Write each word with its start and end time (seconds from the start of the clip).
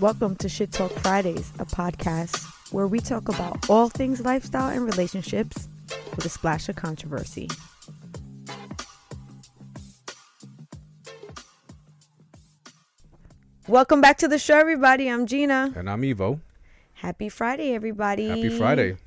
Welcome 0.00 0.36
to 0.36 0.48
Shit 0.48 0.70
Talk 0.70 0.92
Fridays, 0.92 1.52
a 1.58 1.64
podcast 1.64 2.46
where 2.72 2.86
we 2.86 3.00
talk 3.00 3.28
about 3.28 3.68
all 3.68 3.88
things 3.88 4.20
lifestyle 4.20 4.68
and 4.68 4.84
relationships 4.84 5.68
with 6.14 6.24
a 6.24 6.28
splash 6.28 6.68
of 6.68 6.76
controversy. 6.76 7.48
Welcome 13.66 14.00
back 14.00 14.18
to 14.18 14.28
the 14.28 14.38
show, 14.38 14.56
everybody. 14.56 15.08
I'm 15.08 15.26
Jeanna. 15.26 15.72
And 15.74 15.90
I'm 15.90 16.02
Evo. 16.02 16.38
Happy 16.92 17.28
Friday, 17.28 17.74
everybody. 17.74 18.28
Happy 18.28 18.56
Friday. 18.56 18.98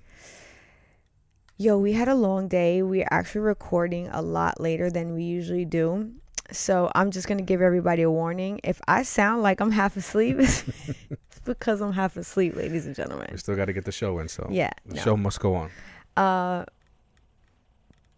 Yo, 1.56 1.78
we 1.78 1.94
had 1.94 2.10
a 2.10 2.16
long 2.16 2.50
day. 2.50 2.84
We're 2.84 3.08
actually 3.10 3.42
recording 3.42 4.10
a 4.10 4.22
lot 4.22 4.60
later 4.60 4.90
than 4.90 5.14
we 5.14 5.24
usually 5.24 5.64
do. 5.64 6.12
So 6.52 6.92
I'm 6.96 7.12
just 7.12 7.28
going 7.28 7.38
to 7.38 7.44
give 7.44 7.62
everybody 7.62 8.02
a 8.02 8.12
warning. 8.12 8.60
If 8.64 8.82
I 8.88 9.04
sound 9.04 9.42
like 9.42 9.60
I'm 9.62 9.72
half 9.72 9.96
asleep, 9.98 10.38
it's 10.40 10.64
because 11.46 11.82
I'm 11.82 11.94
half 11.94 12.18
asleep, 12.18 12.56
ladies 12.56 12.86
and 12.86 12.96
gentlemen. 12.96 13.28
We 13.32 13.38
still 13.38 13.56
got 13.56 13.66
to 13.66 13.74
get 13.74 13.86
the 13.86 13.92
show 13.92 14.20
in, 14.20 14.28
so 14.28 14.48
Yeah, 14.52 14.72
the 14.86 14.96
no. 14.96 15.02
show 15.02 15.18
must 15.18 15.40
go 15.40 15.56
on. 15.56 15.70
Uh, 16.18 16.66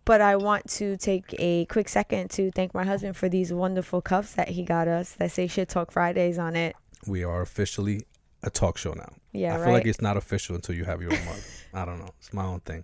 but 0.06 0.20
I 0.20 0.36
want 0.36 0.68
to 0.72 0.98
take 0.98 1.34
a 1.40 1.66
quick 1.66 1.88
second 1.88 2.30
to 2.32 2.52
thank 2.52 2.74
my 2.74 2.84
husband 2.84 3.16
for 3.16 3.30
these 3.30 3.54
wonderful 3.54 4.02
cups 4.02 4.34
that 4.34 4.50
he 4.50 4.64
got 4.64 4.88
us 4.88 5.14
that 5.14 5.32
say 5.32 5.48
Shit 5.48 5.70
Talk 5.70 5.92
Fridays 5.92 6.38
on 6.38 6.56
it. 6.56 6.76
We 7.08 7.24
are 7.24 7.42
officially 7.42 8.06
a 8.42 8.50
talk 8.50 8.78
show 8.78 8.92
now. 8.94 9.14
Yeah, 9.32 9.54
I 9.54 9.58
right. 9.58 9.64
feel 9.66 9.74
like 9.74 9.86
it's 9.86 10.02
not 10.02 10.18
official 10.18 10.56
until 10.56 10.76
you 10.76 10.84
have 10.86 11.02
your 11.02 11.14
own 11.14 11.26
mug. 11.26 11.40
I 11.74 11.86
don't 11.86 12.00
know. 12.00 12.10
It's 12.20 12.34
my 12.34 12.44
own 12.44 12.60
thing. 12.62 12.84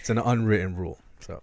It's 0.00 0.10
an 0.10 0.18
unwritten 0.18 0.76
rule. 0.76 0.98
So 1.20 1.42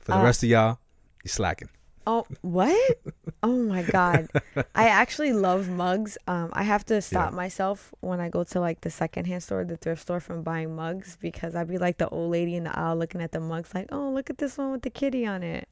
for 0.00 0.12
the 0.12 0.18
Uh, 0.18 0.22
rest 0.24 0.42
of 0.44 0.48
y'all, 0.48 0.78
you're 1.24 1.30
slacking. 1.30 1.68
Oh, 2.06 2.26
what? 2.40 2.98
oh 3.42 3.62
my 3.62 3.82
god. 3.82 4.28
I 4.74 4.88
actually 4.88 5.32
love 5.32 5.68
mugs. 5.68 6.18
Um 6.26 6.50
I 6.52 6.62
have 6.64 6.84
to 6.86 7.00
stop 7.00 7.30
Yeah. 7.30 7.36
myself 7.36 7.92
when 8.00 8.20
I 8.20 8.28
go 8.28 8.44
to 8.44 8.60
like 8.60 8.80
the 8.80 8.90
secondhand 8.90 9.42
store, 9.42 9.64
the 9.64 9.76
thrift 9.76 10.02
store 10.02 10.20
from 10.20 10.42
buying 10.42 10.74
mugs 10.74 11.16
because 11.20 11.54
I'd 11.54 11.68
be 11.68 11.78
like 11.78 11.98
the 11.98 12.08
old 12.08 12.30
lady 12.32 12.56
in 12.56 12.64
the 12.64 12.76
aisle 12.78 12.96
looking 12.96 13.20
at 13.22 13.32
the 13.32 13.40
mugs 13.40 13.74
like, 13.74 13.86
"Oh, 13.92 14.10
look 14.10 14.30
at 14.30 14.38
this 14.38 14.58
one 14.58 14.72
with 14.72 14.82
the 14.82 14.90
kitty 14.90 15.26
on 15.26 15.42
it." 15.42 15.68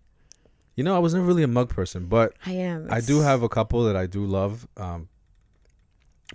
You 0.77 0.85
know, 0.85 0.95
I 0.95 0.99
was 1.01 1.13
never 1.15 1.27
really 1.27 1.43
a 1.43 1.49
mug 1.49 1.69
person, 1.69 2.07
but 2.07 2.33
I 2.47 2.53
am. 2.53 2.87
I 2.91 3.01
do 3.01 3.21
have 3.21 3.43
a 3.43 3.49
couple 3.49 3.85
that 3.85 3.97
I 3.97 4.07
do 4.07 4.25
love. 4.25 4.67
Um, 4.77 5.09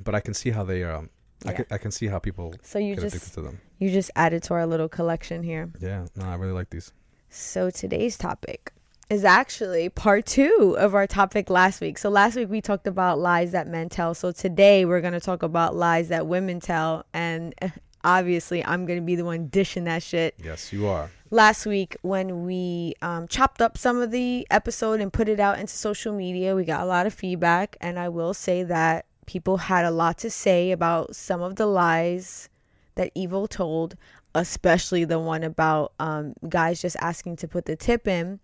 but 0.04 0.14
I 0.14 0.20
can 0.20 0.34
see 0.34 0.52
how 0.52 0.64
they 0.64 0.84
um, 0.84 1.10
I 1.46 1.54
can 1.54 1.66
I 1.72 1.78
can 1.78 1.92
see 1.92 2.08
how 2.08 2.20
people 2.20 2.54
So 2.64 2.80
you 2.80 2.96
get 2.96 3.02
just 3.02 3.16
addicted 3.16 3.34
to 3.36 3.42
them. 3.42 3.62
you 3.80 3.90
just 3.92 4.12
added 4.16 4.44
to 4.44 4.54
our 4.54 4.66
little 4.66 4.90
collection 4.90 5.42
here. 5.44 5.70
Yeah, 5.80 6.06
no, 6.16 6.26
I 6.26 6.36
really 6.36 6.52
like 6.54 6.70
these. 6.70 6.92
So 7.30 7.70
today's 7.70 8.18
topic 8.18 8.72
is 9.10 9.24
actually 9.24 9.90
part 9.90 10.26
two 10.26 10.76
of 10.80 10.96
our 10.96 11.06
topic 11.06 11.50
last 11.50 11.80
week. 11.80 11.98
So 11.98 12.10
last 12.10 12.36
week 12.36 12.50
we 12.50 12.62
talked 12.62 12.88
about 12.88 13.20
lies 13.20 13.52
that 13.52 13.68
men 13.68 13.90
tell. 13.90 14.14
So 14.14 14.32
today 14.32 14.86
we're 14.86 15.02
going 15.02 15.14
to 15.14 15.20
talk 15.20 15.44
about 15.44 15.76
lies 15.76 16.10
that 16.10 16.26
women 16.26 16.60
tell. 16.60 17.06
And 17.14 17.54
obviously, 18.04 18.66
I'm 18.66 18.86
going 18.86 19.00
to 19.00 19.06
be 19.06 19.16
the 19.16 19.26
one 19.26 19.48
dishing 19.48 19.84
that 19.84 20.02
shit. 20.02 20.36
Yes, 20.44 20.74
you 20.74 20.88
are. 20.88 21.12
Last 21.30 21.66
week, 21.66 21.98
when 22.02 22.46
we 22.46 22.96
um, 23.02 23.28
chopped 23.28 23.62
up 23.62 23.78
some 23.78 24.02
of 24.02 24.12
the 24.12 24.48
episode 24.50 25.02
and 25.02 25.12
put 25.12 25.28
it 25.28 25.40
out 25.40 25.60
into 25.60 25.74
social 25.74 26.14
media, 26.14 26.56
we 26.56 26.64
got 26.64 26.82
a 26.82 26.86
lot 26.86 27.06
of 27.06 27.14
feedback. 27.14 27.78
And 27.82 28.00
I 28.00 28.10
will 28.10 28.34
say 28.34 28.64
that 28.64 29.06
people 29.26 29.58
had 29.58 29.86
a 29.86 29.92
lot 29.92 30.18
to 30.20 30.30
say 30.30 30.72
about 30.72 31.16
some 31.16 31.42
of 31.42 31.56
the 31.56 31.66
lies 31.66 32.50
that 32.96 33.14
Evo 33.16 33.48
told, 33.48 33.98
especially 34.34 35.04
the 35.04 35.20
one 35.20 35.44
about 35.44 35.94
um, 36.00 36.34
guys 36.48 36.82
just 36.82 36.96
asking 37.00 37.36
to 37.38 37.48
put 37.48 37.66
the 37.66 37.76
tip 37.76 38.08
in. 38.08 38.40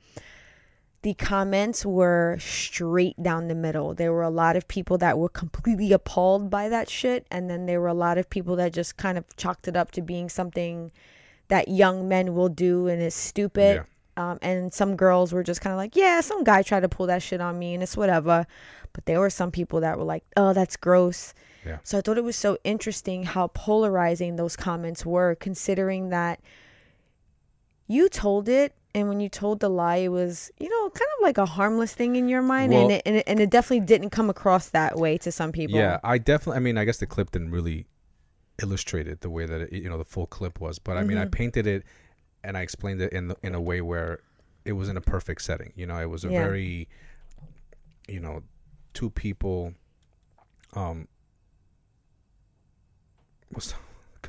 The 1.03 1.15
comments 1.15 1.83
were 1.83 2.37
straight 2.39 3.21
down 3.21 3.47
the 3.47 3.55
middle. 3.55 3.95
There 3.95 4.13
were 4.13 4.21
a 4.21 4.29
lot 4.29 4.55
of 4.55 4.67
people 4.67 4.99
that 4.99 5.17
were 5.17 5.29
completely 5.29 5.91
appalled 5.93 6.51
by 6.51 6.69
that 6.69 6.89
shit. 6.89 7.25
And 7.31 7.49
then 7.49 7.65
there 7.65 7.81
were 7.81 7.87
a 7.87 7.93
lot 7.93 8.19
of 8.19 8.29
people 8.29 8.55
that 8.57 8.71
just 8.71 8.97
kind 8.97 9.17
of 9.17 9.25
chalked 9.35 9.67
it 9.67 9.75
up 9.75 9.91
to 9.91 10.01
being 10.01 10.29
something 10.29 10.91
that 11.47 11.67
young 11.67 12.07
men 12.07 12.35
will 12.35 12.49
do 12.49 12.87
and 12.87 13.01
is 13.01 13.15
stupid. 13.15 13.77
Um, 14.15 14.37
and 14.41 14.71
some 14.73 14.95
girls 14.95 15.33
were 15.33 15.41
just 15.41 15.61
kind 15.61 15.73
of 15.73 15.77
like, 15.77 15.95
yeah, 15.95 16.21
some 16.21 16.43
guy 16.43 16.61
tried 16.61 16.81
to 16.81 16.89
pull 16.89 17.07
that 17.07 17.23
shit 17.23 17.41
on 17.41 17.57
me 17.57 17.73
and 17.73 17.81
it's 17.81 17.97
whatever. 17.97 18.45
But 18.93 19.05
there 19.05 19.19
were 19.19 19.29
some 19.29 19.51
people 19.51 19.79
that 19.81 19.97
were 19.97 20.03
like, 20.03 20.23
oh, 20.37 20.53
that's 20.53 20.77
gross. 20.77 21.33
Yeah. 21.65 21.77
So 21.83 21.97
I 21.97 22.01
thought 22.01 22.17
it 22.17 22.23
was 22.23 22.35
so 22.35 22.57
interesting 22.63 23.23
how 23.23 23.47
polarizing 23.47 24.35
those 24.35 24.55
comments 24.55 25.05
were, 25.05 25.35
considering 25.35 26.09
that 26.09 26.39
you 27.87 28.09
told 28.09 28.47
it. 28.49 28.75
And 28.93 29.07
when 29.07 29.19
you 29.21 29.29
told 29.29 29.61
the 29.61 29.69
lie, 29.69 29.97
it 29.97 30.09
was, 30.09 30.51
you 30.59 30.69
know, 30.69 30.89
kind 30.89 31.07
of 31.17 31.23
like 31.23 31.37
a 31.37 31.45
harmless 31.45 31.93
thing 31.93 32.17
in 32.17 32.27
your 32.27 32.41
mind. 32.41 32.73
and, 32.73 32.91
it, 32.91 33.01
and, 33.05 33.15
it, 33.17 33.23
and 33.25 33.39
it 33.39 33.49
definitely 33.49 33.85
didn't 33.85 34.09
come 34.09 34.29
across 34.29 34.69
that 34.69 34.97
way 34.97 35.17
to 35.19 35.31
some 35.31 35.51
people. 35.53 35.77
Yeah, 35.77 35.99
I 36.03 36.17
definitely. 36.17 36.57
I 36.57 36.59
mean, 36.59 36.77
I 36.77 36.83
guess 36.83 36.97
the 36.97 37.07
clip 37.07 37.31
didn't 37.31 37.51
really 37.51 37.85
illustrate 38.61 39.07
it 39.07 39.21
the 39.21 39.29
way 39.29 39.45
that 39.45 39.61
it, 39.61 39.73
you 39.73 39.89
know 39.89 39.97
the 39.97 40.03
full 40.05 40.27
clip 40.27 40.59
was, 40.59 40.77
but 40.77 40.97
I 40.97 41.03
mean, 41.03 41.17
I 41.17 41.25
Mhm. 41.25 41.31
painted 41.31 41.65
it 41.67 41.83
and 42.43 42.57
I 42.57 42.61
explained 42.61 43.01
it 43.01 43.11
in 43.13 43.29
the, 43.29 43.37
in 43.41 43.55
a 43.55 43.61
way 43.61 43.81
where 43.81 44.19
it 44.65 44.73
was 44.73 44.89
in 44.89 44.97
a 44.97 45.01
perfect 45.01 45.41
setting. 45.41 45.71
You 45.75 45.85
know, 45.87 45.97
it 45.99 46.09
was 46.09 46.25
a 46.25 46.29
Yeah. 46.29 46.41
very, 46.41 46.87
you 48.07 48.19
know, 48.19 48.43
two 48.93 49.09
people, 49.09 49.73
um, 50.73 51.07
was 53.53 53.73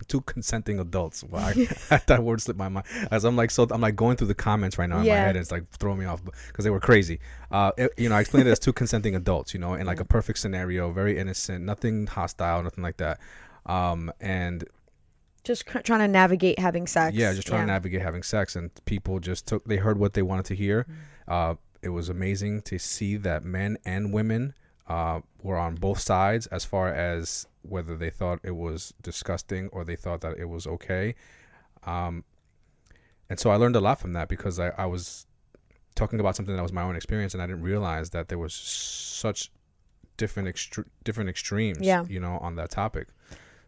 two 0.06 0.20
consenting 0.22 0.78
adults. 0.78 1.22
Wow, 1.24 1.40
I, 1.48 1.52
that 2.06 2.22
word 2.22 2.40
slipped 2.40 2.58
my 2.58 2.68
mind 2.68 2.86
as 3.10 3.24
I'm 3.24 3.36
like 3.36 3.50
so 3.50 3.66
I'm 3.70 3.80
like 3.80 3.96
going 3.96 4.16
through 4.16 4.28
the 4.28 4.34
comments 4.34 4.78
right 4.78 4.88
now 4.88 4.98
in 4.98 5.04
Yeah. 5.04 5.14
my 5.14 5.20
head. 5.20 5.36
And 5.36 5.38
it's 5.42 5.50
like 5.52 5.68
throwing 5.70 5.98
me 5.98 6.04
off 6.06 6.22
because 6.48 6.64
they 6.64 6.70
were 6.70 6.80
crazy. 6.80 7.20
Uh, 7.50 7.72
it- 7.76 7.92
you 7.96 8.08
know, 8.08 8.14
I 8.16 8.20
explained 8.20 8.48
it 8.48 8.50
as 8.52 8.58
two 8.58 8.72
consenting 8.72 9.14
adults. 9.14 9.54
You 9.54 9.60
know, 9.60 9.74
in 9.74 9.86
like 9.86 10.00
a 10.00 10.04
perfect 10.04 10.38
scenario, 10.38 10.90
very 10.92 11.18
innocent, 11.18 11.64
nothing 11.64 12.06
hostile, 12.06 12.62
nothing 12.62 12.82
like 12.82 12.96
that. 12.98 13.18
Um, 13.66 14.12
and 14.20 14.64
Just 15.44 15.66
trying 15.66 16.00
to 16.00 16.08
navigate 16.08 16.58
having 16.58 16.86
sex. 16.86 17.16
yeah, 17.16 17.32
just 17.32 17.46
trying 17.48 17.62
to 17.62 17.66
navigate 17.72 18.02
having 18.02 18.22
sex, 18.22 18.56
and 18.56 18.70
people 18.84 19.20
just 19.20 19.46
took 19.46 19.64
they 19.64 19.76
heard 19.76 19.98
what 19.98 20.14
they 20.14 20.22
wanted 20.22 20.44
to 20.46 20.54
hear. 20.54 20.86
Uh, 21.28 21.54
it 21.82 21.88
was 21.90 22.08
amazing 22.08 22.62
to 22.62 22.78
see 22.78 23.16
that 23.16 23.44
men 23.44 23.76
and 23.84 24.12
women 24.12 24.54
uh, 24.88 25.20
were 25.42 25.56
on 25.58 25.74
both 25.76 25.98
sides 25.98 26.46
as 26.48 26.64
far 26.64 26.88
as 26.92 27.46
whether 27.62 27.96
they 27.96 28.10
thought 28.10 28.40
it 28.42 28.56
was 28.56 28.92
disgusting 29.02 29.68
or 29.72 29.84
they 29.84 29.96
thought 29.96 30.20
that 30.20 30.36
it 30.38 30.46
was 30.48 30.66
okay. 30.66 31.14
Um, 31.84 32.24
and 33.30 33.38
so 33.40 33.50
I 33.50 33.56
learned 33.56 33.76
a 33.76 33.80
lot 33.80 34.00
from 34.00 34.12
that 34.12 34.28
because 34.28 34.58
I, 34.58 34.68
I 34.76 34.86
was 34.86 35.26
talking 35.94 36.20
about 36.20 36.36
something 36.36 36.54
that 36.56 36.62
was 36.62 36.72
my 36.72 36.82
own 36.82 36.96
experience, 36.96 37.34
and 37.34 37.42
I 37.42 37.46
didn't 37.46 37.62
realize 37.62 38.10
that 38.10 38.28
there 38.28 38.38
was 38.38 38.54
such 38.54 39.50
different 40.16 40.48
extre- 40.48 40.86
different 41.04 41.30
extremes, 41.30 41.78
Yeah. 41.80 42.04
you 42.08 42.20
know, 42.20 42.38
on 42.38 42.56
that 42.56 42.70
topic. 42.70 43.08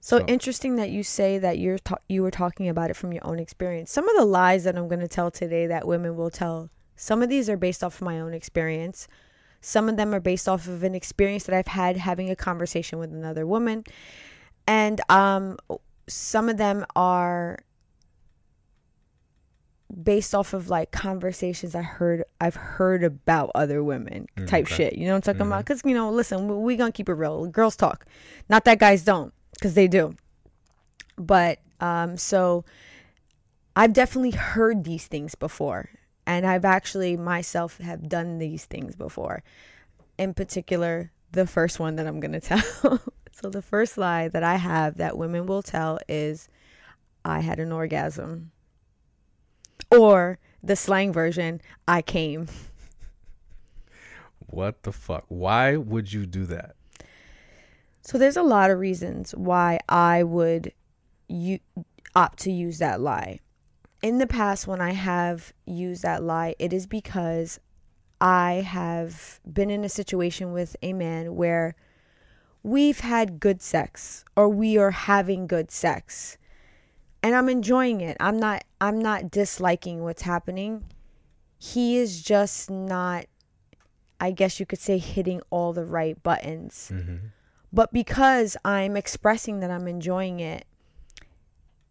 So, 0.00 0.18
So- 0.18 0.26
interesting 0.26 0.76
that 0.76 0.90
you 0.90 1.02
say 1.02 1.38
that 1.38 1.58
you're 1.58 1.78
ta- 1.78 1.96
you 2.08 2.22
were 2.22 2.30
talking 2.30 2.68
about 2.68 2.90
it 2.90 2.94
from 2.94 3.12
your 3.12 3.26
own 3.26 3.38
experience. 3.38 3.90
Some 3.90 4.08
of 4.08 4.16
the 4.16 4.24
lies 4.24 4.64
that 4.64 4.76
I'm 4.76 4.88
going 4.88 5.00
to 5.00 5.08
tell 5.08 5.30
today 5.30 5.66
that 5.66 5.86
women 5.86 6.16
will 6.16 6.30
tell, 6.30 6.68
some 6.96 7.22
of 7.22 7.28
these 7.28 7.48
are 7.48 7.56
based 7.56 7.82
off 7.82 7.96
of 7.96 8.02
my 8.02 8.20
own 8.20 8.34
experience. 8.34 9.08
Some 9.64 9.88
of 9.88 9.96
them 9.96 10.14
are 10.14 10.20
based 10.20 10.46
off 10.46 10.68
of 10.68 10.82
an 10.82 10.94
experience 10.94 11.44
that 11.44 11.54
I've 11.56 11.68
had 11.68 11.96
having 11.96 12.28
a 12.28 12.36
conversation 12.36 12.98
with 12.98 13.12
another 13.14 13.46
woman, 13.46 13.84
and 14.66 15.00
um, 15.08 15.56
some 16.06 16.50
of 16.50 16.58
them 16.58 16.84
are 16.94 17.58
based 20.02 20.34
off 20.34 20.52
of 20.52 20.68
like 20.68 20.90
conversations 20.90 21.74
I 21.74 21.82
heard 21.82 22.24
I've 22.40 22.56
heard 22.56 23.04
about 23.04 23.50
other 23.54 23.82
women 23.82 24.26
Mm, 24.36 24.46
type 24.48 24.64
okay. 24.66 24.74
shit. 24.74 24.98
You 24.98 25.06
know 25.06 25.12
what 25.12 25.28
I'm 25.28 25.34
talking 25.34 25.46
about? 25.46 25.60
Mhm. 25.60 25.66
Because 25.66 25.82
you 25.84 25.94
know, 25.94 26.10
listen, 26.10 26.46
we, 26.46 26.54
we 26.56 26.76
gonna 26.76 26.92
keep 26.92 27.08
it 27.08 27.14
real. 27.14 27.46
Girls 27.46 27.74
talk, 27.76 28.04
not 28.50 28.64
that 28.66 28.78
guys 28.78 29.02
don't, 29.02 29.32
because 29.52 29.72
they 29.74 29.88
do. 29.88 30.14
But 31.16 31.60
um, 31.80 32.16
so 32.18 32.64
I've 33.76 33.92
definitely 33.94 34.32
heard 34.32 34.84
these 34.84 35.06
things 35.06 35.34
before, 35.34 35.88
and 36.26 36.46
I've 36.46 36.64
actually 36.64 37.16
myself 37.16 37.78
have 37.78 38.08
done 38.08 38.38
these 38.38 38.64
things 38.64 38.96
before. 38.96 39.42
In 40.18 40.34
particular, 40.34 41.10
the 41.32 41.46
first 41.46 41.78
one 41.78 41.96
that 41.96 42.06
I'm 42.06 42.20
gonna 42.20 42.40
tell. 42.52 43.00
so 43.32 43.50
the 43.50 43.62
first 43.62 43.98
lie 43.98 44.28
that 44.28 44.42
I 44.42 44.56
have 44.56 44.96
that 44.96 45.18
women 45.18 45.46
will 45.46 45.62
tell 45.62 45.98
is, 46.08 46.48
"I 47.24 47.40
had 47.40 47.58
an 47.58 47.72
orgasm," 47.72 48.52
or 49.90 50.38
the 50.62 50.76
slang 50.76 51.12
version, 51.12 51.60
"I 51.86 52.02
came." 52.02 52.48
What 54.46 54.84
the 54.84 54.92
fuck? 54.92 55.24
Why 55.28 55.76
would 55.76 56.12
you 56.12 56.26
do 56.26 56.44
that? 56.46 56.76
So 58.02 58.18
there's 58.18 58.36
a 58.36 58.42
lot 58.42 58.70
of 58.70 58.78
reasons 58.78 59.34
why 59.34 59.80
I 59.88 60.22
would 60.22 60.72
you 61.26 61.58
opt 62.14 62.38
to 62.40 62.52
use 62.52 62.78
that 62.78 63.00
lie. 63.00 63.40
In 64.04 64.18
the 64.18 64.26
past 64.26 64.66
when 64.66 64.82
I 64.82 64.92
have 64.92 65.54
used 65.64 66.02
that 66.02 66.22
lie, 66.22 66.54
it 66.58 66.74
is 66.74 66.86
because 66.86 67.58
I 68.20 68.62
have 68.66 69.40
been 69.50 69.70
in 69.70 69.82
a 69.82 69.88
situation 69.88 70.52
with 70.52 70.76
a 70.82 70.92
man 70.92 71.36
where 71.36 71.74
we've 72.62 73.00
had 73.00 73.40
good 73.40 73.62
sex 73.62 74.22
or 74.36 74.50
we 74.50 74.76
are 74.76 74.90
having 74.90 75.46
good 75.46 75.70
sex. 75.70 76.36
And 77.22 77.34
I'm 77.34 77.48
enjoying 77.48 78.02
it. 78.02 78.18
I'm 78.20 78.38
not 78.38 78.64
I'm 78.78 78.98
not 78.98 79.30
disliking 79.30 80.02
what's 80.02 80.20
happening. 80.20 80.84
He 81.56 81.96
is 81.96 82.22
just 82.22 82.70
not 82.70 83.24
I 84.20 84.32
guess 84.32 84.60
you 84.60 84.66
could 84.66 84.80
say 84.80 84.98
hitting 84.98 85.40
all 85.48 85.72
the 85.72 85.86
right 85.86 86.22
buttons 86.22 86.92
Mm-hmm. 86.92 87.28
But 87.72 87.90
because 87.90 88.54
I'm 88.66 88.98
expressing 88.98 89.60
that 89.60 89.70
I'm 89.70 89.88
enjoying 89.88 90.40
it, 90.40 90.66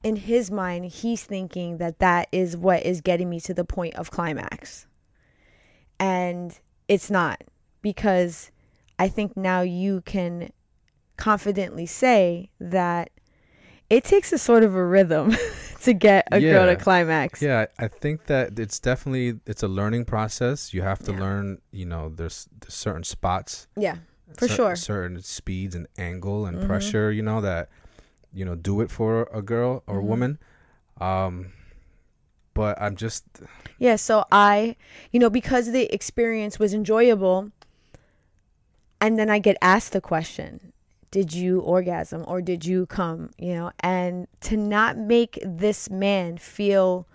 in 0.03 0.17
his 0.17 0.51
mind, 0.51 0.85
he's 0.85 1.23
thinking 1.23 1.77
that 1.77 1.99
that 1.99 2.27
is 2.31 2.57
what 2.57 2.83
is 2.85 3.01
getting 3.01 3.29
me 3.29 3.39
to 3.41 3.53
the 3.53 3.63
point 3.63 3.95
of 3.95 4.11
climax. 4.11 4.85
And 5.99 6.57
it's 6.87 7.09
not 7.09 7.41
because 7.81 8.51
I 8.99 9.07
think 9.07 9.37
now 9.37 9.61
you 9.61 10.01
can 10.01 10.51
confidently 11.17 11.85
say 11.85 12.49
that 12.59 13.09
it 13.89 14.03
takes 14.03 14.33
a 14.33 14.37
sort 14.37 14.63
of 14.63 14.75
a 14.75 14.83
rhythm 14.85 15.35
to 15.83 15.93
get 15.93 16.27
a 16.31 16.39
girl 16.41 16.65
to 16.65 16.75
climax. 16.75 17.41
Yeah, 17.41 17.67
I 17.77 17.87
think 17.87 18.25
that 18.25 18.57
it's 18.59 18.79
definitely 18.79 19.39
it's 19.45 19.63
a 19.63 19.67
learning 19.67 20.05
process. 20.05 20.73
You 20.73 20.81
have 20.81 20.99
to 20.99 21.11
Yeah. 21.13 21.19
learn, 21.19 21.61
you 21.71 21.85
know, 21.85 22.09
there's, 22.09 22.47
there's 22.59 22.73
certain 22.73 23.03
spots, 23.03 23.67
Yeah, 23.77 23.97
for 24.37 24.47
cer- 24.47 24.55
sure. 24.55 24.75
certain 24.75 25.21
speeds 25.21 25.75
and 25.75 25.87
angle 25.97 26.45
and 26.45 26.57
Mhm. 26.59 26.65
pressure, 26.65 27.11
you 27.11 27.21
know, 27.21 27.39
that 27.41 27.69
you 28.33 28.43
know 28.45 28.55
do 28.55 28.81
it 28.81 28.89
for 28.91 29.29
a 29.33 29.41
girl 29.41 29.83
or 29.87 30.01
Mhm. 30.01 30.05
woman. 30.05 30.39
Um, 30.99 31.53
but 32.53 32.79
I'm 32.81 32.95
just 32.95 33.23
Yeah, 33.79 33.95
so 33.95 34.25
I, 34.31 34.75
you 35.11 35.19
know, 35.19 35.29
because 35.29 35.71
the 35.71 35.93
experience 35.93 36.59
was 36.59 36.73
enjoyable, 36.73 37.51
and 39.01 39.17
then 39.19 39.29
I 39.29 39.39
get 39.39 39.57
asked 39.61 39.91
the 39.91 40.01
question, 40.01 40.71
did 41.11 41.33
you 41.33 41.59
orgasm 41.59 42.23
or 42.27 42.41
did 42.41 42.65
you 42.65 42.85
come, 42.85 43.29
you 43.37 43.53
know, 43.53 43.71
and 43.81 44.27
to 44.41 44.57
not 44.57 44.97
make 44.97 45.39
this 45.45 45.89
man 45.89 46.37
feel. 46.37 47.07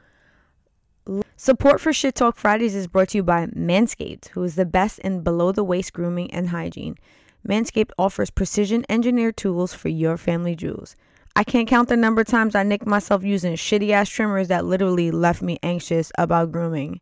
Support 1.36 1.80
for 1.80 1.92
Shit 1.92 2.16
Talk 2.16 2.36
Fridays 2.36 2.74
is 2.74 2.86
brought 2.86 3.08
to 3.10 3.18
you 3.18 3.22
by 3.22 3.46
Manscaped, 3.46 4.28
who 4.30 4.42
is 4.42 4.56
the 4.56 4.66
best 4.66 4.98
in 4.98 5.22
below 5.22 5.52
the 5.52 5.64
waist 5.64 5.92
grooming 5.94 6.30
and 6.32 6.50
hygiene. 6.50 6.98
Manscaped 7.46 7.92
offers 7.98 8.28
precision 8.28 8.84
engineered 8.88 9.36
tools 9.36 9.72
for 9.72 9.88
your 9.88 10.16
family 10.18 10.54
jewels. 10.54 10.96
I 11.38 11.44
can't 11.44 11.68
count 11.68 11.88
the 11.88 11.96
number 11.96 12.22
of 12.22 12.26
times 12.26 12.56
I 12.56 12.64
nicked 12.64 12.84
myself 12.84 13.22
using 13.22 13.54
shitty 13.54 13.90
ass 13.90 14.08
trimmers 14.08 14.48
that 14.48 14.64
literally 14.64 15.12
left 15.12 15.40
me 15.40 15.56
anxious 15.62 16.10
about 16.18 16.50
grooming. 16.50 17.00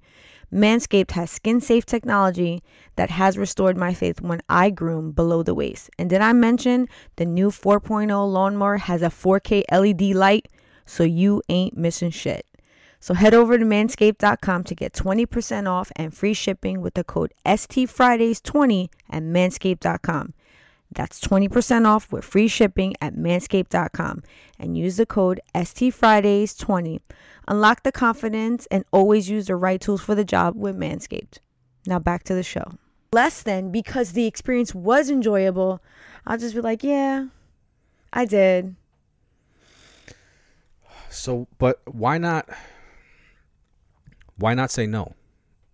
Manscaped 0.53 1.12
has 1.12 1.31
skin 1.31 1.59
safe 1.62 1.87
technology 1.87 2.62
that 2.97 3.09
has 3.09 3.38
restored 3.38 3.79
my 3.79 3.94
faith 3.94 4.21
when 4.21 4.43
I 4.47 4.69
groom 4.69 5.12
below 5.12 5.43
the 5.43 5.55
waist. 5.55 5.88
And 5.99 6.11
did 6.11 6.21
I 6.21 6.35
mention 6.35 6.87
the 7.17 7.25
new 7.25 7.50
4.0 7.50 8.11
lawnmower 8.31 8.77
has 8.77 9.00
a 9.00 9.06
4K 9.06 9.62
LED 9.73 10.15
light 10.15 10.49
so 10.85 11.03
you 11.03 11.43
ain't 11.49 11.75
missing 11.75 12.11
shit. 12.11 12.44
So 13.00 13.15
head 13.15 13.32
over 13.32 13.56
to 13.56 13.65
manscaped.com 13.65 14.65
to 14.65 14.75
get 14.75 14.93
20% 14.93 15.67
off 15.67 15.91
and 15.97 16.12
free 16.12 16.35
shipping 16.35 16.82
with 16.82 16.93
the 16.93 17.05
code 17.05 17.32
STFridays20 17.47 18.91
at 19.09 19.23
manscaped.com. 19.23 20.35
That's 20.96 21.20
20% 21.20 21.87
off 21.87 22.10
with 22.10 22.25
free 22.25 22.48
shipping 22.48 22.94
at 23.02 23.14
manscaped.com 23.14 24.22
and 24.58 24.78
use 24.78 24.96
the 24.96 25.04
code 25.04 25.40
STFridays20. 25.54 27.00
Unlock 27.46 27.82
the 27.82 27.93
confidence 27.93 28.66
and 28.70 28.84
always 28.93 29.28
use 29.28 29.46
the 29.46 29.56
right 29.56 29.78
tools 29.78 30.00
for 30.00 30.14
the 30.14 30.25
job 30.25 30.56
with 30.56 30.75
Manscaped. 30.76 31.38
Now 31.87 31.98
back 31.98 32.25
to 32.25 32.34
the 32.34 32.43
show. 32.43 32.72
Less 33.12 33.43
than 33.43 33.70
because 33.70 34.12
the 34.12 34.26
experience 34.26 34.75
was 34.75 35.10
enjoyable, 35.10 35.82
I'll 36.26 36.38
just 36.38 36.54
be 36.54 36.62
like, 36.62 36.82
yeah, 36.82 37.26
I 38.12 38.25
did. 38.25 38.75
so. 41.10 41.46
But 41.58 41.81
why 41.84 42.16
not? 42.19 42.48
Why 44.38 44.54
not 44.54 44.70
say 44.70 44.87
no? 44.87 45.14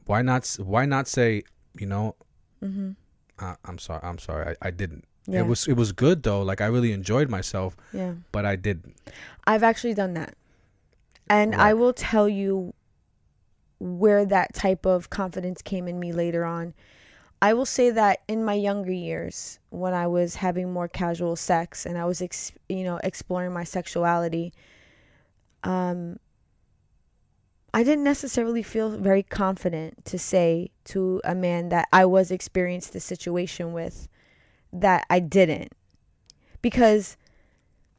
Why 0.04 0.22
not? 0.22 0.46
Why 0.58 0.84
not 0.84 1.06
say 1.08 1.42
you 1.78 1.86
know? 1.86 2.16
Mm-hmm. 2.62 2.90
Uh, 3.38 3.54
I'm 3.64 3.78
sorry. 3.78 4.00
I'm 4.02 4.19
sorry. 4.19 4.54
I, 4.60 4.69
I 4.69 4.70
didn't. 4.70 5.04
Yeah. 5.26 5.40
It 5.40 5.46
was 5.46 5.69
it 5.69 5.74
was 5.74 5.92
good 5.92 6.22
though. 6.22 6.42
Like 6.42 6.60
I 6.60 6.66
really 6.66 6.92
enjoyed 6.92 7.28
myself, 7.28 7.76
yeah. 7.92 8.14
but 8.32 8.44
I 8.44 8.56
didn't. 8.56 8.96
I've 9.46 9.62
actually 9.62 9.94
done 9.94 10.14
that. 10.14 10.34
And 11.30 11.54
I 11.54 11.72
will 11.72 11.92
tell 11.94 12.28
you 12.28 12.74
where 13.78 14.24
that 14.26 14.54
type 14.54 14.84
of 14.84 15.10
confidence 15.10 15.62
came 15.62 15.88
in 15.88 15.98
me 15.98 16.12
later 16.12 16.44
on. 16.44 16.74
I 17.40 17.54
will 17.54 17.66
say 17.66 17.90
that 17.90 18.20
in 18.28 18.44
my 18.44 18.54
younger 18.54 18.92
years, 18.92 19.58
when 19.70 19.94
I 19.94 20.06
was 20.06 20.36
having 20.36 20.72
more 20.72 20.86
casual 20.86 21.34
sex 21.34 21.84
and 21.84 21.98
I 21.98 22.04
was, 22.04 22.22
ex- 22.22 22.52
you 22.69 22.84
know, 22.84 23.00
exploring 23.02 23.52
my 23.52 23.64
sexuality, 23.64 24.52
um, 25.64 26.20
I 27.74 27.82
didn't 27.82 28.04
necessarily 28.04 28.62
feel 28.62 28.90
very 28.90 29.24
confident 29.24 30.04
to 30.04 30.19
say 30.19 30.70
to 30.84 31.20
a 31.24 31.34
man 31.34 31.70
that 31.70 31.88
I 31.92 32.04
was 32.04 32.30
experienced 32.30 32.92
the 32.92 33.00
situation 33.00 33.72
with 33.72 34.06
that 34.72 35.06
I 35.10 35.20
didn't, 35.20 35.72
because 36.60 37.16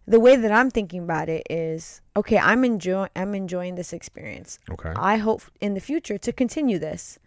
the 0.05 0.19
way 0.19 0.35
that 0.35 0.51
I'm 0.51 0.69
thinking 0.69 1.03
about 1.03 1.29
it 1.29 1.43
is 1.49 2.01
okay, 2.15 2.37
I'm 2.37 2.65
enjoying 2.65 3.09
I'm 3.15 3.35
enjoying 3.35 3.75
this 3.75 3.93
experience. 3.93 4.59
Okay. 4.69 4.93
I 4.95 5.17
hope 5.17 5.43
in 5.61 5.73
the 5.73 5.79
future 5.79 6.17
to 6.17 6.33
continue 6.33 6.79
this. 6.79 7.19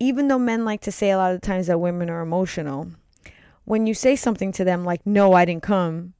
Even 0.00 0.28
though 0.28 0.38
men 0.38 0.64
like 0.64 0.80
to 0.82 0.92
say 0.92 1.10
a 1.10 1.16
lot 1.16 1.34
of 1.34 1.40
times 1.40 1.66
that 1.68 1.78
women 1.78 2.10
are 2.10 2.20
emotional, 2.20 2.88
when 3.64 3.86
you 3.86 3.94
say 3.94 4.16
something 4.16 4.52
to 4.52 4.64
them 4.64 4.84
like 4.84 5.06
no, 5.06 5.32
I 5.32 5.44
didn't 5.44 5.62
come, 5.62 6.14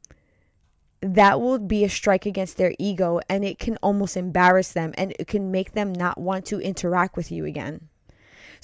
that 1.01 1.41
will 1.41 1.59
be 1.59 1.85
a 1.85 1.89
strike 1.89 2.25
against 2.25 2.57
their 2.57 2.75
ego 2.79 3.21
and 3.29 3.45
it 3.45 3.59
can 3.59 3.77
almost 3.83 4.17
embarrass 4.17 4.73
them 4.73 4.95
and 4.97 5.15
it 5.19 5.27
can 5.27 5.51
make 5.51 5.73
them 5.73 5.93
not 5.93 6.19
want 6.19 6.47
to 6.47 6.61
interact 6.61 7.17
with 7.17 7.31
you 7.31 7.45
again. 7.45 7.89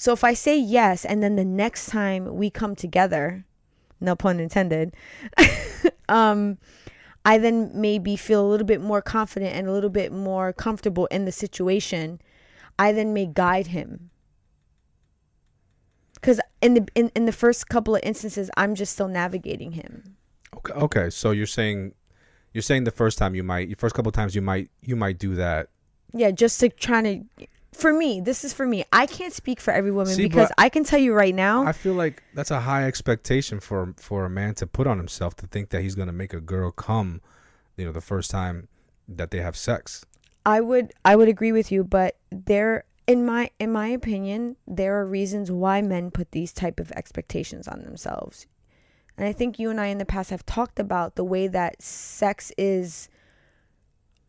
So 0.01 0.13
if 0.13 0.23
I 0.23 0.33
say 0.33 0.57
yes 0.57 1.05
and 1.05 1.21
then 1.21 1.35
the 1.35 1.45
next 1.45 1.85
time 1.85 2.35
we 2.35 2.49
come 2.49 2.75
together, 2.75 3.45
no 3.99 4.15
pun 4.15 4.39
intended, 4.39 4.95
um, 6.09 6.57
I 7.23 7.37
then 7.37 7.69
maybe 7.75 8.15
feel 8.15 8.43
a 8.43 8.49
little 8.49 8.65
bit 8.65 8.81
more 8.81 9.03
confident 9.03 9.55
and 9.55 9.67
a 9.67 9.71
little 9.71 9.91
bit 9.91 10.11
more 10.11 10.53
comfortable 10.53 11.05
in 11.11 11.25
the 11.25 11.31
situation. 11.31 12.19
I 12.79 12.93
then 12.93 13.13
may 13.13 13.27
guide 13.27 13.67
him. 13.67 14.09
Cause 16.23 16.39
in 16.63 16.73
the 16.73 16.87
in, 16.95 17.11
in 17.15 17.27
the 17.27 17.31
first 17.31 17.69
couple 17.69 17.95
of 17.95 18.01
instances, 18.01 18.49
I'm 18.57 18.73
just 18.73 18.93
still 18.93 19.07
navigating 19.07 19.73
him. 19.73 20.15
Okay. 20.57 20.73
Okay. 20.73 21.09
So 21.11 21.29
you're 21.29 21.45
saying, 21.45 21.93
you're 22.53 22.63
saying 22.63 22.85
the 22.85 22.89
first 22.91 23.19
time 23.19 23.35
you 23.35 23.43
might, 23.43 23.69
the 23.69 23.75
first 23.75 23.93
couple 23.93 24.09
of 24.09 24.15
times 24.15 24.33
you 24.33 24.41
might, 24.41 24.71
you 24.81 24.95
might 24.95 25.19
do 25.19 25.35
that. 25.35 25.69
Yeah, 26.11 26.31
just 26.31 26.59
to 26.61 26.69
trying 26.69 27.29
to. 27.37 27.47
For 27.81 27.91
me, 27.91 28.21
this 28.21 28.43
is 28.43 28.53
for 28.53 28.67
me. 28.67 28.83
I 28.93 29.07
can't 29.07 29.33
speak 29.33 29.59
for 29.59 29.71
every 29.71 29.91
woman 29.91 30.13
See, 30.13 30.21
because 30.27 30.51
I 30.55 30.69
can 30.69 30.83
tell 30.83 30.99
you 30.99 31.13
right 31.13 31.33
now. 31.33 31.65
I 31.65 31.71
feel 31.71 31.95
like 31.95 32.21
that's 32.35 32.51
a 32.51 32.59
high 32.59 32.85
expectation 32.85 33.59
for 33.59 33.95
for 33.97 34.23
a 34.25 34.29
man 34.29 34.53
to 34.55 34.67
put 34.67 34.85
on 34.85 34.99
himself 34.99 35.35
to 35.37 35.47
think 35.47 35.69
that 35.69 35.81
he's 35.81 35.95
gonna 35.95 36.11
make 36.11 36.31
a 36.31 36.39
girl 36.39 36.69
come, 36.69 37.21
you 37.77 37.85
know, 37.85 37.91
the 37.91 37.99
first 37.99 38.29
time 38.29 38.67
that 39.07 39.31
they 39.31 39.39
have 39.39 39.57
sex. 39.57 40.05
I 40.45 40.61
would 40.61 40.93
I 41.03 41.15
would 41.15 41.27
agree 41.27 41.51
with 41.51 41.71
you, 41.71 41.83
but 41.83 42.17
there 42.29 42.85
in 43.07 43.25
my 43.25 43.49
in 43.59 43.71
my 43.71 43.87
opinion, 43.87 44.57
there 44.67 44.99
are 44.99 45.05
reasons 45.07 45.49
why 45.51 45.81
men 45.81 46.11
put 46.11 46.33
these 46.33 46.53
type 46.53 46.79
of 46.79 46.91
expectations 46.91 47.67
on 47.67 47.81
themselves. 47.81 48.45
And 49.17 49.27
I 49.27 49.33
think 49.33 49.57
you 49.57 49.71
and 49.71 49.81
I 49.81 49.87
in 49.87 49.97
the 49.97 50.05
past 50.05 50.29
have 50.29 50.45
talked 50.45 50.79
about 50.79 51.15
the 51.15 51.23
way 51.23 51.47
that 51.47 51.81
sex 51.81 52.51
is 52.59 53.09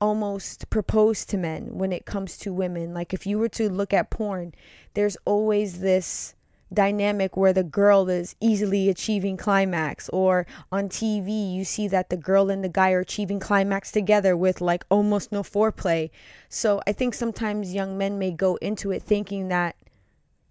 almost 0.03 0.69
proposed 0.69 1.31
to 1.31 1.39
men 1.39 1.79
when 1.79 1.93
it 1.93 2.05
comes 2.05 2.37
to 2.37 2.53
women. 2.53 2.93
Like 2.93 3.15
if 3.15 3.25
you 3.25 3.39
were 3.39 3.49
to 3.51 3.71
look 3.71 3.95
at 3.95 4.11
porn, 4.11 4.53
there's 4.95 5.17
always 5.25 5.79
this 5.79 6.35
dynamic 6.75 7.37
where 7.37 7.53
the 7.53 7.63
girl 7.63 8.09
is 8.09 8.35
easily 8.41 8.89
achieving 8.89 9.37
climax 9.37 10.09
or 10.09 10.45
on 10.73 10.89
TV 10.89 11.55
you 11.55 11.65
see 11.65 11.87
that 11.87 12.09
the 12.11 12.17
girl 12.17 12.51
and 12.51 12.65
the 12.65 12.69
guy 12.69 12.91
are 12.91 13.01
achieving 13.01 13.39
climax 13.39 13.93
together 13.93 14.35
with 14.37 14.61
like 14.61 14.85
almost 14.91 15.31
no 15.31 15.45
foreplay. 15.45 16.11
So 16.49 16.83
I 16.85 16.93
think 16.93 17.15
sometimes 17.15 17.73
young 17.73 17.97
men 17.97 18.19
may 18.19 18.33
go 18.33 18.57
into 18.57 18.91
it 18.91 19.03
thinking 19.03 19.49
that 19.49 19.77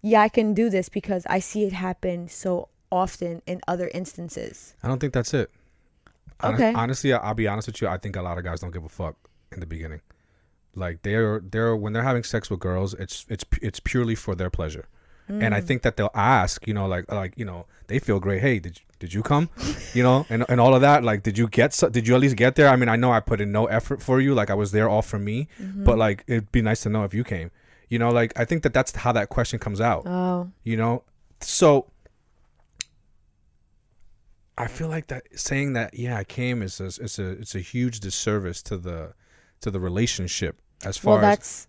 yeah, 0.00 0.22
I 0.22 0.30
can 0.30 0.54
do 0.54 0.70
this 0.70 0.88
because 0.88 1.26
I 1.26 1.40
see 1.40 1.64
it 1.64 1.74
happen 1.74 2.26
so 2.26 2.68
often 2.90 3.42
in 3.46 3.60
other 3.68 3.90
instances. 3.92 4.74
I 4.82 4.88
don't 4.88 4.98
think 4.98 5.12
that's 5.12 5.34
it. 5.34 5.50
Okay. 6.42 6.72
Honestly, 6.72 7.12
I'll 7.12 7.34
be 7.34 7.46
honest 7.46 7.68
with 7.68 7.82
you. 7.82 7.88
I 7.88 7.98
think 7.98 8.16
a 8.16 8.22
lot 8.22 8.38
of 8.38 8.44
guys 8.44 8.60
don't 8.60 8.72
give 8.72 8.84
a 8.84 8.88
fuck 8.88 9.16
in 9.54 9.60
the 9.60 9.66
beginning. 9.66 10.00
Like 10.74 11.02
they're 11.02 11.40
they're 11.40 11.76
when 11.76 11.92
they're 11.92 12.02
having 12.02 12.24
sex 12.24 12.50
with 12.50 12.60
girls, 12.60 12.94
it's 12.94 13.26
it's 13.28 13.44
it's 13.60 13.80
purely 13.80 14.14
for 14.14 14.34
their 14.34 14.50
pleasure. 14.50 14.86
And 15.28 15.54
I 15.54 15.60
Mm. 15.60 15.64
think 15.66 15.82
that 15.82 15.96
they'll 15.96 16.10
ask, 16.14 16.66
you 16.66 16.74
know, 16.74 16.86
like 16.86 17.10
like 17.10 17.32
you 17.36 17.44
know, 17.44 17.66
they 17.86 17.98
feel 17.98 18.18
great. 18.20 18.40
Hey, 18.42 18.58
did 18.58 18.76
you, 18.78 18.84
did 18.98 19.14
you 19.14 19.22
come? 19.22 19.48
You 19.94 20.02
know, 20.02 20.26
and 20.28 20.44
and 20.48 20.60
all 20.60 20.74
of 20.74 20.80
that. 20.82 21.04
Like, 21.04 21.22
did 21.22 21.38
you 21.38 21.46
get? 21.48 21.72
So, 21.72 21.88
did 21.88 22.06
you 22.08 22.14
at 22.14 22.20
least 22.20 22.36
get 22.36 22.54
there? 22.56 22.68
I 22.68 22.76
mean, 22.76 22.88
I 22.90 22.96
know 22.96 23.12
I 23.12 23.20
put 23.20 23.40
in 23.40 23.50
no 23.52 23.64
effort 23.66 24.02
for 24.02 24.20
you. 24.20 24.34
Like, 24.34 24.50
I 24.50 24.54
was 24.54 24.72
there 24.72 24.88
all 24.90 25.00
for 25.00 25.18
me. 25.18 25.48
Mm-hmm. 25.60 25.84
But 25.84 25.96
like, 25.96 26.24
it'd 26.26 26.52
be 26.52 26.60
nice 26.60 26.82
to 26.82 26.90
know 26.90 27.04
if 27.04 27.14
you 27.14 27.24
came. 27.24 27.50
You 27.88 27.98
know, 27.98 28.10
like 28.10 28.32
I 28.38 28.44
think 28.44 28.62
that 28.64 28.74
that's 28.74 28.94
how 28.96 29.12
that 29.12 29.28
question 29.30 29.58
comes 29.58 29.80
out. 29.80 30.06
Oh, 30.06 30.50
You 30.64 30.76
know, 30.76 31.04
so 31.40 31.90
I 34.58 34.66
feel 34.66 34.88
like 34.88 35.06
that 35.08 35.22
saying 35.38 35.72
that 35.74 35.94
yeah 35.94 36.16
I 36.18 36.24
came 36.24 36.62
is 36.62 36.80
a, 36.80 36.86
it's 36.86 37.18
a 37.18 37.30
it's 37.30 37.54
a 37.54 37.60
huge 37.60 38.00
disservice 38.00 38.62
to 38.64 38.76
the 38.76 39.14
to 39.62 39.70
the 39.70 39.80
relationship 39.80 40.60
as 40.84 40.96
far 40.98 41.14
well, 41.14 41.24
as 41.24 41.38
that's. 41.38 41.68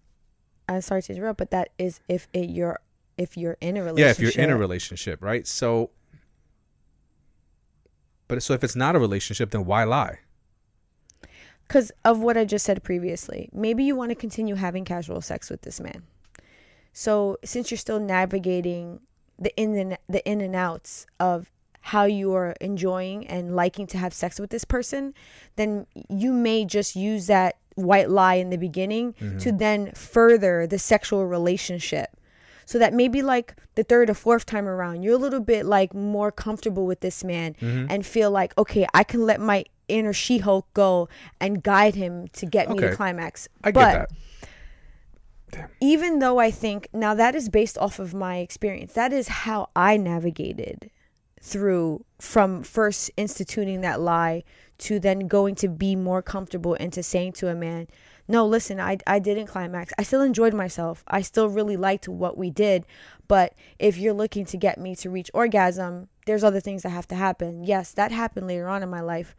I'm 0.69 0.81
sorry 0.81 1.01
to 1.03 1.13
interrupt, 1.13 1.37
but 1.39 1.51
that 1.51 1.69
is 1.77 1.99
if 2.07 2.27
it 2.33 2.49
you're 2.49 2.79
if 3.17 3.37
you're 3.37 3.57
in 3.61 3.77
a 3.77 3.83
relationship. 3.83 4.19
yeah 4.19 4.27
if 4.27 4.35
you're 4.35 4.43
in 4.43 4.49
a 4.49 4.57
relationship 4.57 5.21
right 5.23 5.45
so 5.47 5.91
But 8.27 8.41
so 8.41 8.53
if 8.53 8.63
it's 8.63 8.75
not 8.75 8.95
a 8.95 8.99
relationship, 8.99 9.51
then 9.51 9.65
why 9.65 9.83
lie? 9.83 10.19
because 11.67 11.91
of 12.03 12.19
what 12.19 12.37
I 12.37 12.45
just 12.45 12.65
said 12.65 12.83
previously. 12.83 13.49
Maybe 13.53 13.83
you 13.83 13.95
want 13.95 14.09
to 14.09 14.15
continue 14.15 14.55
having 14.55 14.85
casual 14.85 15.21
sex 15.21 15.49
with 15.49 15.61
this 15.61 15.79
man. 15.79 16.03
So 16.91 17.37
since 17.43 17.71
you're 17.71 17.77
still 17.77 17.99
navigating 17.99 18.99
the 19.39 19.55
in 19.55 19.75
and 19.75 19.97
the 20.07 20.23
in 20.29 20.41
and 20.41 20.55
outs 20.55 21.07
of 21.19 21.51
how 21.81 22.03
you 22.05 22.33
are 22.35 22.51
enjoying 22.61 23.25
and 23.27 23.55
liking 23.55 23.87
to 23.87 23.97
have 23.97 24.13
sex 24.13 24.39
with 24.39 24.49
this 24.51 24.63
person, 24.65 25.13
then 25.55 25.87
you 26.09 26.31
may 26.33 26.63
just 26.65 26.95
use 26.95 27.27
that 27.27 27.57
white 27.75 28.09
lie 28.09 28.35
in 28.35 28.49
the 28.49 28.57
beginning 28.57 29.13
to 29.39 29.51
then 29.51 29.91
further 29.93 30.67
the 30.67 30.79
sexual 30.79 31.25
relationship. 31.25 32.09
So 32.65 32.79
that 32.79 32.93
maybe 32.93 33.21
like 33.21 33.55
the 33.75 33.83
third 33.83 34.09
or 34.09 34.13
fourth 34.13 34.45
time 34.45 34.67
around, 34.67 35.03
you're 35.03 35.15
a 35.15 35.17
little 35.17 35.41
bit 35.41 35.65
like 35.65 35.93
more 35.93 36.31
comfortable 36.31 36.85
with 36.85 37.01
this 37.01 37.23
man 37.23 37.55
and 37.61 38.05
feel 38.05 38.31
like, 38.31 38.57
okay, 38.57 38.87
I 38.93 39.03
can 39.03 39.25
let 39.25 39.41
my 39.41 39.65
inner 39.89 40.13
She 40.13 40.37
Hulk 40.37 40.65
go 40.73 41.09
and 41.41 41.61
guide 41.61 41.95
him 41.95 42.29
to 42.29 42.45
get 42.45 42.69
me 42.69 42.79
to 42.79 42.95
climax. 42.95 43.49
I 43.63 43.71
but 43.71 44.09
even 45.81 46.19
though 46.19 46.39
I 46.39 46.51
think 46.51 46.87
now 46.93 47.13
that 47.13 47.35
is 47.35 47.49
based 47.49 47.77
off 47.77 47.99
of 47.99 48.13
my 48.13 48.37
experience, 48.37 48.93
that 48.93 49.13
is 49.13 49.27
how 49.27 49.69
I 49.75 49.97
navigated 49.97 50.89
through 51.41 52.05
from 52.19 52.63
first 52.63 53.11
instituting 53.17 53.81
that 53.81 53.99
lie 53.99 54.43
to 54.79 54.99
then 54.99 55.27
going 55.27 55.55
to 55.55 55.67
be 55.67 55.95
more 55.95 56.21
comfortable 56.21 56.73
into 56.75 57.03
saying 57.03 57.33
to 57.33 57.49
a 57.49 57.55
man, 57.55 57.87
no, 58.27 58.45
listen, 58.45 58.79
I, 58.79 58.97
I 59.05 59.19
didn't 59.19 59.47
climax. 59.47 59.93
I 59.97 60.03
still 60.03 60.21
enjoyed 60.21 60.53
myself. 60.53 61.03
I 61.07 61.21
still 61.21 61.49
really 61.49 61.75
liked 61.75 62.07
what 62.07 62.37
we 62.37 62.49
did. 62.49 62.85
But 63.27 63.53
if 63.79 63.97
you're 63.97 64.13
looking 64.13 64.45
to 64.45 64.57
get 64.57 64.79
me 64.79 64.95
to 64.97 65.09
reach 65.09 65.29
orgasm, 65.33 66.07
there's 66.25 66.43
other 66.43 66.61
things 66.61 66.83
that 66.83 66.89
have 66.89 67.07
to 67.09 67.15
happen. 67.15 67.63
Yes, 67.63 67.91
that 67.93 68.11
happened 68.11 68.47
later 68.47 68.67
on 68.67 68.81
in 68.81 68.89
my 68.89 69.01
life. 69.01 69.35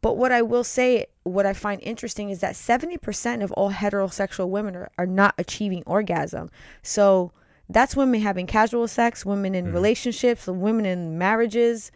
But 0.00 0.16
what 0.16 0.30
I 0.30 0.42
will 0.42 0.62
say, 0.62 1.06
what 1.24 1.46
I 1.46 1.52
find 1.52 1.82
interesting 1.82 2.30
is 2.30 2.40
that 2.40 2.54
70% 2.54 3.42
of 3.42 3.50
all 3.52 3.72
heterosexual 3.72 4.48
women 4.48 4.76
are, 4.76 4.90
are 4.96 5.06
not 5.06 5.34
achieving 5.36 5.82
orgasm. 5.86 6.50
So 6.82 7.32
that's 7.68 7.96
women 7.96 8.20
having 8.20 8.46
casual 8.46 8.86
sex, 8.86 9.26
women 9.26 9.56
in 9.56 9.66
mm. 9.66 9.72
relationships, 9.72 10.46
women 10.46 10.86
in 10.86 11.18
marriages. 11.18 11.90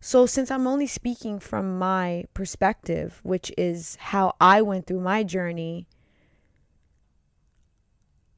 So 0.00 0.24
since 0.24 0.50
I'm 0.50 0.66
only 0.66 0.86
speaking 0.86 1.38
from 1.38 1.78
my 1.78 2.24
perspective, 2.32 3.20
which 3.22 3.52
is 3.58 3.96
how 3.96 4.34
I 4.40 4.62
went 4.62 4.86
through 4.86 5.00
my 5.00 5.22
journey, 5.22 5.86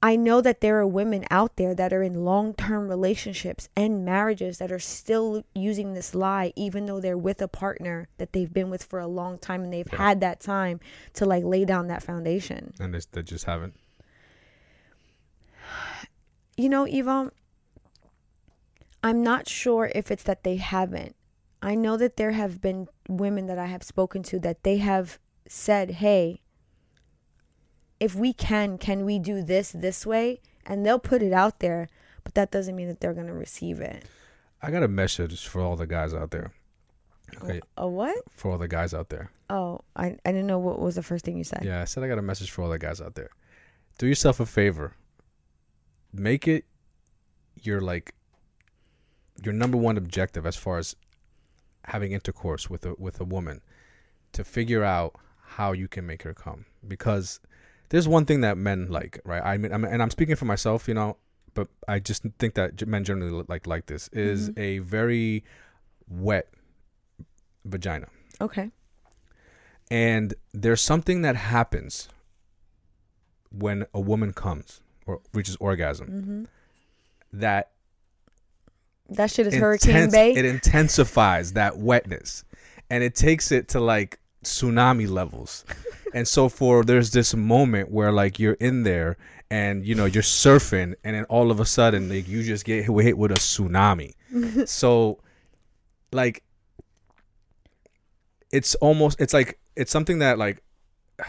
I 0.05 0.17
know 0.17 0.41
that 0.41 0.61
there 0.61 0.81
are 0.81 0.87
women 0.87 1.25
out 1.31 1.55
there 1.55 1.77
that 1.77 1.93
are 1.93 2.03
in 2.03 2.25
long 2.25 2.55
term 2.55 2.89
relationships 2.89 3.69
and 3.77 4.05
marriages 4.05 4.59
that 4.59 4.73
are 4.73 4.81
still 4.81 5.45
using 5.55 5.95
this 5.95 6.13
lie, 6.17 6.53
even 6.57 6.87
though 6.87 6.99
they're 6.99 7.17
with 7.17 7.41
a 7.41 7.47
partner 7.47 8.09
that 8.19 8.33
they've 8.33 8.53
been 8.53 8.69
with 8.69 8.83
for 8.83 8.99
a 8.99 9.07
long 9.07 9.39
time 9.39 9.63
and 9.63 9.73
they've 9.73 9.89
Yeah. 9.93 9.99
had 9.99 10.21
that 10.21 10.41
time 10.41 10.81
to 11.15 11.25
like 11.25 11.45
lay 11.45 11.65
down 11.65 11.87
that 11.87 12.03
foundation. 12.03 12.75
And 12.81 12.93
they, 12.93 13.01
they 13.13 13.23
just 13.23 13.45
haven't. 13.45 13.75
You 16.57 16.69
know, 16.69 16.85
Yvonne, 16.85 17.31
I'm 19.05 19.23
not 19.23 19.49
sure 19.49 19.93
if 19.95 20.11
it's 20.11 20.25
that 20.25 20.43
they 20.43 20.57
haven't. 20.57 21.15
I 21.63 21.77
know 21.77 21.97
that 21.97 22.17
there 22.17 22.33
have 22.33 22.61
been 22.61 22.89
women 23.09 23.47
that 23.47 23.59
I 23.59 23.67
have 23.67 23.85
spoken 23.85 24.23
to 24.25 24.41
that 24.41 24.65
they 24.65 24.79
have 24.79 25.19
said, 25.49 25.93
hey, 25.93 26.41
if 28.01 28.17
we 28.17 28.33
can, 28.33 28.79
can 28.79 29.05
we 29.05 29.21
do 29.21 29.43
this 29.43 29.71
this 29.71 30.05
way? 30.05 30.41
And 30.67 30.85
they'll 30.85 30.99
put 30.99 31.23
it 31.23 31.33
out 31.33 31.61
there, 31.61 31.89
but 32.25 32.35
that 32.35 32.51
doesn't 32.51 32.75
mean 32.75 32.89
that 32.89 33.01
they're 33.01 33.15
going 33.15 33.29
to 33.29 33.33
receive 33.33 33.81
it. 33.81 34.05
I 34.61 34.71
got 34.73 34.83
a 34.83 34.89
message 34.89 35.47
for 35.47 35.61
all 35.61 35.77
the 35.77 35.87
guys 35.87 36.13
out 36.13 36.33
there. 36.33 36.53
Okay, 37.37 37.61
A 37.77 37.89
what? 37.89 38.17
for 38.31 38.51
all 38.51 38.59
the 38.59 38.69
guys 38.69 38.93
out 38.93 39.09
there. 39.09 39.31
Oh, 39.49 39.81
I, 39.97 40.17
I 40.27 40.33
didn't 40.33 40.47
know 40.47 40.59
what 40.59 40.81
was 40.81 40.97
the 40.97 41.03
first 41.03 41.25
thing 41.25 41.39
you 41.39 41.45
said. 41.45 41.65
Yeah, 41.65 41.81
I 41.81 41.85
said 41.85 42.03
I 42.03 42.09
got 42.09 42.19
a 42.19 42.23
message 42.23 42.51
for 42.51 42.63
all 42.63 42.69
the 42.71 42.79
guys 42.79 43.01
out 43.01 43.15
there. 43.15 43.31
Do 43.99 44.07
yourself 44.07 44.41
a 44.41 44.47
favor. 44.47 44.95
Make 46.13 46.47
it 46.49 46.65
your 47.63 47.81
like 47.81 48.15
your 49.43 49.55
number 49.55 49.79
one 49.79 49.97
objective 49.97 50.45
as 50.47 50.57
far 50.57 50.79
as 50.79 50.95
having 51.85 52.13
intercourse 52.13 52.71
with 52.71 52.85
a 52.87 52.95
with 52.99 53.21
a 53.21 53.25
woman 53.25 53.61
to 54.33 54.45
figure 54.45 54.85
out 54.85 55.15
how 55.57 55.73
you 55.73 55.89
can 55.89 56.07
make 56.07 56.23
her 56.23 56.33
come 56.33 56.65
because 56.87 57.41
there's 57.91 58.09
one 58.09 58.25
thing 58.25 58.41
that 58.41 58.57
men 58.57 58.87
like, 58.89 59.21
right? 59.25 59.43
I 59.45 59.59
mean, 59.59 59.71
I'm, 59.73 59.85
and 59.85 60.03
I'm 60.03 60.11
speaking 60.11 60.35
for 60.37 60.47
myself, 60.47 60.89
you 60.89 60.95
know, 60.95 61.19
but 61.53 61.69
I 61.87 61.99
just 61.99 62.23
think 62.39 62.55
that 62.55 62.87
men 62.89 63.05
generally 63.05 63.45
like 63.49 63.67
like 63.67 63.87
this 63.87 64.09
is 64.13 64.49
Mhm. 64.51 64.59
a 64.59 64.79
very 64.79 65.45
wet 66.09 66.49
vagina. 67.65 68.09
Okay. 68.41 68.71
And 69.91 70.33
there's 70.55 70.81
something 70.81 71.21
that 71.23 71.37
happens 71.37 72.09
when 73.51 73.85
a 73.93 74.01
woman 74.01 74.33
comes 74.33 74.81
or 75.07 75.21
reaches 75.35 75.57
orgasm 75.57 76.07
Mm-hmm. 76.09 76.45
that 77.35 77.73
That 79.11 79.31
shit 79.31 79.47
is 79.47 79.55
Hurricane 79.55 80.11
Bay. 80.11 80.33
it 80.35 80.45
intensifies 80.45 81.53
that 81.55 81.77
wetness 81.79 82.45
and 82.91 83.03
it 83.05 83.15
takes 83.15 83.53
it 83.53 83.69
to 83.69 83.81
like 83.81 84.19
tsunami 84.45 85.09
levels. 85.09 85.65
and 86.15 86.27
so 86.27 86.49
for 86.49 86.83
there's 86.85 87.11
this 87.11 87.35
moment 87.35 87.91
where 87.91 88.11
like 88.13 88.39
you're 88.39 88.55
in 88.55 88.83
there 88.85 89.17
and 89.51 89.87
you 89.87 89.95
know 89.95 90.07
you're 90.07 90.23
surfing 90.23 90.95
and 91.05 91.15
then 91.15 91.25
all 91.25 91.51
of 91.51 91.61
a 91.61 91.65
sudden 91.67 92.09
like 92.09 92.27
you 92.27 92.43
just 92.43 92.65
get 92.65 92.85
hit 92.85 93.17
with 93.19 93.31
a 93.33 93.35
tsunami. 93.35 94.15
so 94.69 95.19
like 96.13 96.43
it's 98.51 98.75
almost 98.77 99.21
it's 99.21 99.33
like 99.35 99.59
it's 99.77 99.91
something 99.91 100.19
that 100.21 100.39
like 100.39 100.63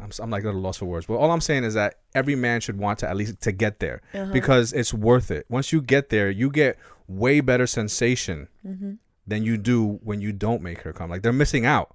I'm, 0.00 0.10
I'm 0.20 0.30
like 0.30 0.44
at 0.44 0.54
a 0.54 0.58
loss 0.58 0.76
for 0.78 0.84
words 0.84 1.06
but 1.06 1.14
all 1.16 1.30
i'm 1.32 1.40
saying 1.40 1.64
is 1.64 1.74
that 1.74 1.94
every 2.14 2.36
man 2.36 2.60
should 2.60 2.78
want 2.78 2.98
to 3.00 3.08
at 3.08 3.16
least 3.16 3.40
to 3.40 3.52
get 3.52 3.80
there 3.80 4.00
Uh-huh. 4.14 4.30
because 4.32 4.72
it's 4.72 4.92
worth 4.94 5.30
it 5.30 5.46
once 5.48 5.72
you 5.72 5.80
get 5.82 6.10
there 6.10 6.30
you 6.30 6.50
get 6.50 6.78
way 7.08 7.40
better 7.40 7.66
sensation 7.66 8.48
mm-hmm. 8.64 8.92
than 9.26 9.42
you 9.42 9.56
do 9.56 9.98
when 10.04 10.20
you 10.20 10.32
don't 10.32 10.62
make 10.62 10.82
her 10.82 10.92
come 10.92 11.10
like 11.10 11.22
they're 11.22 11.32
missing 11.32 11.64
out 11.66 11.94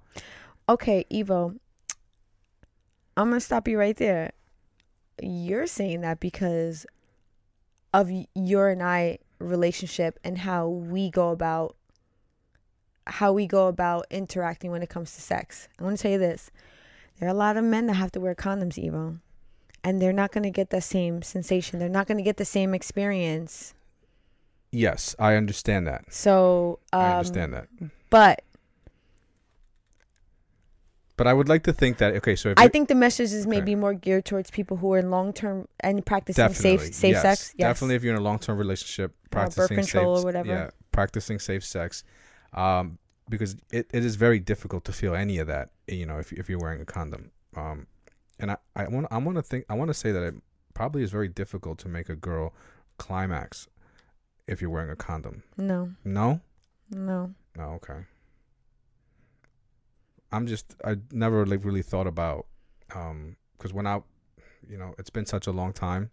Okay, 0.66 1.04
Evo. 1.12 1.58
I'm 3.16 3.28
gonna 3.28 3.40
stop 3.40 3.68
you 3.68 3.78
right 3.78 3.96
there. 3.96 4.32
You're 5.22 5.66
saying 5.66 6.00
that 6.00 6.20
because 6.20 6.86
of 7.92 8.10
your 8.34 8.70
and 8.70 8.82
I 8.82 9.18
relationship 9.38 10.18
and 10.24 10.38
how 10.38 10.68
we 10.68 11.10
go 11.10 11.28
about 11.30 11.76
how 13.06 13.34
we 13.34 13.46
go 13.46 13.68
about 13.68 14.06
interacting 14.10 14.70
when 14.70 14.82
it 14.82 14.88
comes 14.88 15.14
to 15.14 15.20
sex. 15.20 15.68
I 15.78 15.84
want 15.84 15.98
to 15.98 16.02
tell 16.02 16.12
you 16.12 16.18
this: 16.18 16.50
there 17.18 17.28
are 17.28 17.32
a 17.32 17.36
lot 17.36 17.58
of 17.58 17.64
men 17.64 17.86
that 17.86 17.94
have 17.94 18.12
to 18.12 18.20
wear 18.20 18.34
condoms, 18.34 18.82
Evo, 18.82 19.20
and 19.84 20.00
they're 20.00 20.14
not 20.14 20.32
gonna 20.32 20.50
get 20.50 20.70
the 20.70 20.80
same 20.80 21.20
sensation. 21.20 21.78
They're 21.78 21.90
not 21.90 22.06
gonna 22.06 22.22
get 22.22 22.38
the 22.38 22.46
same 22.46 22.72
experience. 22.72 23.74
Yes 24.74 25.14
i 25.18 25.34
understand 25.36 25.86
that 25.86 26.02
So, 26.12 26.78
um, 26.92 27.00
i 27.00 27.12
understand 27.12 27.52
that 27.54 27.68
But 28.10 28.42
but 31.16 31.26
i 31.26 31.32
would 31.32 31.48
like 31.48 31.62
to 31.64 31.72
think 31.72 31.98
that 31.98 32.14
okay 32.16 32.34
so 32.36 32.50
if 32.50 32.58
I 32.58 32.68
think 32.68 32.88
the 32.88 32.94
message 32.94 33.32
is 33.32 33.46
Okay. 33.46 33.56
maybe 33.58 33.74
more 33.74 33.94
geared 33.94 34.24
towards 34.24 34.50
people 34.50 34.76
who 34.78 34.92
are 34.94 34.98
in 34.98 35.10
long 35.10 35.32
term 35.32 35.68
and 35.80 36.04
practicing 36.04 36.42
definitely 36.44 36.86
safe 36.86 36.94
safe 36.94 37.12
yes. 37.12 37.22
sex. 37.22 37.54
Yes. 37.56 37.68
definitely 37.68 37.94
if 37.96 38.02
you're 38.04 38.14
in 38.14 38.20
a 38.20 38.24
long-term 38.24 38.58
relationship 38.58 39.12
birth 39.30 39.54
practicing 39.54 39.76
control 39.78 40.16
safe, 40.16 40.22
or 40.22 40.26
whatever. 40.26 40.48
yeah 40.48 40.70
practicing 40.92 41.38
safe 41.38 41.64
sex 41.64 42.02
um 42.52 42.98
because 43.28 43.56
it, 43.70 43.88
it 43.92 44.04
is 44.04 44.16
very 44.16 44.38
difficult 44.38 44.84
to 44.84 44.92
feel 44.92 45.14
any 45.14 45.38
of 45.38 45.46
that 45.46 45.70
you 45.86 46.04
know 46.06 46.18
if, 46.18 46.32
if 46.32 46.48
you're 46.48 46.58
wearing 46.58 46.80
a 46.80 46.84
condom 46.84 47.30
um 47.56 47.86
and 48.40 48.50
i 48.50 48.56
i 48.76 48.88
want 48.88 49.06
i 49.10 49.18
want 49.18 49.36
to 49.36 49.42
think 49.42 49.64
i 49.68 49.74
want 49.74 49.88
to 49.88 49.94
say 49.94 50.10
that 50.12 50.22
it 50.22 50.34
probably 50.74 51.02
is 51.02 51.10
very 51.10 51.28
difficult 51.28 51.78
to 51.78 51.88
make 51.88 52.08
a 52.08 52.16
girl 52.16 52.52
climax 52.98 53.68
if 54.46 54.60
you're 54.60 54.70
wearing 54.70 54.90
a 54.90 54.96
condom? 54.96 55.42
No, 55.56 55.90
no? 56.04 56.40
No. 56.90 57.34
no 57.56 57.64
okay. 57.74 58.04
I'm 60.32 60.46
just 60.46 60.74
i 60.84 60.96
never 61.12 61.46
like 61.46 61.64
really 61.64 61.82
thought 61.82 62.06
about 62.06 62.46
um 62.94 63.36
because 63.56 63.72
when 63.72 63.86
i 63.86 64.00
you 64.68 64.76
know 64.76 64.94
it's 64.98 65.10
been 65.10 65.26
such 65.26 65.46
a 65.46 65.52
long 65.52 65.72
time 65.72 66.10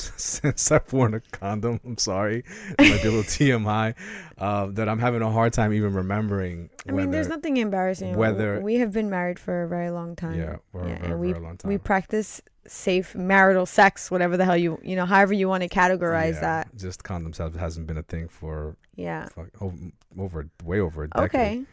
since 0.16 0.70
I've 0.72 0.92
worn 0.92 1.14
a 1.14 1.20
condom. 1.20 1.80
I'm 1.84 1.98
sorry, 1.98 2.44
it 2.78 2.90
might 2.90 3.02
be 3.02 3.08
a 3.08 3.10
little 3.10 3.22
TMI. 3.22 3.94
Uh, 4.38 4.66
that 4.72 4.88
I'm 4.88 4.98
having 4.98 5.22
a 5.22 5.30
hard 5.30 5.52
time 5.52 5.72
even 5.74 5.92
remembering. 5.92 6.70
I 6.88 6.92
mean, 6.92 7.10
there's 7.10 7.28
nothing 7.28 7.56
embarrassing. 7.58 8.16
whether- 8.16 8.60
we 8.60 8.76
have 8.76 8.92
been 8.92 9.10
married 9.10 9.38
for 9.38 9.62
a 9.64 9.68
very 9.68 9.90
long 9.90 10.16
time. 10.16 10.38
Yeah, 10.38 10.56
for 10.72 10.86
Yeah, 10.88 10.94
a 10.96 10.98
very, 11.08 11.16
we 11.20 11.32
very 11.32 11.44
long 11.44 11.56
time. 11.58 11.68
we 11.68 11.78
practice 11.78 12.40
safe 12.66 13.14
marital 13.14 13.66
sex, 13.66 14.10
whatever 14.10 14.36
the 14.36 14.44
hell 14.44 14.56
you 14.56 14.78
you 14.82 14.94
know, 14.96 15.04
however 15.06 15.32
you 15.34 15.48
want 15.48 15.62
to 15.62 15.68
categorize 15.68 16.34
Yeah, 16.34 16.40
that. 16.40 16.76
Just 16.76 17.02
condoms 17.02 17.38
have, 17.38 17.54
hasn't 17.56 17.86
been 17.86 17.96
a 17.98 18.02
thing 18.02 18.28
for 18.28 18.76
Yeah. 18.96 19.28
fuck, 19.28 19.48
over, 19.60 19.76
over 20.18 20.48
way 20.64 20.78
over 20.80 21.04
a 21.04 21.08
decade. 21.08 21.30
Okay. 21.30 21.64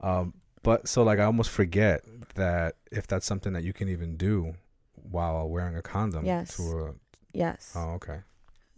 Um, 0.00 0.34
but 0.62 0.88
so 0.88 1.02
like 1.02 1.18
I 1.18 1.24
almost 1.24 1.50
forget 1.50 2.02
that 2.34 2.76
if 2.92 3.06
that's 3.06 3.26
something 3.26 3.52
that 3.54 3.64
you 3.64 3.72
can 3.72 3.88
even 3.88 4.16
do 4.16 4.54
while 4.94 5.48
wearing 5.48 5.76
a 5.76 5.82
condom. 5.82 6.24
Yes. 6.24 6.56
To 6.56 6.62
a, 6.62 6.94
Yes. 7.32 7.72
oh, 7.76 7.90
okay. 7.92 8.20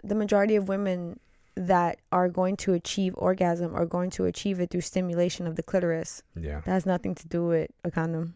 The 0.05 0.15
majority 0.15 0.57
of 0.57 0.69
women 0.69 1.19
that 1.55 1.99
are 2.11 2.29
going 2.29 2.57
to 2.57 2.73
achieve 2.73 3.15
orgasm 3.17 3.75
are 3.75 3.87
going 3.87 4.11
to 4.11 4.25
achieve 4.25 4.59
it 4.61 4.71
through 4.71 4.81
stimulation 4.81 5.47
of 5.47 5.57
the 5.57 5.63
clitoris. 5.63 6.23
Yeah. 6.35 6.61
That 6.65 6.73
has 6.73 6.87
nothing 6.87 7.15
to 7.17 7.29
do 7.29 7.47
with 7.47 7.71
a 7.85 7.91
condom. 7.91 8.35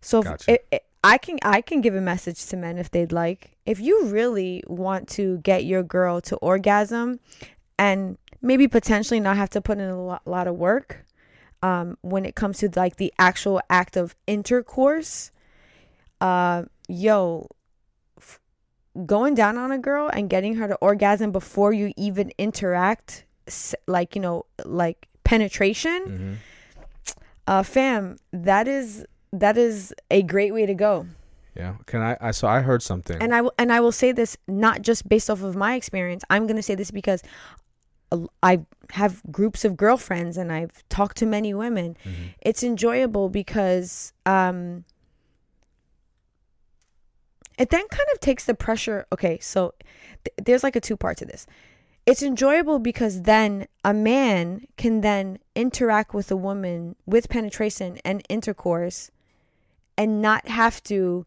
So 0.00 0.22
Gotcha. 0.22 0.52
it, 0.54 0.66
it- 0.70 0.84
I 1.02 1.16
can 1.16 1.38
I 1.42 1.62
can 1.62 1.80
give 1.80 1.94
a 1.94 2.00
message 2.02 2.44
to 2.48 2.58
men 2.58 2.76
if 2.76 2.90
they'd 2.90 3.10
like. 3.10 3.52
If 3.64 3.80
you 3.80 4.04
really 4.08 4.62
want 4.66 5.08
to 5.10 5.38
get 5.38 5.64
your 5.64 5.82
girl 5.82 6.20
to 6.20 6.36
orgasm, 6.36 7.20
and 7.78 8.18
maybe 8.42 8.68
potentially 8.68 9.18
not 9.18 9.38
have 9.38 9.48
to 9.50 9.62
put 9.62 9.78
in 9.78 9.88
a 9.88 9.98
lot, 9.98 10.26
lot 10.26 10.46
of 10.46 10.56
work, 10.56 11.06
um, 11.62 11.96
when 12.02 12.26
it 12.26 12.34
comes 12.34 12.58
to 12.58 12.68
like 12.76 12.96
the 12.96 13.14
actual 13.18 13.62
act 13.70 13.96
of 13.96 14.14
intercourse, 14.26 15.30
uh, 16.20 16.64
yo, 16.86 17.48
going 19.06 19.34
down 19.34 19.56
on 19.56 19.70
a 19.72 19.78
girl 19.78 20.08
and 20.12 20.28
getting 20.28 20.56
her 20.56 20.66
to 20.68 20.74
orgasm 20.76 21.30
before 21.32 21.72
you 21.72 21.92
even 21.96 22.32
interact, 22.38 23.24
like 23.86 24.14
you 24.16 24.20
know, 24.22 24.46
like 24.64 25.06
penetration 25.24 26.02
hmm 26.06 26.34
uh 27.46 27.62
fam 27.62 28.16
that 28.32 28.68
is 28.68 29.04
that 29.32 29.56
is 29.56 29.94
a 30.10 30.22
great 30.22 30.52
way 30.52 30.66
to 30.66 30.74
go 30.74 31.06
Yeah. 31.56 31.74
Can 31.86 32.00
I, 32.00 32.16
I? 32.20 32.30
So 32.32 32.46
I 32.48 32.60
heard 32.60 32.82
something. 32.82 33.16
and 33.20 33.34
i 33.34 33.40
will 33.40 33.52
and 33.58 33.72
i 33.72 33.80
will 33.80 33.92
say 33.92 34.12
this 34.12 34.36
not 34.46 34.82
just 34.82 35.08
based 35.08 35.30
off 35.30 35.42
of 35.42 35.56
my 35.56 35.74
experience 35.74 36.22
i'm 36.30 36.46
going 36.46 36.56
to 36.56 36.62
say 36.62 36.74
this 36.74 36.90
because 36.90 37.22
uh, 38.12 38.18
i 38.42 38.60
have 38.92 39.22
groups 39.30 39.64
of 39.64 39.76
girlfriends 39.76 40.36
and 40.36 40.52
i've 40.52 40.86
talked 40.88 41.16
to 41.18 41.26
many 41.26 41.54
women 41.54 41.96
Mhm. 42.04 42.34
it's 42.40 42.62
enjoyable 42.62 43.28
because 43.30 44.12
um 44.26 44.84
it 47.60 47.68
then 47.70 47.86
kind 47.88 48.08
of 48.14 48.18
takes 48.20 48.44
the 48.46 48.54
pressure 48.54 49.06
okay 49.12 49.38
so 49.38 49.74
th- 50.24 50.34
there's 50.46 50.64
like 50.64 50.76
a 50.76 50.80
two 50.80 50.96
part 50.96 51.16
to 51.18 51.24
this 51.24 51.46
it's 52.06 52.22
enjoyable 52.22 52.78
because 52.78 53.22
then 53.22 53.66
a 53.84 53.92
man 53.94 54.66
can 54.76 55.02
then 55.02 55.38
interact 55.54 56.14
with 56.14 56.30
a 56.30 56.36
woman 56.36 56.96
with 57.06 57.28
penetration 57.28 57.98
and 58.04 58.22
intercourse 58.28 59.10
and 59.98 60.22
not 60.22 60.48
have 60.48 60.82
to 60.82 61.26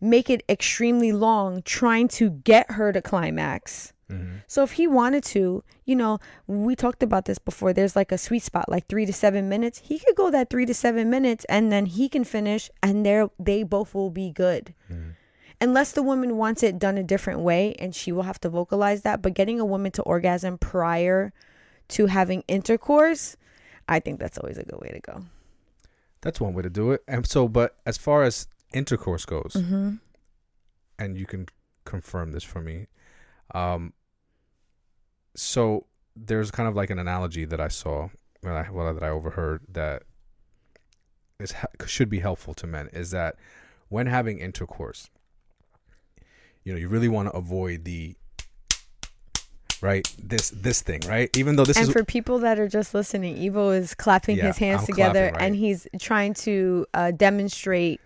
make 0.00 0.28
it 0.28 0.42
extremely 0.48 1.12
long 1.12 1.62
trying 1.62 2.08
to 2.08 2.30
get 2.30 2.72
her 2.72 2.92
to 2.92 3.00
climax 3.00 3.92
Mhm. 4.10 4.42
so 4.46 4.62
if 4.62 4.72
he 4.72 4.86
wanted 4.86 5.24
to, 5.24 5.64
you 5.86 5.96
know, 5.96 6.18
we 6.46 6.76
talked 6.76 7.02
about 7.02 7.24
this 7.24 7.38
before. 7.38 7.72
There's 7.72 7.96
like 7.96 8.12
a 8.12 8.18
sweet 8.18 8.42
spot, 8.42 8.68
like 8.68 8.86
three 8.86 9.06
to 9.06 9.14
seven 9.14 9.48
minutes. 9.48 9.78
He 9.78 9.98
could 9.98 10.14
go 10.14 10.30
that 10.30 10.50
three 10.50 10.66
to 10.66 10.74
seven 10.74 11.08
minutes, 11.08 11.46
and 11.48 11.72
then 11.72 11.86
he 11.86 12.10
can 12.10 12.22
finish, 12.22 12.70
and 12.82 13.06
they 13.06 13.24
they 13.38 13.62
both 13.62 13.94
will 13.94 14.10
be 14.10 14.28
good. 14.30 14.74
Mhm. 14.92 15.14
Unless 15.60 15.92
the 15.92 16.02
woman 16.02 16.36
wants 16.36 16.62
it 16.62 16.78
done 16.78 16.98
a 16.98 17.02
different 17.02 17.40
way, 17.40 17.74
and 17.78 17.94
she 17.94 18.12
will 18.12 18.24
have 18.24 18.40
to 18.40 18.48
vocalize 18.48 19.02
that. 19.02 19.22
But 19.22 19.34
getting 19.34 19.60
a 19.60 19.64
woman 19.64 19.92
to 19.92 20.02
orgasm 20.02 20.58
prior 20.58 21.32
to 21.88 22.06
having 22.06 22.42
intercourse, 22.48 23.36
I 23.88 24.00
think 24.00 24.18
that's 24.20 24.38
always 24.38 24.58
a 24.58 24.64
good 24.64 24.80
way 24.80 24.88
to 24.88 25.00
go. 25.00 25.22
That's 26.20 26.40
one 26.40 26.54
way 26.54 26.62
to 26.62 26.70
do 26.70 26.90
it. 26.92 27.02
And 27.06 27.26
so, 27.26 27.48
but 27.48 27.76
as 27.86 27.96
far 27.98 28.22
as 28.24 28.46
intercourse 28.72 29.24
goes, 29.24 29.52
Mm-hmm. 29.54 29.94
and 30.98 31.16
you 31.18 31.26
can 31.26 31.46
confirm 31.84 32.32
this 32.32 32.44
for 32.44 32.60
me. 32.60 32.86
Um, 33.54 33.92
so 35.36 35.86
there's 36.16 36.50
kind 36.50 36.68
of 36.68 36.74
like 36.74 36.90
an 36.90 36.98
analogy 36.98 37.44
that 37.44 37.60
I 37.60 37.68
saw, 37.68 38.08
well, 38.42 38.56
I, 38.56 38.70
well 38.70 38.92
that 38.94 39.02
I 39.02 39.08
overheard 39.08 39.62
that 39.70 40.02
is 41.40 41.52
should 41.86 42.08
be 42.08 42.20
helpful 42.20 42.54
to 42.54 42.66
men 42.66 42.88
is 42.92 43.10
that 43.10 43.36
when 43.88 44.06
having 44.06 44.38
intercourse, 44.38 45.10
you 46.64 46.72
know, 46.72 46.78
you 46.78 46.88
really 46.88 47.08
want 47.08 47.28
to 47.30 47.36
avoid 47.36 47.84
the 47.84 48.14
right 49.82 50.08
this 50.22 50.48
this 50.50 50.80
thing 50.80 51.00
right 51.06 51.36
even 51.36 51.56
though 51.56 51.64
this 51.64 51.76
is 51.76 51.82
and 51.82 51.88
is 51.88 51.92
for 51.92 52.04
people 52.04 52.38
that 52.38 52.58
are 52.58 52.68
just 52.68 52.94
listening, 52.94 53.36
Evo 53.36 53.76
is 53.76 53.94
clapping 53.94 54.36
Yeah, 54.38 54.46
his 54.46 54.56
hands 54.58 54.80
I'm 54.82 54.86
together, 54.86 55.28
clapping, 55.30 55.34
right. 55.34 55.42
and 55.46 55.56
he's 55.56 55.86
trying 56.00 56.32
to 56.34 56.86
uh, 56.94 57.10
demonstrate 57.10 58.00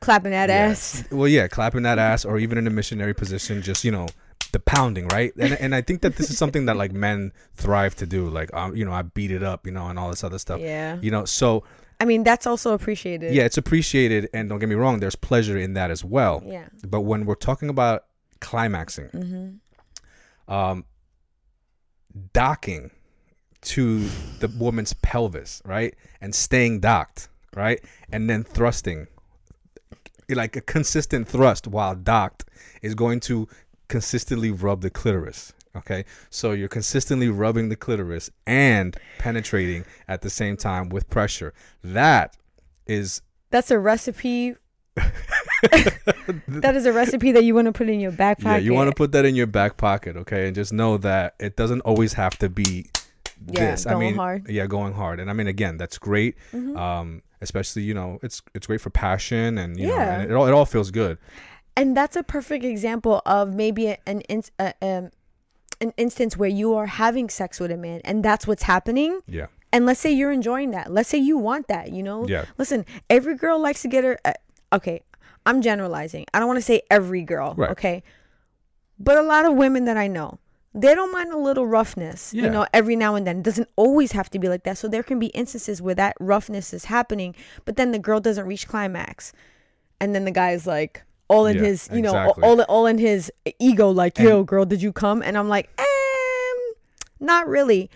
clapping 0.00 0.32
that 0.32 0.50
Yeah. 0.50 0.56
ass. 0.56 1.04
well 1.10 1.28
yeah 1.28 1.48
clapping 1.48 1.82
that 1.84 1.98
ass 1.98 2.24
or 2.26 2.38
even 2.38 2.58
in 2.58 2.66
a 2.66 2.70
missionary 2.70 3.14
position 3.14 3.62
just 3.62 3.84
you 3.84 3.90
know 3.90 4.06
the 4.52 4.58
pounding 4.60 5.06
right 5.08 5.32
and 5.38 5.54
and 5.54 5.74
i 5.74 5.80
think 5.80 6.02
that 6.02 6.16
this 6.16 6.28
is 6.28 6.36
something 6.36 6.66
that 6.66 6.76
like 6.76 6.92
men 6.92 7.32
thrive 7.54 7.94
to 7.94 8.04
do 8.04 8.28
like 8.28 8.52
um 8.52 8.74
you 8.76 8.84
know 8.84 8.92
i 8.92 9.00
beat 9.00 9.30
it 9.30 9.42
up 9.44 9.64
you 9.64 9.72
know 9.72 9.86
and 9.86 9.98
all 9.98 10.10
this 10.10 10.22
other 10.24 10.38
stuff 10.38 10.60
Yeah. 10.60 10.98
you 11.00 11.10
know 11.10 11.24
so 11.24 11.62
I 12.00 12.06
mean, 12.06 12.24
that's 12.24 12.46
also 12.46 12.72
appreciated. 12.72 13.34
yeah 13.34 13.44
it's 13.44 13.58
appreciated 13.58 14.28
and 14.32 14.48
don't 14.48 14.58
get 14.58 14.68
me 14.68 14.74
wrong 14.74 15.00
there's 15.00 15.16
pleasure 15.16 15.58
in 15.58 15.74
that 15.74 15.90
as 15.90 16.02
well 16.04 16.42
Yeah. 16.46 16.66
but 16.88 17.02
when 17.02 17.26
we're 17.26 17.34
talking 17.34 17.68
about 17.68 18.04
climaxing 18.40 19.10
Mm-hmm. 19.12 20.52
um 20.52 20.84
docking 22.32 22.90
to 23.62 24.00
the 24.40 24.48
woman's 24.58 24.92
pelvis 24.94 25.60
right 25.64 25.94
and 26.20 26.34
staying 26.34 26.80
docked 26.80 27.28
right 27.54 27.80
and 28.12 28.28
then 28.28 28.42
thrusting 28.42 29.06
like 30.30 30.56
a 30.56 30.60
consistent 30.60 31.28
thrust 31.28 31.66
while 31.66 31.94
docked 31.94 32.44
is 32.82 32.94
going 32.94 33.20
to 33.20 33.46
consistently 33.88 34.50
rub 34.50 34.80
the 34.80 34.90
clitoris 34.90 35.52
okay 35.76 36.04
so 36.30 36.52
you're 36.52 36.68
consistently 36.68 37.28
rubbing 37.28 37.68
the 37.68 37.76
clitoris 37.76 38.30
and 38.46 38.96
penetrating 39.18 39.84
at 40.08 40.20
the 40.22 40.30
same 40.30 40.56
time 40.56 40.88
with 40.88 41.08
pressure 41.08 41.52
that 41.84 42.36
is 42.86 43.22
That's 43.50 43.70
a 43.70 43.78
recipe. 43.78 44.56
that 45.62 46.72
is 46.74 46.86
a 46.86 46.92
recipe 46.92 47.32
that 47.32 47.44
you 47.44 47.54
want 47.54 47.66
to 47.66 47.72
put 47.72 47.88
in 47.88 48.00
your 48.00 48.10
back 48.12 48.38
pocket. 48.38 48.50
yeah 48.50 48.58
you 48.58 48.72
want 48.74 48.88
to 48.90 48.94
put 48.94 49.12
that 49.12 49.24
in 49.24 49.34
your 49.34 49.46
back 49.46 49.76
pocket 49.76 50.16
okay 50.16 50.46
and 50.46 50.54
just 50.54 50.72
know 50.72 50.96
that 50.98 51.34
it 51.38 51.56
doesn't 51.56 51.80
always 51.82 52.12
have 52.14 52.36
to 52.38 52.48
be 52.48 52.86
Yeah, 53.46 53.70
this 53.72 53.86
i 53.86 53.94
mean 53.94 54.14
hard. 54.16 54.48
yeah 54.48 54.66
going 54.66 54.92
hard 54.92 55.20
and 55.20 55.30
i 55.30 55.32
mean 55.32 55.46
again 55.46 55.76
that's 55.76 55.98
great 55.98 56.36
Mhm. 56.52 56.76
um 56.76 57.22
especially 57.40 57.82
you 57.82 57.94
know 57.94 58.18
it's 58.22 58.42
it's 58.54 58.66
great 58.66 58.80
for 58.80 58.90
passion 58.90 59.56
and 59.58 59.78
you 59.78 59.86
know 59.86 59.94
Yeah. 59.94 60.20
and 60.20 60.30
it 60.30 60.34
all, 60.34 60.46
it 60.46 60.52
all 60.52 60.66
feels 60.66 60.90
good 60.90 61.18
and 61.76 61.96
that's 61.96 62.16
a 62.16 62.22
perfect 62.22 62.64
example 62.64 63.22
of 63.24 63.54
maybe 63.54 63.86
a- 63.88 63.98
an 64.06 64.22
uh, 64.58 64.72
um, 64.82 65.10
an 65.80 65.92
instance 65.96 66.36
where 66.36 66.48
you 66.48 66.74
are 66.74 66.86
having 66.86 67.28
sex 67.28 67.58
with 67.60 67.70
a 67.70 67.76
man, 67.76 68.00
and 68.04 68.24
that's 68.24 68.46
what's 68.46 68.64
happening. 68.64 69.20
yeah 69.26 69.46
And 69.72 69.86
let's 69.86 70.00
say 70.00 70.10
you're 70.12 70.32
enjoying 70.32 70.70
that. 70.72 70.92
Let's 70.92 71.08
say 71.08 71.18
you 71.18 71.38
want 71.38 71.68
that. 71.68 71.92
You 71.92 72.02
know. 72.02 72.26
yeah 72.26 72.44
Listen, 72.58 72.84
every 73.08 73.36
girl 73.36 73.58
likes 73.58 73.82
to 73.82 73.88
get 73.88 74.04
her. 74.04 74.18
Uh, 74.24 74.32
okay, 74.72 75.02
I'm 75.46 75.62
generalizing. 75.62 76.26
I 76.34 76.38
don't 76.38 76.48
want 76.48 76.58
to 76.58 76.62
say 76.72 76.82
every 76.90 77.22
girl. 77.22 77.54
Right. 77.56 77.70
Okay. 77.70 78.02
But 78.98 79.16
a 79.16 79.22
lot 79.22 79.46
of 79.46 79.54
women 79.54 79.86
that 79.86 79.96
I 79.96 80.08
know, 80.08 80.38
they 80.74 80.94
don't 80.94 81.10
mind 81.12 81.32
a 81.32 81.38
little 81.38 81.66
roughness. 81.66 82.34
Yeah. 82.34 82.44
You 82.44 82.50
know, 82.50 82.66
every 82.74 82.96
now 82.96 83.14
and 83.14 83.26
then. 83.26 83.38
It 83.38 83.44
doesn't 83.44 83.68
always 83.76 84.12
have 84.12 84.28
to 84.30 84.38
be 84.38 84.48
like 84.48 84.64
that. 84.64 84.76
So 84.76 84.88
there 84.88 85.02
can 85.02 85.18
be 85.18 85.28
instances 85.28 85.80
where 85.80 85.94
that 85.94 86.16
roughness 86.20 86.72
is 86.74 86.84
happening, 86.84 87.34
but 87.64 87.76
then 87.76 87.92
the 87.92 87.98
girl 87.98 88.20
doesn't 88.20 88.46
reach 88.46 88.68
climax, 88.68 89.32
and 90.00 90.14
then 90.14 90.24
the 90.26 90.30
guy's 90.30 90.66
like 90.66 91.02
all 91.30 91.46
in 91.46 91.56
Yeah, 91.56 91.62
his, 91.68 91.88
you 91.92 92.02
know, 92.02 92.10
exactly. 92.10 92.44
all 92.44 92.60
all 92.62 92.86
in 92.86 92.98
his 92.98 93.30
ego, 93.58 93.88
like, 93.90 94.18
And- 94.18 94.28
"Yo, 94.28 94.42
girl, 94.44 94.64
did 94.66 94.82
you 94.82 94.92
come?" 94.92 95.22
And 95.22 95.38
I'm 95.38 95.48
like, 95.48 95.70
um, 95.78 96.58
not 97.20 97.46
really. 97.48 97.88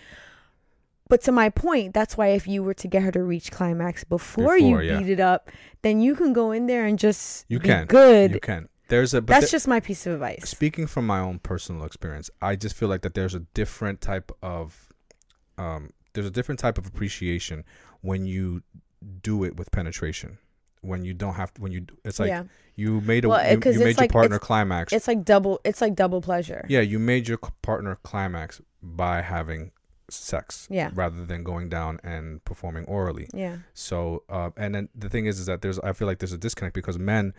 But 1.07 1.21
to 1.23 1.31
my 1.31 1.49
point, 1.49 1.93
that's 1.93 2.17
why 2.17 2.27
if 2.29 2.47
you 2.47 2.63
were 2.63 2.73
to 2.75 2.87
get 2.87 3.03
her 3.03 3.11
to 3.11 3.21
reach 3.23 3.51
climax 3.51 4.03
before, 4.03 4.55
Before, 4.55 4.81
you 4.81 4.89
yeah. 4.89 4.97
beat 4.99 5.09
it 5.09 5.19
up, 5.19 5.51
then 5.83 6.01
you 6.01 6.15
can 6.15 6.33
go 6.33 6.51
in 6.51 6.65
there 6.65 6.85
and 6.85 6.97
just 6.97 7.45
you 7.47 7.59
be 7.59 7.67
can 7.69 7.85
good. 7.85 8.31
you 8.33 8.39
can 8.39 8.69
there's 8.87 9.13
a 9.13 9.21
that's 9.21 9.49
just 9.51 9.67
my 9.67 9.79
piece 9.79 10.05
of 10.07 10.13
advice. 10.13 10.47
speaking 10.49 10.85
from 10.87 11.05
my 11.07 11.19
own 11.19 11.39
personal 11.39 11.83
experience 11.85 12.29
i 12.39 12.55
just 12.55 12.75
feel 12.75 12.87
like 12.87 13.01
that 13.01 13.15
there's 13.15 13.33
a 13.33 13.39
different 13.55 13.99
type 13.99 14.31
of 14.43 14.89
um 15.57 15.89
there's 16.13 16.27
a 16.27 16.31
different 16.31 16.59
type 16.59 16.77
of 16.77 16.85
appreciation 16.85 17.63
when 18.01 18.27
you 18.27 18.61
do 19.23 19.43
it 19.43 19.57
with 19.57 19.71
penetration 19.71 20.37
when 20.85 21.03
you 21.03 21.13
don't 21.13 21.33
have 21.35 21.53
to, 21.53 21.61
when 21.61 21.71
you 21.71 21.85
it's 22.03 22.19
like 22.19 22.29
yeah, 22.29 22.43
you 22.75 23.01
made 23.01 23.25
a 23.25 23.29
Well, 23.29 23.43
you, 23.45 23.59
you 23.71 23.79
made 23.79 23.97
like- 23.97 24.09
your 24.11 24.19
partner 24.21 24.35
it's- 24.37 24.47
climax 24.47 24.93
it's 24.93 25.07
like 25.07 25.23
double. 25.25 25.59
It's 25.63 25.81
like 25.81 25.95
double 25.95 26.21
pleasure. 26.21 26.65
yeah 26.69 26.81
you 26.81 26.99
made 26.99 27.27
your 27.27 27.39
partner 27.61 27.97
climax 28.03 28.61
by 28.81 29.21
having 29.21 29.71
sex 30.09 30.67
Yeah. 30.69 30.91
rather 30.93 31.25
than 31.25 31.43
going 31.43 31.67
down 31.69 31.99
and 32.03 32.43
performing 32.45 32.85
orally 32.85 33.27
Yeah. 33.33 33.57
so 33.73 34.23
uh, 34.29 34.51
and 34.55 34.75
then 34.75 34.89
the 34.93 35.09
thing 35.09 35.25
is 35.25 35.39
is 35.39 35.47
that 35.47 35.61
there's 35.63 35.79
i 35.79 35.93
feel 35.93 36.07
like 36.07 36.19
there's 36.19 36.31
a 36.31 36.37
disconnect 36.37 36.75
because 36.75 36.99
men 36.99 37.33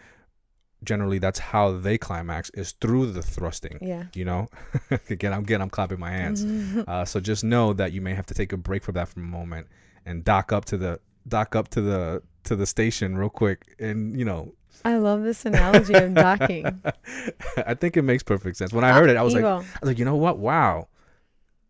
generally 0.84 1.18
that's 1.18 1.38
how 1.38 1.72
they 1.78 1.96
climax 1.96 2.50
is 2.54 2.72
through 2.80 3.06
the 3.12 3.22
thrusting 3.22 3.78
Yeah. 3.80 4.04
you 4.14 4.24
know 4.24 4.48
again 5.10 5.32
i'm 5.32 5.42
again 5.42 5.62
i'm 5.62 5.70
clapping 5.70 5.98
my 6.00 6.10
hands 6.10 6.44
uh, 6.88 7.04
so 7.04 7.20
just 7.20 7.44
know 7.44 7.72
that 7.72 7.92
you 7.92 8.00
may 8.00 8.14
have 8.14 8.26
to 8.26 8.34
take 8.34 8.52
a 8.52 8.56
break 8.56 8.82
from 8.82 8.94
that 8.94 9.08
for 9.08 9.20
a 9.20 9.22
moment 9.22 9.68
and 10.04 10.24
dock 10.24 10.52
up 10.52 10.64
to 10.66 10.76
the 10.76 11.00
dock 11.28 11.56
up 11.56 11.68
to 11.68 11.80
the 11.80 12.22
to 12.46 12.56
the 12.56 12.66
station 12.66 13.16
real 13.16 13.28
quick 13.30 13.74
and 13.78 14.18
you 14.18 14.24
know 14.24 14.52
I 14.84 14.96
love 14.98 15.22
this 15.22 15.44
analogy 15.44 15.94
of 15.94 16.14
docking. 16.14 16.64
i 17.66 17.74
think 17.74 17.96
it 17.96 18.02
makes 18.02 18.22
perfect 18.22 18.56
sense 18.56 18.72
when 18.72 18.84
i 18.84 18.92
heard 18.92 19.08
it 19.10 19.16
i 19.16 19.22
was 19.22 19.34
like 19.34 19.44
i 19.44 19.56
was 19.56 19.66
like 19.82 19.98
you 19.98 20.04
know 20.04 20.16
what 20.16 20.38
wow 20.38 20.88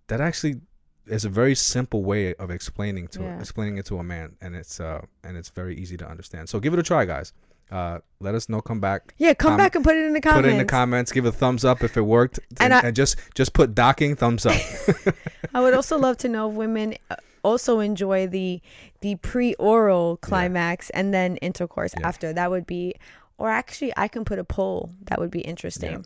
that 0.08 0.20
actually 0.20 0.60
is 1.06 1.24
a 1.24 1.28
very 1.28 1.54
simple 1.54 2.02
way 2.04 2.34
of 2.34 2.50
explaining 2.50 3.06
to 3.08 3.22
Yeah. 3.22 3.38
explaining 3.38 3.78
it 3.78 3.86
to 3.86 3.98
a 3.98 4.02
man 4.04 4.36
and 4.40 4.54
it's 4.56 4.80
uh 4.80 5.00
and 5.24 5.36
it's 5.36 5.48
very 5.50 5.76
easy 5.76 5.96
to 5.96 6.06
understand 6.08 6.48
so 6.48 6.58
give 6.60 6.72
it 6.72 6.78
a 6.78 6.82
try 6.82 7.04
guys 7.04 7.32
Uh, 7.68 7.98
let 8.20 8.34
us 8.36 8.48
know. 8.48 8.60
Come 8.62 8.78
back. 8.78 9.12
Yeah, 9.18 9.34
come 9.34 9.56
back 9.56 9.74
and 9.74 9.82
put 9.84 9.96
it 9.96 10.04
in 10.06 10.12
the 10.12 10.20
comments. 10.20 10.42
Put 10.42 10.48
it 10.48 10.52
in 10.52 10.58
the 10.66 10.70
comments. 10.78 11.10
Give 11.10 11.26
a 11.26 11.32
thumbs 11.32 11.64
up 11.64 11.82
if 11.82 11.96
it 11.96 12.06
worked, 12.06 12.38
And 12.38 12.70
and, 12.70 12.74
I- 12.74 12.82
and 12.86 12.94
just 12.94 13.16
just 13.34 13.54
put 13.58 13.74
docking 13.74 14.14
thumbs 14.14 14.46
up. 14.46 14.54
I 15.54 15.58
would 15.60 15.74
also 15.74 15.98
love 15.98 16.16
to 16.18 16.28
know 16.28 16.48
if 16.48 16.54
women 16.54 16.94
uh, 17.10 17.16
also 17.46 17.80
enjoy 17.80 18.26
the 18.26 18.60
the 19.00 19.14
pre-oral 19.16 20.16
climax 20.28 20.90
and 20.90 21.14
then 21.14 21.36
intercourse 21.38 21.94
Yeah. 21.98 22.08
after. 22.08 22.32
That 22.32 22.50
would 22.50 22.66
be, 22.66 22.94
or 23.38 23.48
actually, 23.50 23.92
I 23.96 24.08
can 24.08 24.24
put 24.24 24.38
a 24.38 24.44
poll. 24.44 24.90
That 25.08 25.18
would 25.20 25.30
be 25.30 25.40
interesting. 25.52 26.04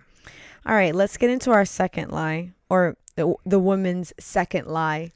All 0.66 0.74
right, 0.74 0.94
let's 0.94 1.16
get 1.16 1.30
into 1.30 1.50
our 1.50 1.64
second 1.64 2.10
lie, 2.10 2.52
or 2.68 2.96
the 3.16 3.34
the 3.46 3.58
woman's 3.58 4.12
second 4.20 4.66
lie. 4.68 5.12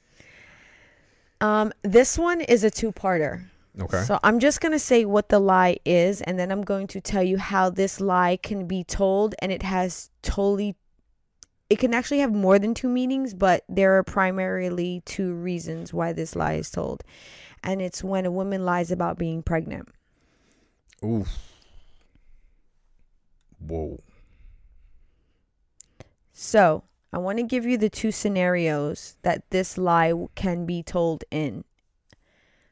Um, 1.40 1.72
this 1.82 2.16
one 2.18 2.40
is 2.40 2.64
a 2.64 2.70
two-parter. 2.70 3.44
Okay. 3.78 4.02
So 4.04 4.18
I'm 4.22 4.38
just 4.38 4.60
going 4.62 4.72
to 4.72 4.78
say 4.78 5.04
what 5.04 5.28
the 5.28 5.40
lie 5.40 5.76
is, 5.84 6.22
and 6.22 6.38
then 6.38 6.50
I'm 6.52 6.62
going 6.62 6.86
to 6.94 7.00
tell 7.00 7.22
you 7.22 7.36
how 7.38 7.70
this 7.70 8.00
lie 8.00 8.38
can 8.42 8.66
be 8.66 8.84
told, 8.84 9.34
and 9.40 9.52
it 9.52 9.62
has 9.62 10.10
totally. 10.22 10.76
It 11.70 11.78
can 11.78 11.94
actually 11.94 12.18
have 12.18 12.32
more 12.32 12.58
than 12.58 12.74
two 12.74 12.88
meanings, 12.88 13.34
but 13.34 13.64
there 13.68 13.96
are 13.96 14.02
primarily 14.02 15.02
two 15.04 15.34
reasons 15.34 15.92
why 15.92 16.12
this 16.12 16.36
lie 16.36 16.54
is 16.54 16.70
told. 16.70 17.02
And 17.62 17.80
it's 17.80 18.04
when 18.04 18.26
a 18.26 18.30
woman 18.30 18.64
lies 18.64 18.90
about 18.90 19.18
being 19.18 19.42
pregnant. 19.42 19.88
Oof. 21.02 21.28
Whoa. 23.58 24.02
So 26.32 26.84
I 27.12 27.18
want 27.18 27.38
to 27.38 27.44
give 27.44 27.64
you 27.64 27.78
the 27.78 27.88
two 27.88 28.12
scenarios 28.12 29.16
that 29.22 29.50
this 29.50 29.78
lie 29.78 30.12
can 30.34 30.66
be 30.66 30.82
told 30.82 31.24
in. 31.30 31.64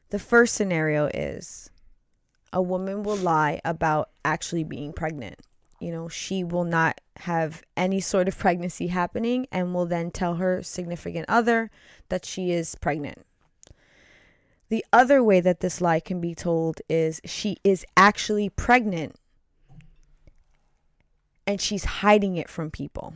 The 0.09 0.19
first 0.19 0.53
scenario 0.53 1.07
is 1.07 1.71
a 2.51 2.61
woman 2.61 3.01
will 3.01 3.15
lie 3.15 3.61
about 3.65 4.09
actually 4.23 4.63
being 4.63 4.93
pregnant. 4.93 5.39
You 5.83 5.91
know, 5.91 6.07
she 6.07 6.45
will 6.45 6.63
not 6.63 7.01
have 7.17 7.61
any 7.75 7.99
sort 7.99 8.29
of 8.29 8.37
pregnancy 8.37 8.87
happening 8.87 9.47
and 9.51 9.73
will 9.73 9.85
then 9.85 10.11
tell 10.11 10.35
her 10.35 10.63
significant 10.63 11.25
other 11.27 11.71
that 12.07 12.23
she 12.23 12.53
is 12.53 12.75
pregnant. 12.75 13.25
The 14.69 14.85
other 14.93 15.21
way 15.21 15.41
that 15.41 15.59
this 15.59 15.81
lie 15.81 15.99
can 15.99 16.21
be 16.21 16.33
told 16.33 16.79
is 16.87 17.19
she 17.25 17.57
is 17.65 17.85
actually 17.97 18.47
pregnant 18.47 19.17
and 21.45 21.59
she's 21.59 21.83
hiding 21.83 22.37
it 22.37 22.49
from 22.49 22.71
people. 22.71 23.15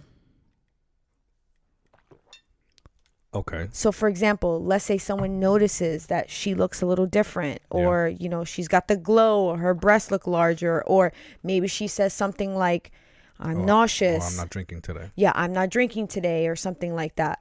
Okay. 3.37 3.67
So, 3.71 3.91
for 3.91 4.07
example, 4.09 4.63
let's 4.63 4.83
say 4.85 4.97
someone 4.97 5.39
notices 5.39 6.07
that 6.07 6.29
she 6.29 6.55
looks 6.55 6.81
a 6.81 6.85
little 6.85 7.05
different, 7.05 7.61
Yeah. 7.73 7.79
or, 7.79 8.07
you 8.07 8.29
know, 8.29 8.43
she's 8.43 8.67
got 8.67 8.87
the 8.87 8.97
glow, 8.97 9.45
or 9.45 9.57
her 9.57 9.73
breasts 9.73 10.09
look 10.11 10.25
larger, 10.25 10.83
or 10.85 11.13
maybe 11.43 11.67
she 11.67 11.87
says 11.87 12.13
something 12.13 12.55
like, 12.55 12.91
I'm 13.39 13.59
Or- 13.61 13.65
nauseous. 13.65 14.23
Or 14.25 14.31
I'm 14.31 14.37
not 14.37 14.49
drinking 14.49 14.81
today. 14.81 15.11
yeah, 15.15 15.31
I'm 15.35 15.53
not 15.53 15.69
drinking 15.69 16.07
today, 16.07 16.47
or 16.47 16.55
something 16.55 16.95
like 16.95 17.15
that. 17.17 17.39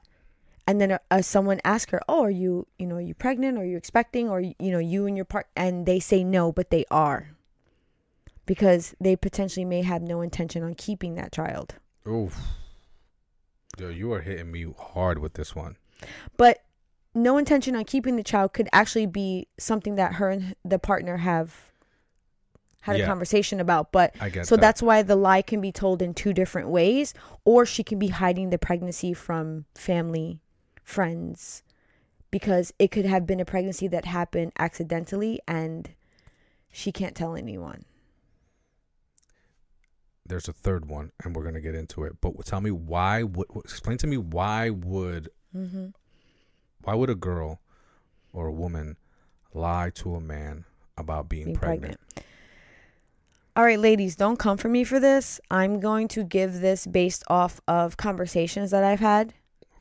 And 0.67 0.79
then 0.81 0.91
uh, 0.91 0.97
uh, 1.09 1.21
someone 1.21 1.59
asks 1.63 1.91
her, 1.91 2.01
Oh, 2.09 2.23
are 2.23 2.29
you, 2.29 2.67
you 2.77 2.85
know, 2.85 2.95
are 2.95 3.01
you 3.01 3.15
pregnant? 3.15 3.57
Are 3.57 3.65
you 3.65 3.77
expecting? 3.77 4.29
Or, 4.29 4.41
you 4.41 4.55
know, 4.59 4.79
you 4.79 5.07
and 5.07 5.15
your 5.15 5.25
part, 5.25 5.47
and 5.55 5.85
they 5.85 5.99
say 5.99 6.23
no, 6.23 6.51
but 6.51 6.69
they 6.69 6.85
are. 6.91 7.29
Because 8.45 8.93
they 9.01 9.15
potentially 9.15 9.65
may 9.65 9.81
have 9.81 10.01
no 10.01 10.21
intention 10.21 10.63
on 10.63 10.75
keeping 10.75 11.15
that 11.15 11.31
child. 11.31 11.75
Oof. 12.07 12.37
Yo, 13.79 13.89
you 13.89 14.11
are 14.13 14.21
hitting 14.21 14.51
me 14.51 14.65
hard 14.77 15.19
with 15.19 15.33
this 15.33 15.55
one. 15.55 15.77
But 16.37 16.63
no 17.13 17.37
intention 17.37 17.75
on 17.75 17.83
keeping 17.83 18.15
the 18.15 18.23
child 18.23 18.53
could 18.53 18.69
actually 18.71 19.05
be 19.05 19.47
something 19.57 19.95
that 19.95 20.13
her 20.13 20.29
and 20.29 20.55
the 20.63 20.79
partner 20.79 21.17
have 21.17 21.67
had 22.81 23.01
a 23.01 23.05
conversation 23.05 23.59
about 23.59 23.91
but 23.91 24.15
I 24.21 24.29
get 24.29 24.47
so 24.47 24.55
that. 24.55 24.61
that's 24.61 24.81
why 24.81 25.01
the 25.01 25.17
lie 25.17 25.41
can 25.41 25.59
be 25.59 25.73
told 25.73 26.01
in 26.01 26.13
two 26.13 26.31
different 26.31 26.69
ways 26.69 27.13
or 27.43 27.65
she 27.65 27.83
can 27.83 27.99
be 27.99 28.07
hiding 28.07 28.49
the 28.49 28.57
pregnancy 28.57 29.13
from 29.13 29.65
family 29.75 30.39
friends 30.83 31.63
because 32.31 32.73
it 32.79 32.91
could 32.91 33.05
have 33.05 33.25
been 33.25 33.41
a 33.41 33.45
pregnancy 33.45 33.89
that 33.89 34.05
happened 34.05 34.53
accidentally 34.57 35.41
and 35.47 35.89
she 36.71 36.93
can't 36.93 37.15
tell 37.15 37.35
anyone 37.35 37.83
There's 40.25 40.47
a 40.47 40.53
third 40.53 40.89
one, 40.89 41.11
and 41.23 41.35
we're 41.35 41.43
gonna 41.43 41.61
get 41.61 41.73
into 41.73 42.03
it. 42.03 42.19
But 42.19 42.45
tell 42.45 42.59
me 42.59 42.71
why? 42.71 43.23
Would, 43.23 43.47
explain 43.63 43.97
to 43.99 44.07
me 44.07 44.17
why 44.17 44.69
would 44.69 45.29
mm-hmm. 45.57 45.87
why 46.83 46.95
would 46.95 47.09
a 47.09 47.15
girl 47.15 47.59
or 48.33 48.47
a 48.47 48.53
woman 48.53 48.97
lie 49.53 49.91
to 49.95 50.15
a 50.15 50.21
man 50.21 50.65
about 50.97 51.27
being, 51.29 51.45
being 51.45 51.55
pregnant? 51.57 51.99
pregnant. 52.13 52.25
All 53.55 53.63
right, 53.63 53.79
ladies, 53.79 54.15
don't 54.15 54.37
come 54.37 54.57
for 54.57 54.69
me 54.69 54.83
for 54.83 54.99
this. 54.99 55.39
I'm 55.49 55.79
going 55.79 56.07
to 56.09 56.23
give 56.23 56.61
this 56.61 56.85
based 56.85 57.23
off 57.27 57.59
of 57.67 57.97
conversations 57.97 58.69
that 58.69 58.83
I've 58.83 58.99
had 58.99 59.33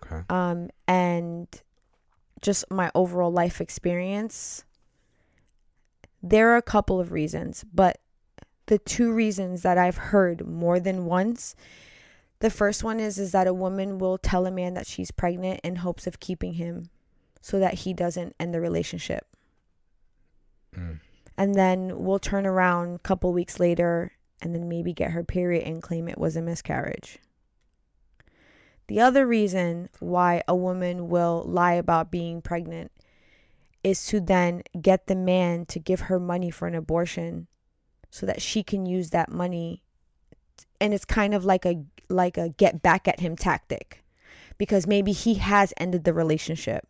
Okay. 0.07 0.23
um, 0.31 0.71
and 0.89 1.47
just 2.41 2.65
my 2.71 2.91
overall 2.95 3.33
life 3.33 3.61
experience. 3.61 4.65
There 6.23 6.51
are 6.51 6.57
a 6.57 6.63
couple 6.63 7.01
of 7.01 7.13
reasons, 7.13 7.65
but 7.73 7.99
the 8.67 8.79
two 8.79 9.13
reasons 9.13 9.63
that 9.63 9.79
I've 9.79 9.97
heard 9.97 10.47
more 10.47 10.81
than 10.81 11.05
once. 11.05 11.55
The 12.41 12.51
first 12.51 12.85
one 12.85 13.01
is 13.01 13.19
is 13.19 13.33
that 13.33 13.47
a 13.47 13.55
woman 13.55 13.99
will 13.99 14.19
tell 14.19 14.47
a 14.47 14.51
man 14.51 14.75
that 14.75 14.87
she's 14.87 15.11
pregnant 15.11 15.61
in 15.65 15.77
hopes 15.77 16.07
of 16.07 16.21
keeping 16.21 16.55
him 16.55 16.91
so 17.41 17.59
that 17.59 17.75
he 17.75 17.95
doesn't 17.95 18.35
end 18.39 18.53
the 18.53 18.61
relationship 18.61 19.27
Mm. 20.77 21.01
and 21.39 21.55
then 21.55 21.99
we'll 22.05 22.19
turn 22.19 22.47
around 22.47 22.97
a 22.97 22.99
couple 22.99 23.33
weeks 23.33 23.59
later 23.59 24.13
and 24.43 24.55
then 24.55 24.69
maybe 24.69 24.93
get 24.93 25.13
her 25.13 25.25
period 25.25 25.67
and 25.67 25.83
claim 25.83 26.09
it 26.09 26.19
was 26.19 26.37
a 26.37 26.43
miscarriage. 26.43 27.19
The 28.89 29.01
other 29.01 29.27
reason 29.27 29.89
why 29.99 30.43
a 30.47 30.55
woman 30.55 31.09
will 31.09 31.43
lie 31.47 31.73
about 31.73 32.11
being 32.11 32.43
pregnant 32.43 32.93
is 33.83 34.05
to 34.07 34.21
then 34.21 34.63
get 34.81 35.07
the 35.07 35.17
man 35.17 35.65
to 35.67 35.79
give 35.79 36.01
her 36.01 36.21
money 36.21 36.51
for 36.51 36.69
an 36.69 36.75
abortion 36.75 37.47
so 38.11 38.27
that 38.27 38.43
she 38.43 38.63
can 38.63 38.85
use 38.85 39.11
that 39.11 39.31
money 39.31 39.83
and 40.81 40.95
it's 40.95 41.05
kind 41.05 41.35
of 41.35 41.45
like 41.45 41.65
a 41.65 41.83
like 42.09 42.37
a 42.37 42.51
get 42.51 42.83
back 42.83 43.09
at 43.09 43.21
him 43.21 43.37
tactic 43.37 44.05
because 44.59 44.87
maybe 44.87 45.13
he 45.13 45.35
has 45.35 45.73
ended 45.77 46.05
the 46.05 46.13
relationship 46.13 46.87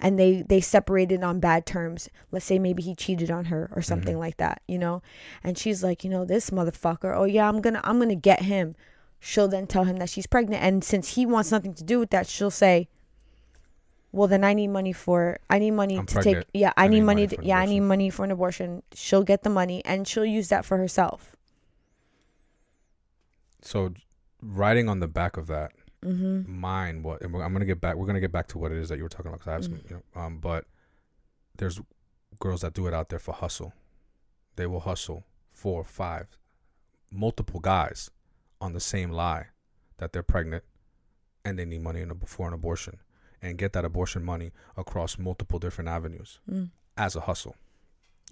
and 0.00 0.18
they 0.18 0.42
they 0.42 0.60
separated 0.60 1.22
on 1.22 1.40
bad 1.40 1.66
terms. 1.66 2.08
Let's 2.30 2.44
say 2.44 2.58
maybe 2.58 2.82
he 2.82 2.94
cheated 2.94 3.30
on 3.30 3.46
her 3.46 3.70
or 3.74 3.82
something 3.82 4.18
like 4.18 4.36
that 4.38 4.62
you 4.68 4.78
know? 4.78 5.02
And 5.42 5.56
she's 5.58 5.82
like 5.82 6.04
you 6.04 6.10
know 6.10 6.24
this 6.24 6.50
motherfucker 6.50 7.16
oh 7.16 7.24
yeah 7.24 7.48
i'm 7.48 7.60
gonna 7.60 7.80
i'm 7.84 7.98
gonna 7.98 8.14
get 8.14 8.42
him. 8.42 8.74
She'll 9.20 9.48
then 9.48 9.66
tell 9.66 9.84
him 9.84 9.96
that 9.96 10.10
she's 10.10 10.26
pregnant 10.26 10.62
and 10.62 10.84
since 10.84 11.14
he 11.14 11.26
wants 11.26 11.50
nothing 11.50 11.74
to 11.74 11.84
do 11.84 11.98
with 11.98 12.10
that 12.10 12.28
she'll 12.28 12.52
say 12.52 12.88
well 14.12 14.28
then 14.28 14.44
i 14.44 14.54
need 14.54 14.68
money 14.68 14.92
for 14.92 15.38
i 15.50 15.58
need 15.58 15.72
money 15.72 15.98
I'm 15.98 16.06
to 16.06 16.14
pregnant. 16.14 16.46
take 16.46 16.60
yeah 16.60 16.72
i, 16.76 16.86
need, 16.86 17.00
money, 17.02 17.26
for 17.26 17.36
to, 17.36 17.44
yeah 17.44 17.58
i 17.58 17.66
need 17.66 17.80
money 17.80 18.10
for 18.10 18.24
an 18.24 18.30
abortion. 18.30 18.82
She'll 18.94 19.24
get 19.24 19.42
the 19.42 19.50
money 19.50 19.84
and 19.84 20.06
she'll 20.06 20.24
use 20.24 20.48
that 20.48 20.64
for 20.64 20.78
herself 20.78 21.34
So, 23.62 23.92
writing 24.42 24.88
on 24.88 25.00
the 25.00 25.08
back 25.08 25.36
of 25.36 25.46
that, 25.48 25.72
mm-hmm 26.04 26.48
mine 26.48 27.02
what 27.02 27.20
and 27.22 27.34
I'm 27.36 27.52
gonna 27.52 27.64
get 27.64 27.80
back. 27.80 27.96
We're 27.96 28.06
gonna 28.06 28.20
get 28.20 28.30
back 28.32 28.46
to 28.48 28.58
what 28.58 28.70
it 28.70 28.78
is 28.78 28.88
that 28.88 28.98
you 28.98 29.02
were 29.02 29.08
talking 29.08 29.28
about. 29.28 29.40
'cause 29.40 29.48
I 29.48 29.52
have 29.54 29.64
some, 29.64 29.74
Mm. 29.74 29.90
you 29.90 29.96
know, 30.14 30.20
um, 30.20 30.38
but 30.38 30.64
there's 31.56 31.80
girls 32.38 32.60
that 32.60 32.72
do 32.74 32.86
it 32.86 32.94
out 32.94 33.08
there 33.08 33.18
for 33.18 33.32
hustle. 33.34 33.72
They 34.56 34.66
will 34.66 34.80
hustle 34.80 35.24
four, 35.50 35.82
five, 35.84 36.38
multiple 37.10 37.58
guys 37.58 38.10
on 38.60 38.74
the 38.74 38.80
same 38.80 39.10
lie 39.10 39.48
that 39.96 40.12
they're 40.12 40.22
pregnant 40.22 40.62
and 41.44 41.58
they 41.58 41.64
need 41.64 41.82
money 41.82 42.00
in 42.00 42.10
a, 42.12 42.14
for 42.26 42.46
an 42.46 42.54
abortion 42.54 43.00
and 43.42 43.58
get 43.58 43.72
that 43.72 43.84
abortion 43.84 44.22
money 44.24 44.52
across 44.76 45.18
multiple 45.18 45.58
different 45.58 45.88
avenues 45.88 46.38
mm. 46.48 46.70
as 46.96 47.16
a 47.16 47.22
hustle. 47.22 47.56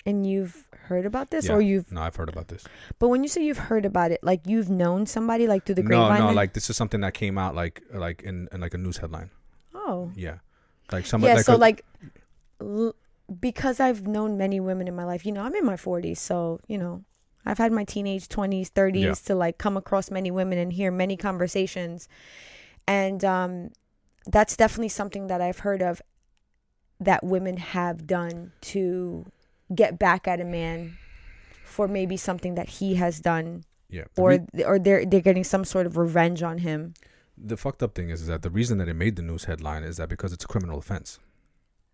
And 0.04 0.26
you've 0.26 0.64
heard 0.88 1.06
about 1.06 1.30
this 1.30 1.46
Yeah. 1.46 1.54
or 1.54 1.60
you've 1.60 1.90
No, 1.90 2.02
I've 2.02 2.14
heard 2.16 2.28
about 2.28 2.48
this. 2.48 2.64
but 2.98 3.08
when 3.08 3.22
you 3.22 3.28
say 3.28 3.42
you've 3.42 3.58
heard 3.58 3.84
about 3.84 4.10
it 4.12 4.20
like 4.22 4.42
you've 4.46 4.68
known 4.70 5.06
somebody 5.06 5.46
like 5.46 5.64
through 5.64 5.76
the 5.76 5.82
no, 5.82 5.88
grapevine 5.88 6.18
no, 6.20 6.26
then? 6.26 6.36
like 6.36 6.52
this 6.52 6.68
is 6.70 6.76
something 6.76 7.00
that 7.00 7.14
came 7.14 7.38
out 7.38 7.54
like 7.54 7.82
like 7.92 8.22
in, 8.22 8.48
in 8.52 8.60
like 8.60 8.74
a 8.74 8.78
news 8.78 8.98
headline. 8.98 9.30
oh 9.74 10.10
Yeah, 10.14 10.38
like 10.92 11.06
somebody. 11.06 11.30
yeah 11.30 11.36
like 11.36 11.44
so 11.44 11.54
a- 11.54 11.58
like 11.58 11.84
l- 12.60 12.94
because 13.40 13.80
i've 13.80 14.06
known 14.06 14.36
many 14.38 14.60
women 14.60 14.86
in 14.86 14.94
my 14.94 15.02
life 15.04 15.26
you 15.26 15.32
know 15.32 15.42
i'm 15.42 15.54
in 15.56 15.64
my 15.64 15.74
40s 15.74 16.18
so 16.18 16.60
you 16.68 16.78
know 16.78 17.02
i've 17.44 17.58
had 17.58 17.72
my 17.72 17.82
teenage 17.82 18.28
20s 18.28 18.70
30s 18.70 19.00
Yeah. 19.02 19.12
to 19.26 19.34
like 19.34 19.58
come 19.58 19.76
across 19.76 20.10
many 20.12 20.30
women 20.30 20.56
and 20.58 20.72
hear 20.72 20.92
many 20.92 21.16
conversations 21.16 22.08
and 22.86 23.24
um 23.24 23.70
that's 24.26 24.56
definitely 24.56 24.90
something 24.90 25.26
that 25.26 25.40
i've 25.40 25.60
heard 25.60 25.82
of 25.82 26.00
that 27.00 27.24
women 27.24 27.56
have 27.56 28.06
done 28.06 28.52
to 28.60 29.26
get 29.74 29.98
back 29.98 30.26
at 30.28 30.40
a 30.40 30.44
man 30.44 30.96
for 31.64 31.88
maybe 31.88 32.16
something 32.16 32.54
that 32.54 32.68
he 32.68 32.94
has 32.94 33.20
done 33.20 33.64
yeah, 33.88 34.04
or 34.16 34.30
re- 34.54 34.64
or 34.64 34.78
they're 34.78 35.04
they're 35.04 35.20
getting 35.20 35.44
some 35.44 35.64
sort 35.64 35.86
of 35.86 35.96
revenge 35.96 36.42
on 36.42 36.58
him 36.58 36.94
the 37.38 37.56
fucked 37.56 37.82
up 37.82 37.94
thing 37.94 38.08
is, 38.08 38.22
is 38.22 38.28
that 38.28 38.42
the 38.42 38.50
reason 38.50 38.78
that 38.78 38.88
it 38.88 38.94
made 38.94 39.16
the 39.16 39.22
news 39.22 39.44
headline 39.44 39.82
is 39.82 39.98
that 39.98 40.08
because 40.08 40.32
it's 40.32 40.44
a 40.44 40.48
criminal 40.48 40.78
offense. 40.78 41.18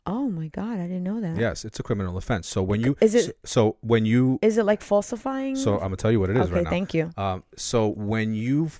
Oh 0.06 0.28
my 0.28 0.48
god, 0.48 0.78
I 0.78 0.82
didn't 0.82 1.02
know 1.02 1.20
that. 1.20 1.36
Yes, 1.36 1.64
it's 1.64 1.80
a 1.80 1.82
criminal 1.82 2.16
offense. 2.16 2.46
So 2.48 2.62
when 2.62 2.80
you 2.80 2.96
Is 3.00 3.14
it- 3.16 3.24
so, 3.24 3.32
so 3.44 3.76
when 3.80 4.04
you 4.06 4.38
Is 4.42 4.56
it 4.56 4.64
like 4.64 4.82
falsifying? 4.82 5.56
so 5.56 5.74
I'm 5.74 5.80
gonna 5.80 5.96
tell 5.96 6.12
you 6.12 6.20
what 6.20 6.30
it 6.30 6.36
is 6.36 6.46
okay, 6.46 6.54
right 6.54 6.64
now. 6.64 6.70
thank 6.70 6.94
you. 6.94 7.10
Um, 7.16 7.42
so 7.56 7.88
when 7.88 8.34
you 8.34 8.70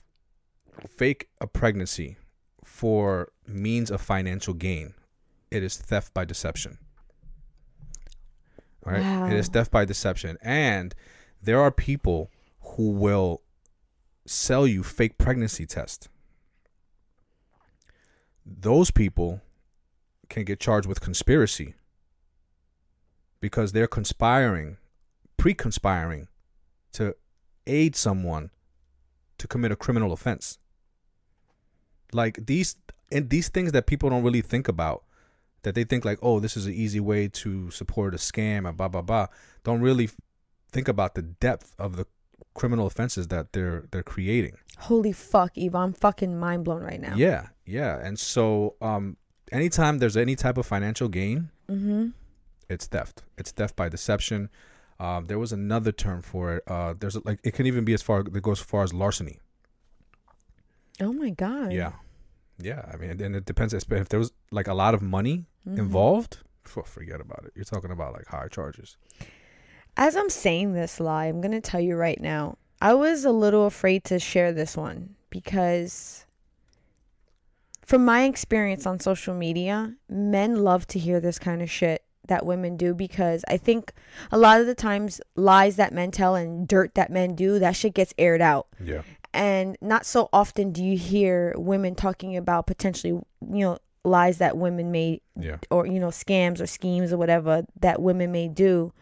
fake 0.96 1.28
a 1.40 1.46
pregnancy 1.46 2.16
for 2.64 3.32
means 3.46 3.90
of 3.90 4.00
financial 4.00 4.54
gain, 4.54 4.94
it 5.50 5.62
is 5.62 5.76
theft 5.76 6.14
by 6.14 6.24
deception. 6.24 6.78
Right, 8.84 9.30
it 9.32 9.38
is 9.38 9.48
theft 9.48 9.70
by 9.70 9.84
deception, 9.84 10.38
and 10.42 10.94
there 11.40 11.60
are 11.60 11.70
people 11.70 12.30
who 12.60 12.90
will 12.90 13.42
sell 14.26 14.66
you 14.66 14.82
fake 14.82 15.18
pregnancy 15.18 15.66
tests. 15.66 16.08
Those 18.44 18.90
people 18.90 19.40
can 20.28 20.44
get 20.44 20.58
charged 20.58 20.88
with 20.88 21.00
conspiracy 21.00 21.74
because 23.40 23.70
they're 23.72 23.86
conspiring, 23.86 24.78
pre-conspiring 25.36 26.26
to 26.92 27.14
aid 27.66 27.94
someone 27.94 28.50
to 29.38 29.46
commit 29.46 29.70
a 29.70 29.76
criminal 29.76 30.12
offense. 30.12 30.58
Like 32.12 32.46
these 32.46 32.76
and 33.12 33.30
these 33.30 33.48
things 33.48 33.72
that 33.72 33.86
people 33.86 34.10
don't 34.10 34.24
really 34.24 34.40
think 34.40 34.68
about, 34.68 35.04
that 35.62 35.74
they 35.74 35.84
think 35.84 36.04
like, 36.04 36.18
oh, 36.22 36.40
this 36.40 36.56
is 36.56 36.66
an 36.66 36.72
easy 36.74 37.00
way 37.00 37.28
to 37.28 37.70
support 37.70 38.14
a 38.14 38.18
scam 38.18 38.68
and 38.68 38.76
blah 38.76 38.88
blah 38.88 39.02
blah. 39.02 39.26
Don't 39.64 39.80
really 39.80 40.10
think 40.70 40.88
about 40.88 41.14
the 41.14 41.22
depth 41.22 41.74
of 41.78 41.96
the 41.96 42.06
criminal 42.54 42.86
offenses 42.86 43.28
that 43.28 43.52
they're 43.52 43.84
they're 43.90 44.02
creating. 44.02 44.56
Holy 44.78 45.12
fuck, 45.12 45.54
Evo, 45.54 45.76
I'm 45.76 45.92
fucking 45.92 46.38
mind 46.38 46.64
blown 46.64 46.82
right 46.82 47.00
now. 47.00 47.14
Yeah, 47.16 47.48
yeah. 47.64 47.98
And 48.04 48.18
so 48.18 48.74
um 48.80 49.16
anytime 49.50 49.98
there's 49.98 50.16
any 50.16 50.34
type 50.36 50.58
of 50.58 50.66
financial 50.66 51.08
gain, 51.08 51.50
Mm-hmm. 51.70 52.08
it's 52.68 52.86
theft. 52.86 53.22
It's 53.38 53.50
theft 53.52 53.76
by 53.76 53.88
deception. 53.88 54.50
Um, 55.00 55.24
there 55.26 55.38
was 55.38 55.52
another 55.52 55.90
term 55.92 56.20
for 56.22 56.56
it. 56.56 56.64
Uh, 56.66 56.94
there's 56.98 57.16
like 57.24 57.40
it 57.44 57.54
can 57.54 57.66
even 57.66 57.84
be 57.84 57.94
as 57.94 58.02
far 58.02 58.20
it 58.20 58.42
goes 58.42 58.60
as 58.60 58.66
far 58.66 58.82
as 58.82 58.92
larceny. 58.92 59.38
Oh 61.00 61.12
my 61.12 61.30
god. 61.30 61.72
Yeah, 61.72 61.92
yeah. 62.58 62.84
I 62.92 62.96
mean, 62.96 63.20
and 63.22 63.34
it 63.34 63.44
depends 63.44 63.72
if 63.74 63.90
if 63.90 64.08
there 64.10 64.18
was 64.18 64.32
like 64.50 64.68
a 64.68 64.74
lot 64.74 64.94
of 64.94 65.02
money 65.02 65.46
Mhm. 65.66 65.78
involved. 65.78 66.38
phew, 66.64 66.82
Forget 66.84 67.20
about 67.20 67.44
it. 67.44 67.52
You're 67.54 67.64
talking 67.64 67.90
about 67.90 68.12
like 68.12 68.26
high 68.26 68.48
charges. 68.48 68.96
As 69.96 70.16
I'm 70.16 70.30
saying 70.30 70.72
this 70.72 71.00
lie, 71.00 71.26
I'm 71.26 71.40
gonna 71.40 71.60
tell 71.60 71.80
you 71.80 71.96
right 71.96 72.20
now. 72.20 72.56
I 72.80 72.94
was 72.94 73.24
a 73.24 73.30
little 73.32 73.66
afraid 73.66 74.04
to 74.04 74.18
share 74.18 74.52
this 74.52 74.76
one 74.76 75.14
because 75.30 76.24
from 77.84 78.04
my 78.04 78.24
experience 78.24 78.86
on 78.86 79.00
social 79.00 79.34
media, 79.34 79.94
men 80.08 80.56
love 80.64 80.86
to 80.88 80.98
hear 80.98 81.20
this 81.20 81.38
kind 81.38 81.62
of 81.62 81.70
shit 81.70 82.02
that 82.28 82.46
women 82.46 82.76
do 82.76 82.94
because 82.94 83.44
I 83.48 83.56
think 83.56 83.92
a 84.30 84.38
lot 84.38 84.60
of 84.60 84.66
the 84.66 84.74
times 84.74 85.20
lies 85.34 85.76
that 85.76 85.92
men 85.92 86.10
tell 86.12 86.34
and 86.36 86.66
dirt 86.66 86.94
that 86.94 87.10
men 87.10 87.34
do, 87.34 87.58
that 87.58 87.76
shit 87.76 87.94
gets 87.94 88.14
aired 88.16 88.40
out. 88.40 88.68
Yeah, 88.82 89.02
And 89.34 89.76
not 89.80 90.06
so 90.06 90.28
often 90.32 90.72
do 90.72 90.82
you 90.84 90.96
hear 90.96 91.52
women 91.56 91.94
talking 91.96 92.36
about 92.36 92.66
potentially, 92.66 93.12
you 93.12 93.60
know, 93.64 93.78
lies 94.04 94.38
that 94.38 94.56
women 94.56 94.90
may 94.90 95.20
yeah, 95.38 95.56
or 95.70 95.86
you 95.86 96.00
know 96.00 96.08
scams 96.08 96.60
or 96.60 96.66
schemes 96.66 97.12
or 97.12 97.18
whatever 97.18 97.64
that 97.80 98.02
women 98.02 98.32
may 98.32 98.48
do. 98.48 98.92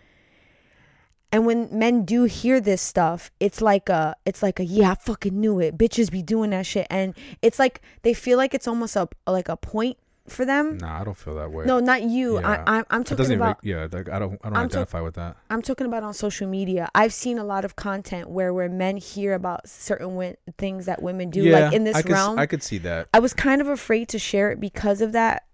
And 1.33 1.47
when 1.47 1.69
men 1.71 2.05
do 2.05 2.25
hear 2.25 2.61
this 2.61 2.83
stuff 2.83 3.31
it's 3.39 3.63
like 3.63 3.89
a 3.89 4.17
it's 4.27 4.43
like 4.43 4.59
a 4.59 4.65
yeah 4.65 4.93
i 4.93 4.95
fucking 4.95 5.39
knew 5.39 5.61
it. 5.61 5.79
Bitches 5.79 6.11
be 6.11 6.23
doing 6.23 6.51
that 6.51 6.67
shit. 6.67 6.87
And 6.91 7.15
it's 7.41 7.59
like 7.59 7.81
they 8.03 8.15
feel 8.15 8.37
like 8.37 8.55
it's 8.55 8.69
almost 8.69 8.97
a 8.97 9.09
like 9.27 9.49
a 9.49 9.57
point 9.57 9.97
for 10.31 10.45
them 10.45 10.79
nah, 10.79 11.01
I 11.01 11.05
don't 11.05 11.17
feel 11.17 11.35
that 11.37 11.51
way. 11.51 11.65
no 11.65 11.81
not 11.81 12.03
you 12.03 12.41
Yeah. 12.41 12.63
I, 12.67 12.79
I 12.81 12.85
i'm 12.91 13.05
talking 13.05 13.33
about 13.33 13.59
even. 13.63 13.79
Yeah, 13.79 13.89
like, 13.91 14.09
I 14.09 14.19
don't. 14.19 14.39
I 14.43 14.49
don't 14.49 14.57
I'm 14.57 14.65
identify 14.67 15.01
with 15.01 15.15
that. 15.15 15.37
i'm 15.51 15.63
talking 15.63 15.87
about 15.87 16.03
on 16.03 16.15
social 16.15 16.49
media 16.49 16.89
i've 16.95 17.13
seen 17.13 17.39
a 17.39 17.45
lot 17.45 17.65
of 17.65 17.77
content 17.77 18.29
where 18.29 18.53
where 18.55 18.69
men 18.69 18.97
hear 18.97 19.35
about 19.35 19.69
certain 19.69 20.37
things 20.59 20.87
that 20.87 21.03
women 21.03 21.31
do 21.31 21.45
like 21.45 21.73
in 21.73 21.85
this 21.85 21.97
I 21.97 22.03
could, 22.03 22.13
realm 22.13 22.39
I 22.39 22.47
could 22.47 22.63
see 22.63 22.79
that. 22.79 23.09
I 23.13 23.19
was 23.19 23.35
kind 23.35 23.61
of 23.61 23.69
afraid 23.69 24.09
to 24.11 24.19
share 24.19 24.51
it 24.51 24.61
because 24.61 25.01
of 25.01 25.13
that 25.13 25.47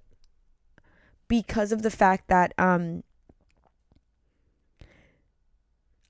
because 1.29 1.73
of 1.73 1.83
the 1.83 1.91
fact 1.91 2.29
that 2.29 2.53
um 2.59 3.03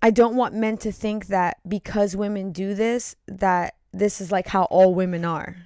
I 0.03 0.11
don't 0.11 0.37
want 0.37 0.55
men 0.55 0.77
to 0.79 0.93
think 0.93 1.27
that 1.29 1.59
because 1.67 2.15
women 2.15 2.53
do 2.53 2.75
this 2.75 3.17
that 3.27 3.75
this 3.93 4.21
is 4.21 4.31
like 4.31 4.47
how 4.49 4.65
all 4.65 4.95
women 4.95 5.25
are. 5.25 5.57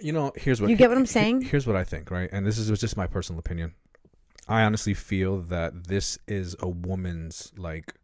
You 0.00 0.12
know, 0.12 0.32
here's 0.36 0.60
what 0.60 0.70
You 0.70 0.76
get 0.76 0.88
what 0.88 0.98
I'm 0.98 1.06
saying? 1.06 1.42
Here's 1.42 1.66
what 1.66 1.76
I 1.76 1.84
think, 1.84 2.10
right? 2.10 2.28
And 2.32 2.46
this 2.46 2.58
is 2.58 2.78
just 2.78 2.96
my 2.96 3.06
personal 3.06 3.38
opinion. 3.38 3.74
I 4.48 4.62
honestly 4.62 4.94
feel 4.94 5.38
that 5.42 5.88
this 5.88 6.18
is 6.26 6.56
a 6.60 6.68
woman's 6.68 7.52
like 7.56 7.94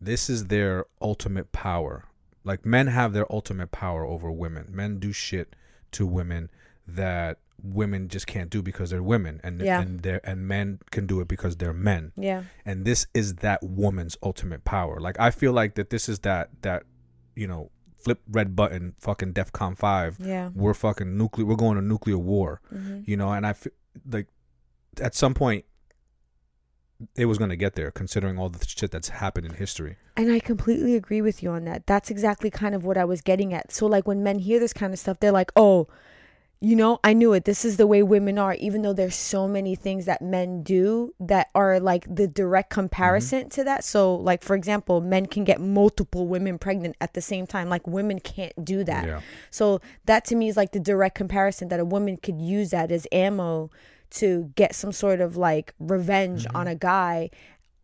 this 0.00 0.28
is 0.30 0.46
their 0.46 0.86
ultimate 1.00 1.52
power. 1.52 2.04
Like 2.44 2.64
men 2.64 2.86
have 2.86 3.12
their 3.12 3.30
ultimate 3.32 3.72
power 3.72 4.04
over 4.06 4.30
women. 4.30 4.68
Men 4.70 4.98
do 4.98 5.12
shit 5.12 5.56
to 5.92 6.06
women 6.06 6.50
that 6.86 7.38
women 7.62 8.08
just 8.08 8.26
can't 8.26 8.50
do 8.50 8.62
because 8.62 8.90
they're 8.90 9.02
women 9.02 9.40
and 9.42 9.60
Yeah. 9.60 9.80
and 9.80 10.00
they 10.00 10.20
and 10.24 10.46
men 10.46 10.78
can 10.90 11.06
do 11.06 11.20
it 11.20 11.28
because 11.28 11.56
they're 11.56 11.72
men. 11.72 12.12
Yeah. 12.16 12.44
And 12.64 12.84
this 12.84 13.06
is 13.14 13.36
that 13.36 13.62
woman's 13.62 14.16
ultimate 14.22 14.64
power. 14.64 15.00
Like 15.00 15.18
I 15.18 15.30
feel 15.30 15.52
like 15.52 15.74
that 15.74 15.90
this 15.90 16.08
is 16.08 16.20
that 16.20 16.50
that 16.62 16.84
you 17.34 17.46
know, 17.46 17.70
flip 18.06 18.20
red 18.30 18.54
button 18.54 18.94
fucking 19.06 19.32
DEFCON 19.34 19.76
5 19.76 20.18
Yeah. 20.20 20.50
we're 20.54 20.74
fucking 20.74 21.18
nuclear 21.18 21.44
we're 21.48 21.56
going 21.56 21.76
to 21.76 21.82
nuclear 21.82 22.18
war 22.18 22.60
hmm 22.70 23.00
you 23.04 23.16
know 23.16 23.30
and 23.32 23.44
i 23.44 23.50
f- 23.50 23.66
like 24.08 24.28
at 25.08 25.14
some 25.22 25.34
point 25.34 25.64
it 27.16 27.26
was 27.26 27.36
going 27.36 27.50
to 27.50 27.56
get 27.56 27.74
there 27.74 27.90
considering 27.90 28.38
all 28.38 28.48
the 28.48 28.64
shit 28.66 28.90
that's 28.90 29.08
happened 29.10 29.44
in 29.46 29.54
history 29.54 29.96
And 30.16 30.32
I 30.32 30.38
completely 30.40 30.94
agree 30.96 31.20
with 31.20 31.42
you 31.42 31.50
on 31.50 31.64
that. 31.66 31.86
That's 31.86 32.10
exactly 32.10 32.50
kind 32.50 32.74
of 32.74 32.84
what 32.86 32.96
I 32.96 33.04
was 33.04 33.20
getting 33.20 33.52
at. 33.52 33.70
So 33.70 33.86
like 33.86 34.06
when 34.08 34.22
men 34.22 34.38
hear 34.38 34.58
this 34.58 34.72
kind 34.72 34.94
of 34.94 34.98
stuff, 34.98 35.18
they're 35.20 35.38
like, 35.42 35.52
"Oh, 35.56 35.88
you 36.60 36.74
know, 36.74 36.98
I 37.04 37.12
knew 37.12 37.32
it. 37.34 37.44
This 37.44 37.64
is 37.64 37.76
the 37.76 37.86
way 37.86 38.02
women 38.02 38.38
are." 38.38 38.54
Even 38.54 38.82
though 38.82 38.92
there's 38.94 39.14
so 39.14 39.46
many 39.46 39.74
things 39.74 40.06
that 40.06 40.22
men 40.22 40.62
do 40.62 41.14
that 41.20 41.48
are 41.54 41.78
like 41.78 42.06
the 42.12 42.26
direct 42.26 42.70
comparison 42.70 43.48
to 43.50 43.64
that. 43.64 43.84
So 43.84 44.14
like 44.14 44.42
for 44.42 44.56
example, 44.56 45.00
men 45.00 45.26
can 45.26 45.44
get 45.44 45.60
multiple 45.60 46.26
women 46.26 46.58
pregnant 46.58 46.96
at 47.00 47.14
the 47.14 47.20
same 47.20 47.46
time. 47.46 47.68
Like 47.68 47.86
women 47.86 48.18
can't 48.20 48.64
do 48.64 48.84
that. 48.84 49.06
yeah 49.06 49.20
So 49.50 49.80
that 50.06 50.24
to 50.26 50.34
me 50.34 50.48
is 50.48 50.56
like 50.56 50.72
the 50.72 50.80
direct 50.80 51.14
comparison 51.16 51.68
that 51.68 51.80
a 51.80 51.84
woman 51.84 52.16
could 52.16 52.40
use 52.40 52.70
that 52.70 52.90
as 52.90 53.06
ammo 53.12 53.70
to 54.08 54.52
get 54.56 54.74
some 54.74 54.92
sort 54.92 55.20
of 55.20 55.36
like 55.36 55.74
revenge 55.78 56.44
Mm-hmm. 56.44 56.56
on 56.56 56.66
a 56.68 56.74
guy 56.74 57.30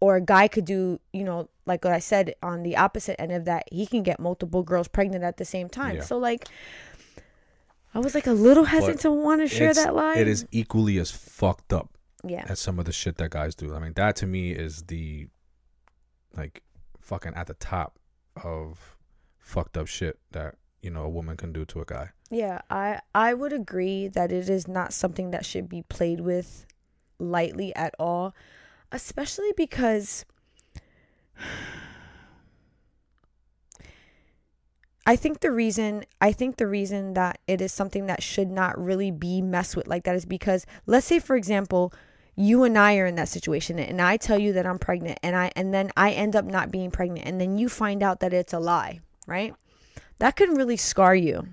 or 0.00 0.16
a 0.16 0.20
guy 0.20 0.48
could 0.48 0.64
do, 0.64 0.98
you 1.12 1.22
know, 1.22 1.48
like 1.64 1.84
what 1.84 1.92
I 1.92 2.00
said 2.00 2.34
on 2.42 2.64
the 2.64 2.76
opposite 2.76 3.20
end 3.20 3.30
of 3.32 3.44
that, 3.44 3.68
he 3.70 3.86
can 3.86 4.02
get 4.02 4.18
multiple 4.18 4.62
girls 4.64 4.88
pregnant 4.88 5.22
at 5.22 5.36
the 5.36 5.44
same 5.44 5.68
time. 5.68 5.96
Yeah. 5.96 6.02
So 6.02 6.18
like 6.18 6.46
I 7.94 7.98
was 7.98 8.14
like 8.14 8.26
a 8.26 8.32
little 8.32 8.64
hesitant 8.64 9.00
to 9.00 9.10
want 9.10 9.40
to 9.42 9.48
share 9.48 9.74
that 9.74 9.94
lie. 9.94 10.16
it 10.16 10.28
is 10.28 10.46
equally 10.50 10.98
as 10.98 11.10
fucked 11.10 11.72
up 11.72 11.90
Yeah. 12.24 12.46
as 12.48 12.58
some 12.60 12.78
of 12.78 12.84
the 12.86 12.92
shit 12.92 13.16
that 13.18 13.30
guys 13.30 13.54
do 13.54 13.74
i 13.74 13.78
mean 13.78 13.92
that 13.94 14.16
to 14.16 14.26
me 14.26 14.52
is 14.52 14.84
the 14.84 15.28
like 16.36 16.62
fucking 17.00 17.34
at 17.34 17.46
the 17.46 17.54
top 17.54 17.98
of 18.42 18.96
fucked 19.38 19.76
up 19.76 19.86
shit 19.86 20.18
that 20.30 20.54
you 20.82 20.90
know 20.90 21.02
a 21.02 21.08
woman 21.08 21.36
can 21.36 21.52
do 21.52 21.64
to 21.66 21.80
a 21.80 21.84
guy 21.84 22.10
Yeah, 22.30 22.60
I 22.70 23.00
I 23.14 23.34
would 23.34 23.52
agree 23.52 24.08
that 24.08 24.32
it 24.32 24.48
is 24.48 24.66
not 24.66 24.92
something 24.92 25.30
that 25.32 25.44
should 25.44 25.68
be 25.68 25.82
played 25.82 26.20
with 26.20 26.64
lightly 27.18 27.74
at 27.76 27.94
all, 27.98 28.34
especially 28.90 29.52
because 29.56 30.24
I 35.04 35.16
think 35.16 35.40
the 35.40 35.50
reason 35.50 36.04
I 36.20 36.32
think 36.32 36.56
the 36.56 36.66
reason 36.66 37.14
that 37.14 37.38
it 37.46 37.60
is 37.60 37.72
something 37.72 38.06
that 38.06 38.22
should 38.22 38.50
not 38.50 38.78
really 38.78 39.10
be 39.10 39.42
messed 39.42 39.76
with 39.76 39.88
like 39.88 40.04
that 40.04 40.14
is 40.14 40.24
because 40.24 40.64
let's 40.86 41.06
say 41.06 41.18
for 41.18 41.34
example 41.34 41.92
you 42.36 42.62
and 42.62 42.78
I 42.78 42.96
are 42.98 43.06
in 43.06 43.16
that 43.16 43.28
situation 43.28 43.78
and 43.78 44.00
I 44.00 44.16
tell 44.16 44.38
you 44.38 44.52
that 44.54 44.66
I'm 44.66 44.78
pregnant 44.78 45.18
and 45.22 45.34
I 45.36 45.50
and 45.56 45.74
then 45.74 45.90
I 45.96 46.12
end 46.12 46.36
up 46.36 46.44
not 46.44 46.70
being 46.70 46.90
pregnant 46.90 47.26
and 47.26 47.40
then 47.40 47.58
you 47.58 47.68
find 47.68 48.02
out 48.02 48.20
that 48.20 48.32
it's 48.32 48.52
a 48.52 48.60
lie, 48.60 49.00
right? 49.26 49.54
That 50.18 50.36
could 50.36 50.56
really 50.56 50.76
scar 50.76 51.14
you. 51.14 51.48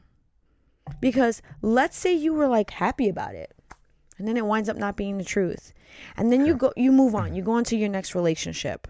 Because 1.01 1.41
let's 1.61 1.97
say 1.97 2.13
you 2.13 2.33
were 2.33 2.47
like 2.47 2.71
happy 2.71 3.09
about 3.09 3.35
it 3.35 3.53
and 4.17 4.27
then 4.27 4.37
it 4.37 4.45
winds 4.45 4.69
up 4.69 4.77
not 4.77 4.95
being 4.95 5.17
the 5.17 5.23
truth. 5.23 5.73
And 6.15 6.31
then 6.31 6.45
you 6.45 6.55
go 6.55 6.71
you 6.77 6.91
move 6.91 7.15
on. 7.15 7.33
You 7.35 7.41
go 7.41 7.53
on 7.53 7.63
to 7.65 7.75
your 7.75 7.89
next 7.89 8.13
relationship. 8.13 8.87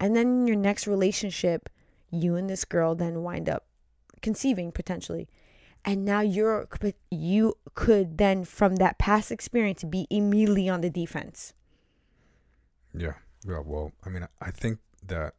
And 0.00 0.16
then 0.16 0.26
in 0.26 0.46
your 0.48 0.56
next 0.56 0.86
relationship, 0.86 1.68
you 2.10 2.34
and 2.34 2.50
this 2.50 2.64
girl 2.64 2.94
then 2.94 3.22
wind 3.22 3.48
up 3.48 3.64
conceiving 4.22 4.72
potentially. 4.72 5.28
And 5.84 6.04
now 6.04 6.20
you're 6.20 6.66
but 6.80 6.94
you 7.10 7.54
could 7.74 8.16
then 8.18 8.44
from 8.44 8.76
that 8.76 8.98
past 8.98 9.30
experience 9.32 9.82
be 9.84 10.06
immediately 10.10 10.68
on 10.68 10.80
the 10.80 10.90
defense. 10.90 11.54
yeah 12.94 13.14
yeah 13.44 13.58
well 13.64 13.90
i 14.06 14.08
mean 14.08 14.24
i 14.40 14.50
think 14.50 14.78
that 15.04 15.34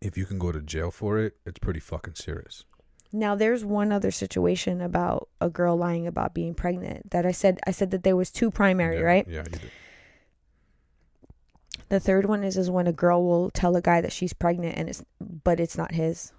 if 0.00 0.16
you 0.18 0.24
can 0.26 0.38
go 0.38 0.52
to 0.52 0.60
jail 0.60 0.90
for 0.90 1.18
it 1.18 1.32
it's 1.46 1.58
pretty 1.58 1.80
fucking 1.80 2.14
serious 2.14 2.64
Now 3.12 3.34
there's 3.34 3.64
one 3.64 3.90
other 3.92 4.10
situation 4.10 4.80
about 4.80 5.28
a 5.40 5.50
girl 5.50 5.76
lying 5.76 6.06
about 6.06 6.32
being 6.32 6.54
pregnant 6.54 7.10
that 7.10 7.24
I 7.26 7.32
said 7.32 7.54
I 7.66 7.72
said 7.72 7.90
that 7.92 8.02
there 8.04 8.16
was 8.16 8.30
two 8.30 8.50
primary, 8.50 8.98
yeah, 8.98 9.10
right? 9.12 9.26
yeah 9.28 9.44
you 9.52 9.58
did. 9.58 9.70
The 11.88 12.00
third 12.00 12.24
one 12.26 12.42
is 12.42 12.56
is 12.56 12.70
when 12.70 12.86
a 12.86 12.92
girl 13.04 13.20
will 13.28 13.50
tell 13.50 13.76
a 13.76 13.82
guy 13.82 14.00
that 14.00 14.12
she's 14.12 14.32
pregnant 14.32 14.78
and 14.78 14.88
it's 14.88 15.02
but 15.20 15.60
it's 15.60 15.76
not 15.76 15.92
his. 15.92 16.32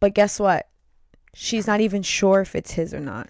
But 0.00 0.14
guess 0.14 0.38
what? 0.38 0.68
She's 1.34 1.66
not 1.66 1.80
even 1.80 2.02
sure 2.02 2.40
if 2.40 2.54
it's 2.54 2.72
his 2.72 2.94
or 2.94 3.00
not. 3.00 3.28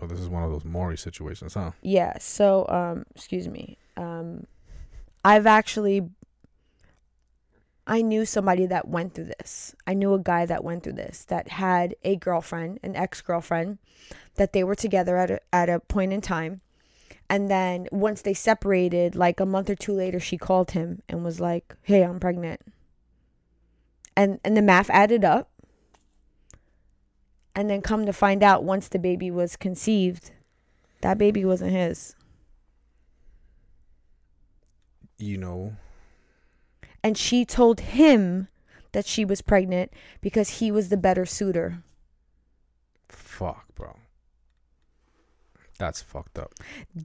Oh, 0.00 0.06
this 0.06 0.20
is 0.20 0.28
one 0.28 0.42
of 0.42 0.50
those 0.50 0.64
Maury 0.64 0.98
situations, 0.98 1.54
huh? 1.54 1.72
Yeah, 1.82 2.18
so 2.18 2.66
um 2.68 3.04
excuse 3.14 3.48
me. 3.48 3.78
Um 3.96 4.46
I've 5.24 5.46
actually 5.46 6.08
I 7.86 8.00
knew 8.02 8.24
somebody 8.24 8.66
that 8.66 8.88
went 8.88 9.14
through 9.14 9.30
this. 9.38 9.74
I 9.86 9.94
knew 9.94 10.14
a 10.14 10.18
guy 10.18 10.46
that 10.46 10.64
went 10.64 10.84
through 10.84 10.94
this 10.94 11.24
that 11.26 11.48
had 11.48 11.94
a 12.02 12.16
girlfriend, 12.16 12.80
an 12.82 12.96
ex-girlfriend 12.96 13.78
that 14.36 14.54
they 14.54 14.64
were 14.64 14.74
together 14.74 15.18
at 15.18 15.30
a, 15.30 15.40
at 15.52 15.68
a 15.68 15.80
point 15.80 16.12
in 16.12 16.22
time. 16.22 16.62
And 17.28 17.50
then 17.50 17.88
once 17.90 18.22
they 18.22 18.34
separated, 18.34 19.14
like 19.14 19.38
a 19.38 19.46
month 19.46 19.68
or 19.70 19.74
two 19.74 19.92
later, 19.92 20.18
she 20.20 20.38
called 20.38 20.72
him 20.72 21.02
and 21.08 21.24
was 21.24 21.40
like, 21.40 21.74
"Hey, 21.82 22.02
I'm 22.02 22.20
pregnant." 22.20 22.60
And 24.16 24.40
and 24.44 24.56
the 24.56 24.62
math 24.62 24.90
added 24.90 25.24
up. 25.24 25.50
And 27.56 27.70
then 27.70 27.82
come 27.82 28.04
to 28.06 28.12
find 28.12 28.42
out 28.42 28.64
once 28.64 28.88
the 28.88 28.98
baby 28.98 29.30
was 29.30 29.56
conceived, 29.56 30.32
that 31.02 31.18
baby 31.18 31.44
wasn't 31.44 31.72
his. 31.72 32.16
You 35.18 35.38
know, 35.38 35.76
And 37.02 37.16
she 37.16 37.44
told 37.44 37.80
him 37.80 38.48
that 38.92 39.06
she 39.06 39.24
was 39.24 39.40
pregnant 39.42 39.92
because 40.20 40.58
he 40.58 40.70
was 40.72 40.88
the 40.88 40.96
better 40.96 41.24
suitor. 41.24 41.82
fuck, 43.08 43.66
bro. 43.74 43.96
That's 45.78 46.00
fucked 46.02 46.38
up. 46.38 46.52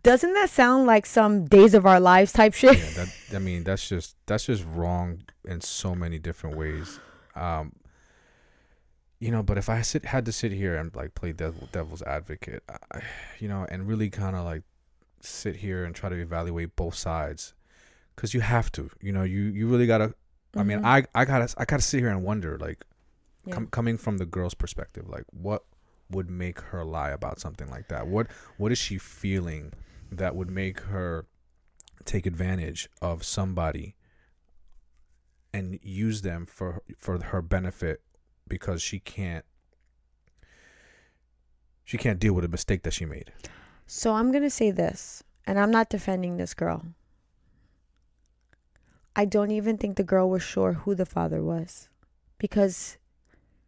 Doesn't 0.04 0.34
that 0.36 0.50
sound 0.50 0.86
like 0.86 1.06
some 1.08 1.46
days 1.46 1.74
of 1.74 1.86
our 1.88 2.00
lives 2.00 2.32
type 2.32 2.54
shit? 2.54 2.78
Yeah, 2.78 3.04
that 3.06 3.36
I 3.36 3.40
mean, 3.40 3.64
that's 3.64 3.88
just 3.90 4.16
that's 4.28 4.46
just 4.46 4.64
wrong 4.74 5.24
in 5.46 5.62
so 5.62 5.96
many 5.96 6.20
different 6.20 6.56
ways. 6.58 7.00
Um, 7.36 7.74
you 9.20 9.32
know, 9.32 9.44
but 9.44 9.58
if 9.58 9.68
I 9.70 9.82
sit 9.82 10.06
had 10.06 10.26
to 10.26 10.32
sit 10.32 10.52
here 10.52 10.76
and 10.76 10.96
like 10.96 11.14
play 11.16 11.34
devil, 11.34 11.68
devil's 11.72 12.02
advocate, 12.04 12.64
I, 12.70 13.02
you 13.40 13.48
know, 13.48 13.66
and 13.70 13.88
really 13.88 14.10
kind 14.10 14.36
of 14.36 14.46
like 14.46 14.64
sit 15.22 15.58
here 15.58 15.84
and 15.84 15.94
try 15.94 16.10
to 16.10 16.16
evaluate 16.16 16.76
both 16.76 16.96
sides, 16.96 17.54
because 18.16 18.34
you 18.34 18.42
have 18.42 18.72
to. 18.74 18.90
You 19.02 19.12
know, 19.12 19.24
you 19.24 19.42
you 19.42 19.68
really 19.68 19.88
gotta. 19.88 20.14
I 20.56 20.64
mean, 20.64 20.80
Mhm. 20.80 20.86
I 20.86 21.06
I 21.22 21.26
gotta 21.26 21.54
I 21.58 21.66
gotta 21.66 21.82
sit 21.84 22.00
here 22.00 22.10
and 22.10 22.24
wonder 22.24 22.58
like, 22.58 22.84
Yeah. 23.46 23.56
com- 23.56 23.68
coming 23.68 23.98
from 23.98 24.18
the 24.18 24.26
girl's 24.26 24.54
perspective, 24.56 25.08
like 25.10 25.26
what 25.32 25.66
would 26.10 26.30
make 26.30 26.60
her 26.62 26.84
lie 26.84 27.12
about 27.12 27.40
something 27.40 27.70
like 27.70 27.88
that? 27.90 28.08
What 28.08 28.28
what 28.58 28.72
is 28.72 28.78
she 28.78 28.98
feeling 28.98 29.74
that 30.12 30.36
would 30.36 30.50
make 30.50 30.80
her 30.80 31.26
take 32.06 32.26
advantage 32.26 32.90
of 33.02 33.24
somebody 33.24 33.96
and 35.54 35.80
use 35.84 36.22
them 36.22 36.46
for 36.46 36.82
for 36.98 37.22
her 37.22 37.42
benefit 37.42 38.02
because 38.50 38.82
she 38.82 39.00
can't 39.00 39.46
she 41.86 41.98
can't 41.98 42.20
deal 42.20 42.34
with 42.34 42.46
a 42.46 42.50
mistake 42.50 42.84
that 42.84 42.94
she 42.94 43.06
made. 43.06 43.32
So 43.88 44.14
I'm 44.14 44.32
going 44.32 44.44
to 44.44 44.50
say 44.52 44.70
this, 44.70 45.24
and 45.48 45.58
I'm 45.60 45.72
not 45.72 45.90
defending 45.90 46.38
this 46.38 46.54
girl. 46.54 46.84
I 49.16 49.26
don't 49.26 49.50
even 49.50 49.78
think 49.78 49.98
the 49.98 50.04
girl 50.04 50.30
was 50.30 50.44
sure 50.44 50.74
who 50.74 50.94
the 50.94 51.06
father 51.08 51.42
was 51.42 51.90
because 52.38 52.98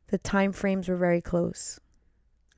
the 0.10 0.20
time 0.20 0.52
frames 0.52 0.88
were 0.88 0.96
very 0.98 1.20
close. 1.22 1.80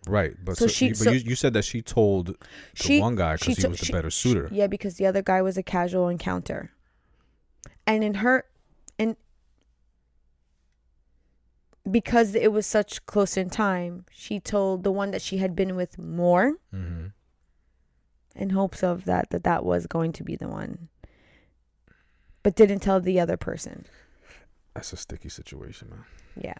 Right, 0.05 0.33
but 0.43 0.57
So 0.57 0.67
so, 0.67 0.73
she- 0.73 0.85
you, 0.87 0.91
but 0.91 0.97
so- 1.05 1.11
you, 1.11 1.19
you 1.19 1.35
said 1.35 1.53
that 1.53 1.63
she 1.63 1.81
told 1.81 2.27
the 2.27 2.35
She 2.73 2.99
one 2.99 3.15
guy 3.15 3.37
because 3.37 3.55
he 3.57 3.65
was 3.67 3.79
the 3.79 3.85
she- 3.85 3.93
better 3.93 4.11
she- 4.11 4.29
suitor. 4.29 4.49
yeah, 4.51 4.67
because 4.67 4.95
the 4.95 5.05
other 5.05 5.21
guy 5.21 5.41
was 5.41 5.57
a 5.57 5.63
casual 5.63 6.09
encounter. 6.09 6.71
And 7.87 8.03
in 8.03 8.15
her 8.15 8.43
and 8.99 9.15
because 11.89 12.35
it 12.35 12.51
was 12.51 12.65
such 12.65 13.05
close 13.05 13.35
in 13.37 13.49
time, 13.49 14.05
she 14.11 14.39
told 14.39 14.83
the 14.83 14.91
one 14.91 15.11
that 15.11 15.21
she 15.21 15.37
had 15.37 15.55
been 15.55 15.75
with 15.75 15.97
more 15.97 16.53
hmm 16.71 17.07
in 18.35 18.49
hopes 18.49 18.81
of 18.81 19.05
that 19.05 19.29
that 19.29 19.43
that 19.43 19.63
was 19.63 19.85
going 19.85 20.11
to 20.11 20.23
be 20.23 20.35
the 20.35 20.47
one. 20.47 20.89
But 22.41 22.55
didn't 22.55 22.79
tell 22.79 22.99
the 22.99 23.19
other 23.19 23.37
person. 23.37 23.85
That's 24.73 24.91
a 24.91 24.97
sticky 24.97 25.29
situation, 25.29 25.89
man. 25.91 26.03
Yeah. 26.35 26.57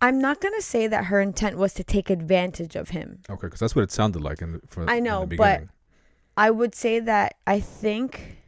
I'm 0.00 0.18
not 0.18 0.40
going 0.40 0.54
to 0.54 0.62
say 0.62 0.86
that 0.86 1.04
her 1.06 1.20
intent 1.20 1.58
was 1.58 1.74
to 1.74 1.84
take 1.84 2.08
advantage 2.08 2.76
of 2.76 2.88
him. 2.90 3.20
Okay, 3.28 3.46
because 3.46 3.60
that's 3.60 3.76
what 3.76 3.82
it 3.82 3.92
sounded 3.92 4.22
like 4.22 4.40
in 4.40 4.52
the, 4.52 4.60
for, 4.66 4.88
I 4.88 5.00
know, 5.00 5.26
but- 5.26 5.64
I 6.36 6.50
would 6.50 6.74
say 6.74 6.98
that 6.98 7.36
I 7.46 7.60
think, 7.60 8.38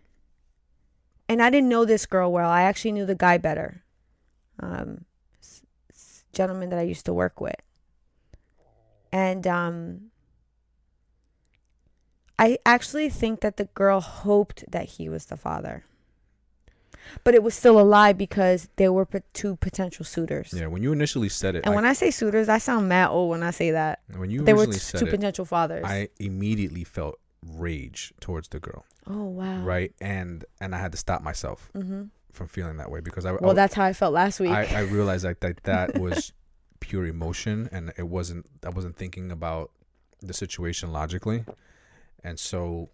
and 1.29 1.43
I 1.43 1.51
didn't 1.51 1.69
know 1.69 1.85
this 1.85 2.07
girl 2.07 2.33
well. 2.33 2.49
I 2.51 2.63
actually 2.63 2.93
knew 2.93 3.05
the 3.07 3.15
guy 3.15 3.37
better. 3.37 3.85
Um, 4.59 5.05
gentleman 6.37 6.69
that 6.71 6.79
I 6.79 6.83
used 6.83 7.05
to 7.07 7.15
work 7.15 7.41
with, 7.41 7.57
and 9.13 9.47
um, 9.47 10.11
I 12.39 12.59
actually 12.67 13.09
think 13.09 13.41
that 13.41 13.57
the 13.57 13.65
girl 13.75 14.01
hoped 14.01 14.65
that 14.71 14.85
he 14.97 15.09
was 15.09 15.27
the 15.27 15.37
father, 15.37 15.85
but 17.25 17.35
it 17.35 17.43
was 17.43 17.55
still 17.55 17.81
a 17.81 17.83
lie 17.97 18.13
because 18.13 18.69
there 18.77 18.93
were 18.93 19.07
two 19.33 19.57
potential 19.57 20.05
suitors. 20.05 20.53
yeah, 20.53 20.67
when 20.67 20.83
you 20.83 20.93
initially 20.93 21.31
said 21.31 21.55
it, 21.57 21.65
And 21.65 21.73
I- 21.73 21.77
when 21.77 21.85
I 21.87 21.95
say 21.95 22.11
suitors, 22.11 22.49
I 22.49 22.59
sound 22.59 22.89
mad 22.89 23.09
old 23.09 23.31
when 23.31 23.43
I 23.43 23.51
say 23.53 23.71
that. 23.71 24.01
when 24.17 24.31
you 24.31 24.43
They 24.43 24.53
were 24.53 24.67
t- 24.67 24.73
said 24.73 25.01
two 25.01 25.07
it, 25.07 25.11
potential 25.11 25.45
fathers. 25.47 25.85
I 25.87 26.09
immediately 26.21 26.85
felt 26.85 27.19
rage 27.43 28.13
towards 28.21 28.49
the 28.49 28.59
girl, 28.61 28.85
oh 29.07 29.25
wow! 29.25 29.61
right? 29.63 29.93
And 30.01 30.45
and 30.61 30.75
I 30.75 30.79
had 30.79 30.93
to 30.93 30.99
stop 30.99 31.23
myself 31.23 31.71
Mm-hmm. 31.75 32.05
From 32.37 32.49
feeling 32.49 32.77
that 32.77 32.91
way 32.91 33.01
because 33.01 33.27
I 33.27 33.33
Well, 33.33 33.55
that's 33.55 33.75
how 33.75 33.85
I 33.85 33.93
felt 33.93 34.13
last 34.13 34.39
week. 34.39 34.51
I, 34.51 34.65
I 34.65 34.81
realized 34.99 35.25
like 35.25 35.41
that 35.41 35.63
that 35.65 35.99
was 35.99 36.33
pure 36.81 37.07
emotion 37.07 37.69
and 37.73 37.93
it 37.97 38.07
wasn't 38.07 38.47
I 38.65 38.69
wasn't 38.69 38.97
thinking 38.97 39.33
about 39.33 39.71
the 40.21 40.35
situation 40.35 40.93
logically. 40.93 41.45
And 42.23 42.39
so 42.39 42.91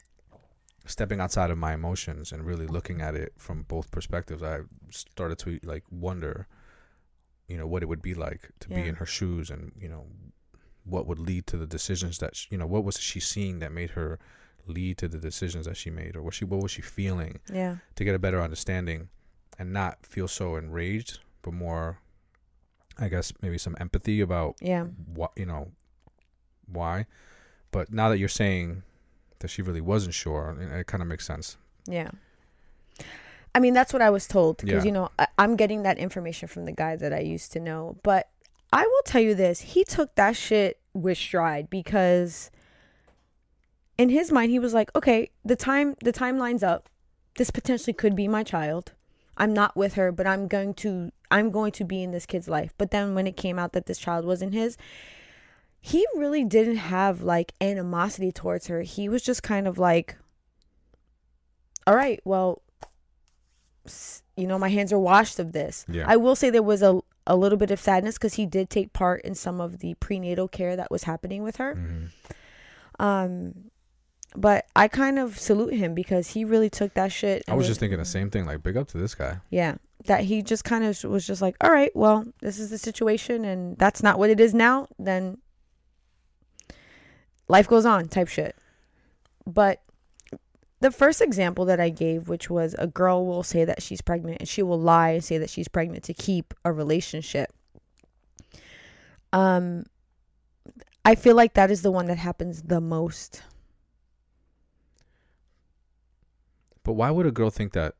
stepping 0.87 1.21
outside 1.21 1.51
of 1.51 1.59
my 1.59 1.75
emotions 1.75 2.33
and 2.33 2.45
really 2.45 2.67
looking 2.67 3.01
at 3.01 3.15
it 3.15 3.33
from 3.37 3.63
both 3.63 3.91
perspectives, 3.91 4.43
I 4.43 4.61
started 4.91 5.39
to 5.41 5.59
like 5.63 5.85
wonder, 5.91 6.47
you 7.49 7.57
know, 7.57 7.67
what 7.67 7.83
it 7.83 7.87
would 7.87 8.03
be 8.03 8.15
like 8.15 8.51
to 8.61 8.69
be 8.69 8.83
in 8.89 8.97
her 8.97 9.07
shoes 9.07 9.51
and, 9.51 9.73
you 9.79 9.89
know, 9.89 10.07
what 10.85 11.07
would 11.07 11.19
lead 11.19 11.47
to 11.47 11.57
the 11.57 11.67
decisions 11.67 12.19
that, 12.19 12.35
sh 12.35 12.49
you 12.51 12.59
know, 12.59 12.67
what 12.67 12.85
was 12.85 12.99
she 12.99 13.21
seeing 13.21 13.61
that 13.61 13.73
made 13.73 13.91
her 13.91 14.19
lead 14.67 14.99
to 14.99 15.09
the 15.09 15.19
decisions 15.19 15.67
that 15.67 15.77
she 15.77 15.91
made 15.91 16.17
or 16.17 16.23
what 16.23 16.35
she 16.35 16.45
what 16.45 16.63
was 16.63 16.71
she 16.71 16.83
feeling 16.83 17.41
yeah. 17.53 17.77
to 17.95 18.05
get 18.05 18.15
a 18.15 18.19
better 18.19 18.41
understanding 18.41 19.09
and 19.59 19.73
not 19.73 20.05
feel 20.07 20.29
so 20.29 20.57
enraged, 20.57 21.21
but 21.43 21.53
more, 21.55 21.99
I 22.99 23.09
guess, 23.09 23.33
maybe 23.43 23.59
some 23.59 23.77
empathy 23.81 24.21
about 24.21 24.57
Yeah. 24.61 24.85
what, 25.15 25.33
you 25.37 25.47
know, 25.47 25.73
why. 26.67 27.07
But 27.71 27.93
now 27.93 28.09
that 28.09 28.19
you're 28.19 28.29
saying 28.29 28.83
that 29.41 29.49
she 29.49 29.63
really 29.63 29.81
wasn't 29.81 30.15
sure, 30.15 30.57
it, 30.61 30.81
it 30.81 30.87
kind 30.87 31.03
of 31.03 31.09
makes 31.09 31.27
sense. 31.27 31.57
Yeah. 31.87 32.11
I 33.55 33.61
mean, 33.61 33.75
that's 33.75 33.93
what 33.93 34.01
I 34.03 34.11
was 34.11 34.27
told 34.27 34.57
because, 34.59 34.85
Yeah. 34.85 34.89
you 34.89 34.93
know, 34.93 35.11
I, 35.19 35.27
I'm 35.39 35.57
getting 35.57 35.83
that 35.83 35.99
information 35.99 36.49
from 36.49 36.65
the 36.65 36.73
guy 36.73 36.97
that 36.97 37.13
I 37.13 37.21
used 37.21 37.53
to 37.53 37.61
know. 37.61 37.97
But 38.03 38.29
I 38.73 38.87
will 38.87 39.03
tell 39.05 39.21
you 39.21 39.35
this 39.35 39.61
he 39.61 39.85
took 39.85 40.15
that 40.15 40.37
shit 40.37 40.79
with 40.95 41.19
stride 41.19 41.69
because 41.69 42.51
in 43.99 44.09
his 44.09 44.33
mind, 44.33 44.51
he 44.51 44.59
was 44.59 44.73
like, 44.73 44.91
okay, 44.97 45.31
the 45.45 45.57
time, 45.57 45.97
the 46.03 46.13
timeline's 46.13 46.63
up. 46.63 46.89
This 47.37 47.51
potentially 47.51 47.93
could 47.95 48.17
be 48.17 48.27
my 48.29 48.43
child. 48.43 48.93
I'm 49.37 49.53
not 49.55 49.77
with 49.77 49.95
her, 49.95 50.13
but 50.13 50.27
I'm 50.27 50.47
going 50.47 50.75
to, 50.75 51.11
I'm 51.31 51.51
going 51.51 51.73
to 51.73 51.85
be 51.85 52.03
in 52.03 52.11
this 52.11 52.27
kid's 52.27 52.49
life. 52.49 52.75
But 52.79 52.91
then 52.91 53.15
when 53.15 53.27
it 53.27 53.37
came 53.37 53.59
out 53.59 53.73
that 53.73 53.87
this 53.87 53.99
child 53.99 54.25
wasn't 54.25 54.55
his, 54.55 54.77
he 55.81 56.07
really 56.15 56.45
didn't 56.45 56.77
have 56.77 57.23
like 57.23 57.53
animosity 57.61 58.31
towards 58.31 58.67
her. 58.69 58.83
He 58.83 59.09
was 59.09 59.23
just 59.23 59.43
kind 59.43 59.67
of 59.67 59.79
like, 59.79 60.17
all 61.87 61.97
right, 61.97 62.21
well, 62.25 62.63
you 64.37 64.47
know, 64.47 64.59
my 64.59 64.69
hands 64.69 64.93
are 64.93 64.99
washed 64.99 65.39
of 65.41 65.53
this. 65.53 65.85
Yeah. 65.89 66.05
I 66.07 66.17
will 66.17 66.37
say 66.37 66.51
there 66.51 66.63
was 66.63 66.83
a, 66.83 67.01
a 67.27 67.35
little 67.35 67.59
bit 67.59 67.71
of 67.73 67.81
sadness 67.81 68.17
because 68.17 68.35
he 68.35 68.47
did 68.47 68.71
take 68.71 68.93
part 68.93 69.23
in 69.23 69.35
some 69.35 69.61
of 69.61 69.79
the 69.79 69.95
prenatal 69.95 70.47
care 70.47 70.77
that 70.77 70.91
was 70.91 71.05
happening 71.05 71.43
with 71.43 71.57
her. 71.57 71.75
hmm 71.75 72.05
Um, 73.03 73.72
but 74.37 74.67
I 74.75 74.89
kind 74.89 75.19
of 75.19 75.39
salute 75.39 75.75
him 75.75 75.95
because 75.95 76.29
he 76.29 76.45
really 76.45 76.71
took 76.71 76.95
that 76.95 77.13
shit. 77.13 77.45
I 77.49 77.55
was 77.55 77.67
just 77.67 77.81
thinking 77.81 77.99
the 77.99 78.05
same 78.05 78.31
thing. 78.31 78.47
Like, 78.47 78.63
big 78.63 78.77
up 78.77 78.89
to 78.89 78.99
this 78.99 79.15
guy. 79.15 79.39
yeah, 79.51 79.77
that 80.07 80.25
he 80.25 80.43
just 80.43 80.65
kind 80.65 80.85
of 80.85 81.03
was 81.05 81.27
just 81.27 81.43
like, 81.43 81.57
all 81.61 81.71
right, 81.71 81.95
well, 81.95 82.25
this 82.41 82.59
is 82.59 82.71
the 82.71 82.79
situation, 82.79 83.45
and 83.45 83.77
that's 83.79 84.03
not 84.03 84.19
what 84.19 84.31
it 84.31 84.41
is 84.41 84.55
now. 84.55 84.89
Then 84.99 85.39
life 87.49 87.69
goes 87.69 87.85
on, 87.85 88.09
type 88.09 88.29
shit. 88.29 88.57
But 89.47 89.83
the 90.81 90.91
first 90.91 91.21
example 91.21 91.65
that 91.67 91.81
I 91.81 91.91
gave, 91.91 92.29
which 92.29 92.51
was 92.51 92.75
a 92.79 92.87
girl 92.87 93.27
will 93.27 93.43
say 93.45 93.65
that 93.65 93.83
she's 93.83 94.01
pregnant 94.01 94.39
and 94.41 94.49
she 94.49 94.63
will 94.63 94.81
lie 94.81 95.11
and 95.11 95.25
say 95.25 95.39
that 95.39 95.51
she's 95.51 95.69
pregnant 95.69 96.03
to 96.05 96.15
keep 96.15 96.55
a 96.65 96.73
relationship. 96.73 97.53
Um, 99.33 99.85
I 101.05 101.15
feel 101.15 101.37
like 101.37 101.55
that 101.55 101.71
is 101.71 101.83
the 101.83 101.91
one 101.91 102.07
that 102.07 102.19
happens 102.19 102.63
the 102.63 102.81
most. 102.81 103.43
But 106.85 106.95
why 106.95 107.11
would 107.11 107.27
a 107.27 107.31
girl 107.31 107.51
think 107.51 107.73
that 107.73 107.95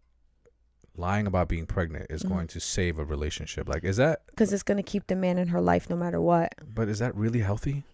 lying 0.97 1.27
about 1.27 1.49
being 1.49 1.67
pregnant 1.67 2.07
is 2.11 2.23
Mhm. 2.23 2.29
going 2.29 2.47
to 2.49 2.61
save 2.61 2.99
a 2.99 3.05
relationship? 3.05 3.69
Like, 3.69 3.85
is 3.85 3.97
that? 3.97 4.27
because 4.27 4.53
it's 4.53 4.63
gonna 4.63 4.83
keep 4.83 5.07
the 5.07 5.17
man 5.17 5.39
in 5.39 5.49
her 5.49 5.61
life 5.61 5.89
no 5.89 5.97
matter 5.97 6.21
what. 6.21 6.55
But 6.75 6.89
is 6.89 6.99
that 6.99 7.15
really 7.15 7.41
healthy? 7.41 7.85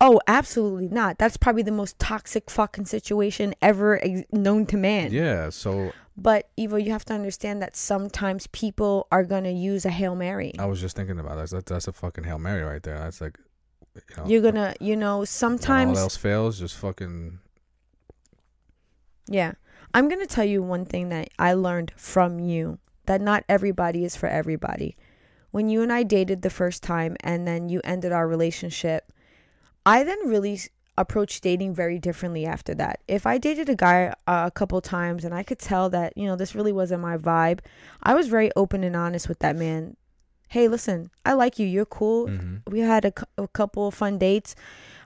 Oh, 0.00 0.20
absolutely 0.28 0.86
not. 0.88 1.18
That's 1.18 1.36
probably 1.36 1.62
the 1.62 1.72
most 1.72 1.98
toxic 1.98 2.48
fucking 2.50 2.84
situation 2.86 3.52
ever 3.60 3.98
ex- 4.04 4.22
known 4.30 4.64
to 4.66 4.76
man. 4.76 5.10
Yeah. 5.12 5.50
So 5.50 5.92
But 6.20 6.48
Evo, 6.58 6.84
you 6.84 6.90
have 6.92 7.04
to 7.06 7.14
understand 7.14 7.62
that 7.62 7.76
sometimes 7.76 8.46
people 8.48 9.06
are 9.12 9.22
gonna 9.24 9.50
use 9.50 9.84
a 9.84 9.90
hail 9.90 10.14
mary. 10.16 10.52
I 10.58 10.66
was 10.66 10.80
just 10.80 10.94
thinking 10.96 11.18
about 11.20 11.36
that. 11.36 11.50
That's, 11.50 11.64
that's 11.70 11.86
a 11.88 11.92
fucking 11.92 12.24
hail 12.24 12.38
mary 12.40 12.62
right 12.64 12.82
there. 12.82 12.98
That's 12.98 13.20
like, 13.20 13.38
you 13.94 14.16
know, 14.16 14.26
You're 14.26 14.42
gonna, 14.42 14.74
you 14.80 14.96
know, 14.96 15.24
sometimes 15.24 15.96
all 15.98 16.04
else 16.04 16.16
fails, 16.16 16.58
just 16.58 16.76
fucking. 16.76 17.38
Yeah. 19.26 19.52
I'm 19.94 20.08
going 20.08 20.20
to 20.20 20.26
tell 20.26 20.44
you 20.44 20.62
one 20.62 20.84
thing 20.84 21.08
that 21.10 21.30
I 21.38 21.54
learned 21.54 21.92
from 21.96 22.38
you 22.38 22.78
that 23.06 23.20
not 23.20 23.44
everybody 23.48 24.04
is 24.04 24.16
for 24.16 24.28
everybody. 24.28 24.96
When 25.50 25.68
you 25.68 25.82
and 25.82 25.92
I 25.92 26.02
dated 26.02 26.42
the 26.42 26.50
first 26.50 26.82
time 26.82 27.16
and 27.20 27.46
then 27.46 27.68
you 27.68 27.80
ended 27.84 28.12
our 28.12 28.28
relationship, 28.28 29.10
I 29.86 30.04
then 30.04 30.18
really 30.26 30.60
approached 30.98 31.42
dating 31.42 31.74
very 31.74 31.98
differently 31.98 32.44
after 32.44 32.74
that. 32.74 33.00
If 33.08 33.24
I 33.26 33.38
dated 33.38 33.68
a 33.68 33.74
guy 33.76 34.12
uh, 34.26 34.44
a 34.46 34.50
couple 34.50 34.80
times 34.80 35.24
and 35.24 35.32
I 35.34 35.42
could 35.42 35.58
tell 35.58 35.88
that, 35.90 36.12
you 36.16 36.26
know, 36.26 36.36
this 36.36 36.54
really 36.54 36.72
wasn't 36.72 37.00
my 37.02 37.16
vibe, 37.16 37.60
I 38.02 38.14
was 38.14 38.28
very 38.28 38.50
open 38.56 38.84
and 38.84 38.94
honest 38.96 39.28
with 39.28 39.38
that 39.38 39.56
man. 39.56 39.96
Hey, 40.50 40.66
listen, 40.68 41.10
I 41.24 41.32
like 41.34 41.58
you. 41.58 41.66
You're 41.66 41.84
cool 41.86 42.26
Mhm. 42.26 42.62
we 42.68 42.80
had 42.80 43.04
a, 43.04 43.12
cou- 43.12 43.26
a 43.38 43.48
couple 43.48 43.86
of 43.86 43.94
fun 43.94 44.18
dates. 44.18 44.54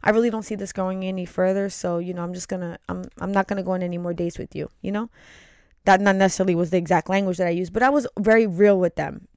I 0.04 0.10
really 0.10 0.30
don't 0.30 0.42
see 0.42 0.54
this 0.56 0.72
going 0.72 1.04
any 1.04 1.24
further, 1.24 1.68
so 1.70 1.98
you 1.98 2.12
know, 2.14 2.22
I'm 2.22 2.34
just 2.34 2.48
gonna 2.48 2.78
I'm 2.88 3.04
I'm 3.18 3.32
not 3.32 3.46
gonna 3.46 3.62
go 3.62 3.72
on 3.72 3.82
any 3.82 3.98
more 3.98 4.12
dates 4.14 4.38
with 4.38 4.54
you. 4.56 4.68
You 4.80 4.92
know, 4.92 5.10
that 5.84 6.00
not 6.00 6.16
necessarily 6.16 6.54
was 6.54 6.70
the 6.70 6.76
exact 6.78 7.08
language 7.08 7.38
that 7.38 7.46
I 7.46 7.50
used, 7.50 7.72
but 7.72 7.82
I 7.82 7.90
was 7.90 8.06
very 8.18 8.46
real 8.46 8.78
with 8.78 8.96
them. 8.96 9.28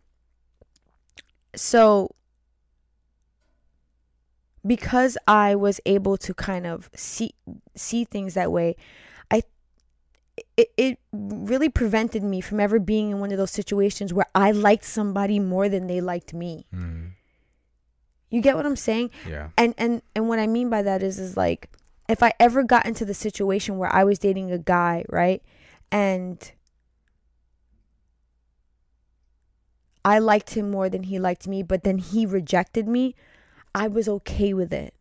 So 1.55 2.15
because 4.65 5.17
I 5.27 5.55
was 5.55 5.79
able 5.85 6.17
to 6.17 6.33
kind 6.33 6.65
of 6.65 6.89
see 6.95 7.33
see 7.75 8.03
things 8.03 8.33
that 8.33 8.51
way, 8.51 8.75
I 9.29 9.43
it, 10.57 10.71
it 10.77 10.99
really 11.13 11.69
prevented 11.69 12.23
me 12.23 12.41
from 12.41 12.59
ever 12.59 12.79
being 12.79 13.11
in 13.11 13.19
one 13.19 13.31
of 13.31 13.37
those 13.37 13.51
situations 13.51 14.13
where 14.13 14.25
I 14.33 14.51
liked 14.51 14.85
somebody 14.85 15.39
more 15.39 15.69
than 15.69 15.87
they 15.87 16.01
liked 16.01 16.33
me. 16.33 16.65
Mhm. 16.73 17.11
You 18.29 18.41
get 18.41 18.55
what 18.55 18.65
I'm 18.65 18.75
saying? 18.75 19.11
Yeah. 19.27 19.49
and 19.57 19.73
and 19.77 20.01
and 20.15 20.27
what 20.27 20.39
i 20.39 20.47
mean 20.47 20.69
by 20.69 20.81
that 20.81 21.01
is 21.03 21.19
is 21.19 21.37
like 21.37 21.69
if 22.09 22.21
i 22.21 22.33
ever 22.39 22.63
got 22.63 22.85
into 22.85 23.05
the 23.05 23.13
situation 23.13 23.77
where 23.77 23.91
i 23.93 24.03
was 24.03 24.19
dating 24.19 24.51
a 24.51 24.57
guy 24.57 25.05
right 25.09 25.41
and 25.91 26.51
i 30.03 30.19
liked 30.19 30.51
him 30.55 30.69
more 30.69 30.89
than 30.89 31.03
he 31.03 31.19
liked 31.19 31.47
me 31.47 31.63
but 31.63 31.83
then 31.83 31.97
he 31.97 32.25
rejected 32.25 32.87
me 32.87 33.15
i 33.73 33.87
was 33.87 34.07
okay 34.07 34.53
with 34.53 34.73
it 34.73 34.93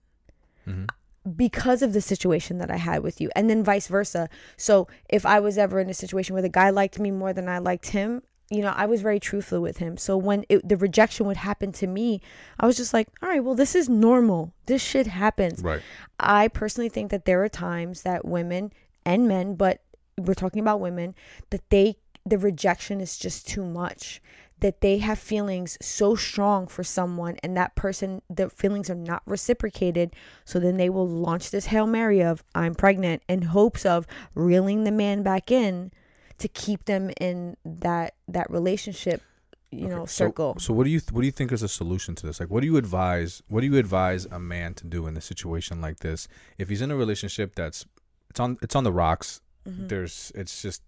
Mhm. 0.67 0.89
because 1.37 1.83
of 1.83 1.93
the 1.93 2.01
situation 2.01 2.59
that 2.59 2.71
i 2.71 2.77
had 2.77 3.03
with 3.03 3.21
you 3.21 3.31
and 3.37 3.51
then 3.51 3.63
vice 3.65 3.89
versa 3.89 4.29
so 4.57 4.87
if 5.09 5.27
i 5.27 5.39
was 5.41 5.59
ever 5.59 5.79
in 5.81 5.91
a 5.91 5.95
situation 5.95 6.35
where 6.35 6.43
the 6.43 6.49
guy 6.49 6.71
liked 6.71 6.99
me 6.99 7.11
more 7.11 7.33
than 7.33 7.49
i 7.49 7.59
liked 7.59 7.89
him 7.89 8.23
you 8.51 8.61
know 8.61 8.73
i 8.77 8.85
was 8.85 9.01
very 9.01 9.19
truthful 9.19 9.61
with 9.61 9.79
him 9.79 9.97
so 9.97 10.17
when 10.17 10.45
it, 10.49 10.69
the 10.69 10.77
rejection 10.77 11.27
would 11.27 11.39
happen 11.39 11.73
to 11.73 11.87
me 11.87 12.21
i 12.61 12.67
was 12.67 12.77
just 12.77 12.93
like 12.93 13.09
all 13.23 13.29
right 13.29 13.43
well 13.43 13.55
this 13.55 13.75
is 13.75 13.89
normal 13.89 14.53
this 14.67 14.83
shit 14.83 15.07
happens 15.07 15.63
Right. 15.63 15.81
I 16.19 16.49
personally 16.49 16.89
think 16.89 17.11
that 17.11 17.25
there 17.25 17.43
are 17.43 17.49
times 17.49 18.03
that 18.03 18.25
women 18.25 18.73
and 19.05 19.27
men, 19.29 19.55
but 19.55 19.83
we're 20.17 20.35
talking 20.35 20.61
about 20.61 20.81
women, 20.81 21.15
that 21.51 21.69
they 21.71 21.97
the 22.27 22.39
rejection 22.39 23.01
is 23.01 23.19
just 23.19 23.47
too 23.47 23.65
much. 23.65 24.23
That 24.61 24.81
they 24.81 24.99
have 24.99 25.19
feelings 25.19 25.77
so 25.83 26.15
strong 26.15 26.67
for 26.67 26.85
someone 26.85 27.37
and 27.43 27.57
that 27.57 27.75
person 27.75 28.23
the 28.31 28.49
feelings 28.49 28.89
are 28.89 28.95
not 28.95 29.23
reciprocated. 29.27 30.15
So 30.45 30.59
then 30.59 30.77
they 30.77 30.89
will 30.89 31.09
launch 31.09 31.51
this 31.51 31.67
Hail 31.67 31.87
Mary 31.87 32.23
of 32.23 32.43
I'm 32.55 32.75
pregnant 32.75 33.23
in 33.29 33.43
hopes 33.43 33.85
of 33.85 34.07
reeling 34.35 34.85
the 34.85 34.93
man 34.93 35.23
back 35.23 35.51
in 35.51 35.91
to 36.39 36.49
keep 36.49 36.85
them 36.85 37.11
in 37.21 37.57
that 37.65 38.15
that 38.29 38.51
relationship, 38.51 39.23
you 39.71 39.89
know, 39.89 40.03
Okay, 40.03 40.07
so- 40.11 40.27
circle. 40.27 40.57
So, 40.59 40.73
what 40.75 40.85
do 40.85 40.91
you 40.91 41.01
what 41.13 41.21
do 41.23 41.27
you 41.27 41.33
think 41.33 41.53
is 41.53 41.63
a 41.63 41.69
solution 41.69 42.15
to 42.17 42.27
this? 42.27 42.41
Like, 42.41 42.51
what 42.51 42.61
do 42.61 42.67
you 42.67 42.77
advise? 42.77 43.43
What 43.49 43.61
do 43.61 43.67
you 43.67 43.77
advise 43.77 44.25
a 44.27 44.39
man 44.39 44.75
to 44.75 44.87
do 44.87 45.07
in 45.07 45.17
a 45.17 45.21
situation 45.21 45.81
like 45.81 45.99
this? 46.01 46.29
If 46.59 46.69
he's 46.69 46.83
in 46.83 46.91
a 46.91 46.97
relationship 46.97 47.55
that's 47.55 47.85
it's 48.31 48.41
on 48.41 48.57
it's 48.63 48.75
on 48.77 48.85
the 48.85 48.93
rocks. 48.93 49.41
Mhm. 49.67 49.89
There's 49.89 50.31
it's 50.35 50.61
just 50.61 50.83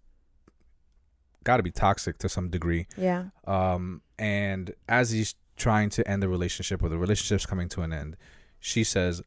got 1.44 1.58
to 1.58 1.62
be 1.62 1.70
toxic 1.70 2.18
to 2.18 2.28
some 2.28 2.50
degree. 2.50 2.86
Yeah. 2.96 3.26
Um, 3.46 4.02
and 4.18 4.74
as 4.88 5.10
he's 5.10 5.34
trying 5.56 5.88
to 5.90 6.06
end 6.08 6.22
the 6.22 6.28
relationship 6.28 6.82
or 6.82 6.88
the 6.88 6.98
relationship's 6.98 7.46
coming 7.46 7.68
to 7.70 7.82
an 7.82 7.92
end, 7.92 8.16
she 8.60 8.84
says, 8.84 9.22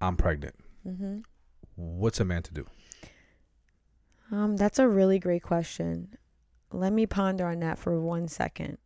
"I'm 0.00 0.16
pregnant." 0.16 0.56
Mhm. 0.86 1.22
What's 1.76 2.18
a 2.18 2.24
man 2.24 2.42
to 2.44 2.52
do? 2.52 2.66
Um, 4.30 4.56
that's 4.56 4.78
a 4.78 4.88
really 4.88 5.18
great 5.18 5.42
question. 5.42 6.16
Let 6.72 6.92
me 6.92 7.06
ponder 7.06 7.46
on 7.46 7.60
that 7.60 7.78
for 7.78 8.00
one 8.00 8.28
second. 8.28 8.78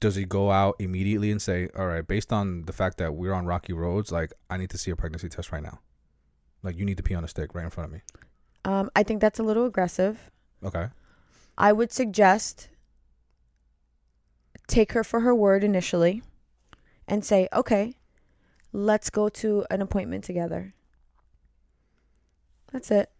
Does 0.00 0.16
he 0.16 0.24
go 0.24 0.50
out 0.50 0.76
immediately 0.78 1.30
and 1.30 1.40
say, 1.40 1.68
"All 1.76 1.86
right, 1.86 2.06
based 2.06 2.32
on 2.32 2.62
the 2.62 2.72
fact 2.72 2.98
that 2.98 3.14
we're 3.14 3.32
on 3.32 3.46
rocky 3.46 3.72
roads, 3.72 4.10
like 4.10 4.32
I 4.50 4.56
need 4.56 4.70
to 4.70 4.78
see 4.78 4.90
a 4.90 4.96
pregnancy 4.96 5.28
test 5.28 5.52
right 5.52 5.62
now. 5.62 5.78
Like 6.62 6.76
you 6.76 6.84
need 6.84 6.96
to 6.96 7.02
pee 7.02 7.14
on 7.14 7.24
a 7.24 7.28
stick 7.28 7.54
right 7.54 7.64
in 7.64 7.70
front 7.70 7.86
of 7.86 7.92
me." 7.92 8.00
Um, 8.64 8.90
I 8.94 9.02
think 9.02 9.20
that's 9.20 9.38
a 9.38 9.42
little 9.42 9.64
aggressive. 9.64 10.30
Okay. 10.64 10.88
I 11.56 11.72
would 11.72 11.92
suggest 11.92 12.68
take 14.66 14.92
her 14.92 15.04
for 15.04 15.20
her 15.20 15.34
word 15.34 15.64
initially 15.64 16.22
and 17.06 17.24
say, 17.24 17.48
okay, 17.52 17.96
let's 18.72 19.10
go 19.10 19.28
to 19.28 19.66
an 19.70 19.82
appointment 19.82 20.24
together. 20.24 20.74
That's 22.72 22.90
it. 22.90 23.10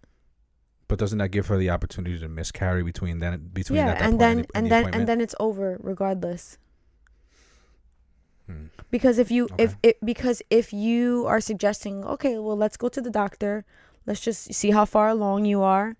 But 0.92 0.98
doesn't 0.98 1.16
that 1.20 1.30
give 1.30 1.46
her 1.46 1.56
the 1.56 1.70
opportunity 1.70 2.18
to 2.18 2.28
miscarry 2.28 2.82
between 2.82 3.18
then 3.18 3.48
between 3.54 3.78
yeah, 3.78 3.86
that, 3.86 3.98
that 4.00 4.10
and 4.10 4.20
then 4.20 4.38
and, 4.38 4.44
the, 4.44 4.56
and 4.56 4.66
the 4.66 4.68
then 4.68 4.84
and 4.92 5.08
then 5.08 5.20
it's 5.22 5.34
over 5.40 5.78
regardless. 5.80 6.58
Hmm. 8.46 8.66
Because 8.90 9.16
if 9.16 9.30
you 9.30 9.48
if 9.56 9.74
it 9.82 9.96
because 10.04 10.42
if 10.50 10.70
you 10.70 11.24
are 11.26 11.40
suggesting, 11.40 12.04
okay, 12.04 12.36
well 12.36 12.58
let's 12.58 12.76
go 12.76 12.90
to 12.90 13.00
the 13.00 13.08
doctor, 13.08 13.64
let's 14.04 14.20
just 14.20 14.52
see 14.52 14.72
how 14.72 14.84
far 14.84 15.08
along 15.08 15.46
you 15.46 15.62
are. 15.62 15.96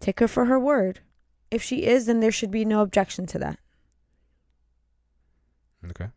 Take 0.00 0.20
her 0.20 0.28
for 0.28 0.44
her 0.44 0.60
word. 0.60 1.00
If 1.50 1.62
she 1.62 1.86
is, 1.86 2.04
then 2.04 2.20
there 2.20 2.30
should 2.30 2.50
be 2.50 2.66
no 2.66 2.82
objection 2.82 3.24
to 3.28 3.38
that. 3.38 3.58
Okay. 5.88 6.08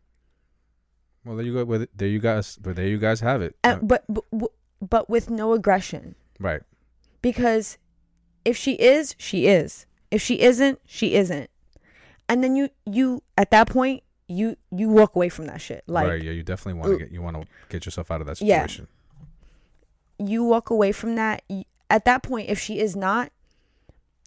Well, 1.24 1.36
there 1.36 1.46
you 1.46 1.54
go. 1.54 1.64
With 1.64 1.80
it. 1.80 1.90
there 1.96 2.08
you 2.08 2.18
guys. 2.18 2.58
But 2.60 2.76
there 2.76 2.86
you 2.86 2.98
guys 2.98 3.20
have 3.20 3.40
it. 3.40 3.56
Uh, 3.64 3.76
but, 3.80 4.04
but 4.08 4.52
but 4.82 5.08
with 5.08 5.30
no 5.30 5.54
aggression. 5.54 6.16
right. 6.38 6.60
Because 7.22 7.78
if 8.44 8.56
she 8.56 8.72
is 8.74 9.14
she 9.18 9.46
is 9.46 9.86
if 10.10 10.22
she 10.22 10.40
isn't 10.40 10.78
she 10.86 11.14
isn't 11.14 11.50
and 12.28 12.42
then 12.42 12.56
you 12.56 12.68
you 12.86 13.22
at 13.36 13.50
that 13.50 13.68
point 13.68 14.02
you 14.28 14.56
you 14.70 14.88
walk 14.88 15.14
away 15.16 15.28
from 15.28 15.46
that 15.46 15.60
shit 15.60 15.82
like 15.86 16.06
right. 16.08 16.22
Yeah. 16.22 16.32
You 16.32 16.42
definitely 16.42 16.80
want 16.80 16.92
to 16.92 16.98
get 16.98 17.10
you 17.12 17.22
want 17.22 17.40
to 17.40 17.46
get 17.68 17.84
yourself 17.86 18.10
out 18.10 18.20
of 18.20 18.26
that 18.26 18.40
Yeah. 18.40 18.62
situation. 18.62 18.88
you 20.18 20.44
walk 20.44 20.70
away 20.70 20.92
from 20.92 21.14
that 21.16 21.42
at 21.90 22.04
that 22.04 22.22
point 22.22 22.48
if 22.50 22.58
she 22.58 22.78
is 22.78 22.94
not 22.96 23.30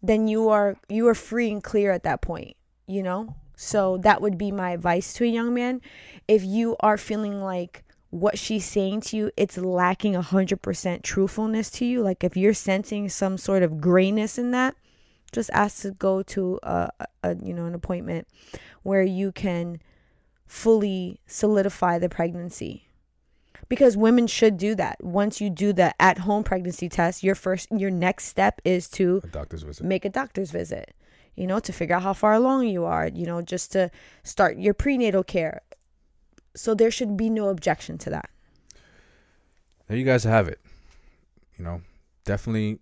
then 0.02 0.28
you 0.28 0.50
are 0.50 0.76
you 0.89 1.08
are 1.08 1.16
free 1.16 1.52
and 1.52 1.64
clear 1.64 1.92
at 1.92 2.04
that 2.04 2.22
point 2.22 2.56
you 2.88 3.04
know 3.04 3.36
so 3.56 3.98
that 3.98 4.22
would 4.22 4.38
be 4.38 4.52
my 4.52 4.72
advice 4.72 5.14
to 5.14 5.24
a 5.24 5.28
young 5.28 5.54
man 5.54 5.82
if 6.28 6.44
you 6.44 6.76
are 6.80 6.98
feeling 6.98 7.42
like 7.42 7.84
what 8.12 8.38
she's 8.38 8.66
saying 8.66 9.01
to 9.01 9.18
you 9.18 9.32
it's 9.36 9.57
lacking 9.57 10.14
100% 10.14 11.01
truthfulness 11.01 11.72
to 11.72 11.86
you. 11.86 12.01
Like 12.01 12.24
if 12.24 12.38
you're 12.38 12.53
sensing 12.53 13.09
some 13.09 13.38
sort 13.38 13.64
of 13.64 13.82
grayness 13.82 14.38
in 14.38 14.51
that 14.51 14.76
just 15.32 15.49
ask 15.53 15.82
to 15.82 15.91
go 15.91 16.22
to 16.22 16.59
a, 16.62 16.89
a, 17.24 17.36
you 17.41 17.53
know 17.53 17.66
an 17.66 17.74
appointment 17.74 18.28
where 18.84 19.03
you 19.03 19.32
can 19.32 19.80
fully 20.45 21.20
solidify 21.26 21.97
the 21.97 22.09
pregnancy. 22.09 22.88
Because 23.70 23.95
women 23.95 24.28
should 24.28 24.57
do 24.57 24.76
that. 24.76 25.01
Once 25.01 25.39
you 25.39 25.49
do 25.49 25.72
the 25.72 25.93
at 26.01 26.20
home 26.20 26.43
pregnancy 26.43 26.89
test 26.89 27.24
your 27.24 27.36
first 27.36 27.70
your 27.72 27.91
next 27.91 28.26
step 28.26 28.62
is 28.66 28.89
to 28.89 29.22
A 29.24 29.28
doctor's 29.28 29.64
visit. 29.64 29.86
make 29.86 30.05
a 30.05 30.09
doctor's 30.09 30.51
visit 30.51 30.93
you 31.36 31.47
know 31.47 31.59
to 31.59 31.72
figure 31.72 31.95
out 31.95 32.03
how 32.03 32.12
far 32.12 32.34
along 32.34 32.68
you 32.68 32.84
are 32.84 33.07
you 33.07 33.26
know 33.26 33.41
just 33.41 33.72
to 33.72 33.89
start 34.24 34.57
your 34.57 34.74
prenatal 34.74 35.24
care 35.24 35.62
so 36.56 36.74
there 36.76 36.91
should 36.91 37.16
be 37.18 37.30
no 37.30 37.49
objection 37.49 37.97
to 37.97 38.10
that 38.10 38.30
There 39.88 39.97
you 39.97 40.06
guys 40.06 40.24
have 40.24 40.47
it. 40.47 40.60
You 41.58 41.66
know, 41.66 41.82
definitely 42.26 42.80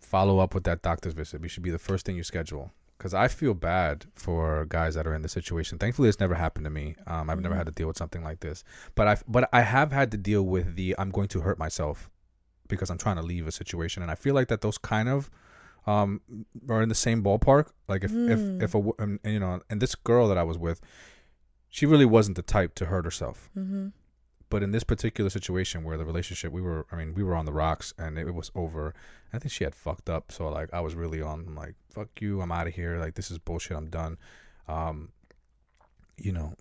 follow 0.00 0.38
up 0.38 0.54
with 0.54 0.64
that 0.64 0.82
doctor's 0.82 1.12
visit. 1.12 1.44
It 1.44 1.48
should 1.48 1.62
be 1.62 1.70
the 1.70 1.78
first 1.78 2.06
thing 2.06 2.16
you 2.16 2.22
schedule. 2.24 2.70
Because 2.96 3.14
I 3.14 3.28
feel 3.28 3.54
bad 3.54 4.04
for 4.14 4.66
guys 4.66 4.94
that 4.94 5.06
are 5.06 5.14
in 5.14 5.22
this 5.22 5.32
situation. 5.32 5.78
Thankfully, 5.78 6.08
it's 6.08 6.20
never 6.20 6.34
happened 6.34 6.64
to 6.64 6.70
me. 6.70 6.96
Um, 7.06 7.30
I've 7.30 7.40
never 7.40 7.54
Mhm. 7.54 7.58
had 7.58 7.66
to 7.66 7.72
deal 7.72 7.88
with 7.88 7.96
something 7.96 8.22
like 8.22 8.40
this. 8.40 8.62
But 8.94 9.08
I, 9.08 9.16
but 9.26 9.48
I 9.52 9.62
have 9.62 9.90
had 9.90 10.10
to 10.12 10.18
deal 10.18 10.42
with 10.46 10.76
the 10.76 10.94
I'm 10.98 11.10
going 11.10 11.28
to 11.28 11.40
hurt 11.40 11.58
myself 11.58 12.10
because 12.68 12.90
I'm 12.90 12.98
trying 12.98 13.16
to 13.16 13.22
leave 13.22 13.46
a 13.46 13.52
situation, 13.52 14.02
and 14.02 14.10
I 14.12 14.14
feel 14.14 14.34
like 14.34 14.48
that 14.48 14.60
those 14.60 14.78
kind 14.78 15.08
of 15.08 15.30
um, 15.86 16.20
are 16.68 16.82
in 16.82 16.90
the 16.90 16.94
same 16.94 17.22
ballpark. 17.24 17.68
Like 17.88 18.04
if 18.04 18.12
Mm. 18.12 18.30
if 18.58 18.62
if 18.64 18.74
a 18.74 18.78
wo- 18.78 18.96
um, 18.98 19.18
and, 19.24 19.32
you 19.32 19.40
know, 19.40 19.62
and 19.70 19.80
this 19.80 19.94
girl 19.94 20.28
that 20.28 20.36
I 20.36 20.42
was 20.42 20.58
with, 20.58 20.80
she 21.70 21.86
really 21.86 22.04
wasn't 22.04 22.36
the 22.36 22.42
type 22.42 22.74
to 22.76 22.86
hurt 22.86 23.04
herself. 23.04 23.48
Mm-hmm. 23.56 23.88
But 24.50 24.64
in 24.64 24.72
this 24.72 24.82
particular 24.82 25.30
situation 25.30 25.84
where 25.84 25.96
the 25.96 26.04
relationship, 26.04 26.50
we 26.52 26.60
were, 26.60 26.84
I 26.90 26.96
mean, 26.96 27.14
we 27.14 27.22
were 27.22 27.36
on 27.36 27.46
the 27.46 27.52
rocks 27.52 27.94
and 27.96 28.18
it 28.18 28.34
was 28.34 28.50
over. 28.56 28.92
I 29.32 29.38
think 29.38 29.52
she 29.52 29.62
had 29.62 29.76
fucked 29.76 30.10
up. 30.10 30.32
So 30.32 30.48
like, 30.48 30.74
I 30.74 30.80
was 30.80 30.96
really 30.96 31.22
on 31.22 31.44
I'm 31.46 31.54
like, 31.54 31.76
fuck 31.94 32.08
you, 32.20 32.40
I'm 32.40 32.50
out 32.50 32.66
of 32.66 32.74
here. 32.74 32.98
Like 32.98 33.14
this 33.14 33.30
is 33.30 33.38
bullshit. 33.38 33.76
I'm 33.76 33.88
done. 33.88 34.18
Um, 34.66 35.10
you 36.16 36.32
know, 36.32 36.54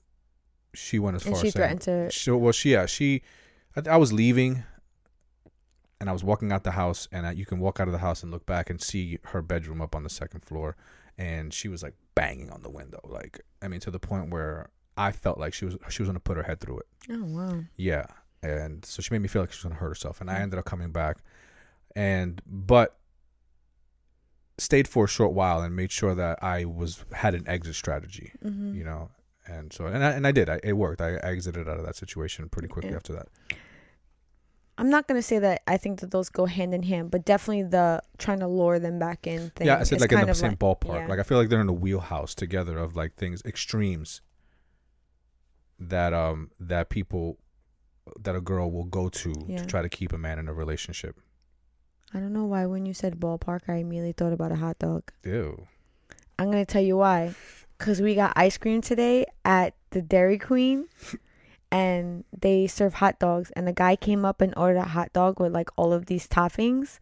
she 0.75 0.99
went 0.99 1.15
as 1.15 1.25
And 1.25 1.33
far 1.33 1.41
she 1.41 1.47
as 1.47 1.53
saying, 1.53 1.79
threatened 1.79 2.11
to. 2.11 2.11
so 2.11 2.37
well, 2.37 2.51
she 2.51 2.73
yeah 2.73 2.85
she, 2.85 3.23
I, 3.75 3.89
I 3.89 3.97
was 3.97 4.13
leaving, 4.13 4.63
and 5.99 6.09
I 6.09 6.13
was 6.13 6.23
walking 6.23 6.51
out 6.51 6.63
the 6.63 6.71
house, 6.71 7.07
and 7.11 7.25
I, 7.25 7.31
you 7.31 7.45
can 7.45 7.59
walk 7.59 7.79
out 7.79 7.87
of 7.87 7.91
the 7.91 7.99
house 7.99 8.21
and 8.21 8.31
look 8.31 8.45
back 8.45 8.69
and 8.69 8.79
see 8.79 9.17
her 9.25 9.41
bedroom 9.41 9.81
up 9.81 9.95
on 9.95 10.03
the 10.03 10.09
second 10.11 10.41
floor, 10.45 10.77
and 11.17 11.51
she 11.53 11.67
was 11.67 11.81
like 11.81 11.95
banging 12.13 12.51
on 12.51 12.61
the 12.61 12.69
window, 12.69 12.99
like 13.03 13.41
I 13.63 13.67
mean 13.67 13.79
to 13.81 13.89
the 13.91 13.99
point 13.99 14.29
where 14.29 14.69
I 14.99 15.11
felt 15.11 15.37
like 15.39 15.53
she 15.53 15.65
was 15.65 15.77
she 15.89 16.01
was 16.01 16.09
gonna 16.09 16.19
put 16.19 16.37
her 16.37 16.43
head 16.43 16.59
through 16.59 16.79
it. 16.79 16.87
Oh 17.11 17.23
wow. 17.25 17.63
Yeah, 17.77 18.05
and 18.43 18.83
so 18.85 19.01
she 19.01 19.13
made 19.13 19.21
me 19.21 19.27
feel 19.27 19.41
like 19.41 19.51
she 19.51 19.57
was 19.57 19.63
gonna 19.63 19.75
hurt 19.75 19.89
herself, 19.89 20.21
and 20.21 20.29
I 20.29 20.35
Mm. 20.35 20.41
ended 20.41 20.59
up 20.59 20.65
coming 20.65 20.91
back, 20.91 21.17
and 21.95 22.41
but 22.45 22.97
stayed 24.57 24.87
for 24.87 25.05
a 25.05 25.07
short 25.07 25.31
while 25.33 25.61
and 25.61 25.75
made 25.75 25.91
sure 25.91 26.13
that 26.15 26.43
I 26.43 26.65
was 26.65 27.05
had 27.13 27.33
an 27.33 27.47
exit 27.47 27.75
strategy 27.75 28.33
Mm-hmm. 28.43 28.73
you 28.75 28.83
know 28.83 29.09
and 29.47 29.71
so 29.71 29.85
and 29.85 30.03
I, 30.03 30.11
and 30.11 30.27
I 30.27 30.31
did 30.33 30.49
I, 30.49 30.59
it 30.63 30.73
worked 30.73 30.99
I 31.01 31.13
exited 31.15 31.67
out 31.69 31.79
of 31.79 31.85
that 31.85 31.95
situation 31.95 32.49
pretty 32.49 32.67
quickly 32.67 32.89
Yeah. 32.91 32.97
after 32.97 33.13
that 33.13 33.27
I'm 34.77 34.89
not 34.89 35.07
gonna 35.07 35.21
say 35.21 35.39
that 35.39 35.61
I 35.65 35.77
think 35.77 36.01
that 36.01 36.11
those 36.11 36.29
go 36.29 36.45
hand 36.45 36.73
in 36.73 36.83
hand, 36.83 37.09
but 37.11 37.25
definitely 37.25 37.63
the 37.63 38.01
trying 38.17 38.39
to 38.39 38.47
lure 38.47 38.79
them 38.79 38.97
back 38.99 39.27
in 39.27 39.49
thing. 39.51 39.67
yeah 39.67 39.77
I 39.79 39.83
said 39.83 39.95
is 39.97 40.01
like 40.01 40.11
in 40.11 40.25
the 40.27 40.33
same 40.35 40.51
like- 40.51 40.59
ballpark 40.59 41.01
yeah. 41.01 41.07
like 41.07 41.19
I 41.19 41.23
feel 41.23 41.37
like 41.37 41.47
they're 41.49 41.61
in 41.61 41.69
a 41.69 41.73
wheelhouse 41.73 42.35
together 42.35 42.77
of 42.77 42.95
like 42.97 43.15
things 43.15 43.41
extremes 43.45 44.19
that 45.79 46.13
um 46.13 46.51
that 46.59 46.89
people 46.89 47.37
that 48.19 48.35
a 48.35 48.41
girl 48.41 48.71
will 48.71 48.85
go 48.85 49.07
to 49.09 49.33
Yeah. 49.47 49.57
to 49.59 49.65
try 49.65 49.81
to 49.81 49.89
keep 49.89 50.11
a 50.13 50.17
man 50.17 50.39
in 50.39 50.47
a 50.47 50.53
relationship 50.53 51.15
I 52.13 52.19
don't 52.19 52.33
know 52.33 52.45
why 52.45 52.65
when 52.65 52.85
you 52.87 52.93
said 52.95 53.19
ballpark, 53.19 53.69
I 53.69 53.75
immediately 53.75 54.13
thought 54.13 54.33
about 54.33 54.51
a 54.51 54.55
hot 54.55 54.79
dog. 54.79 55.03
ew 55.23 55.67
I'm 56.39 56.49
gonna 56.49 56.65
tell 56.65 56.81
you 56.81 56.97
why. 56.97 57.35
Cause 57.77 58.01
we 58.01 58.15
got 58.15 58.33
ice 58.35 58.57
cream 58.57 58.81
today 58.81 59.25
at 59.45 59.73
the 59.91 60.01
Dairy 60.01 60.37
Queen, 60.39 60.87
and 61.71 62.23
they 62.37 62.65
serve 62.67 62.95
hot 62.95 63.19
dogs. 63.19 63.51
And 63.55 63.67
the 63.67 63.73
guy 63.73 63.95
came 63.95 64.25
up 64.25 64.41
and 64.41 64.53
ordered 64.57 64.79
a 64.79 64.83
hot 64.85 65.13
dog 65.13 65.39
with 65.39 65.53
like 65.53 65.69
all 65.77 65.93
of 65.93 66.07
these 66.07 66.27
toppings, 66.27 66.99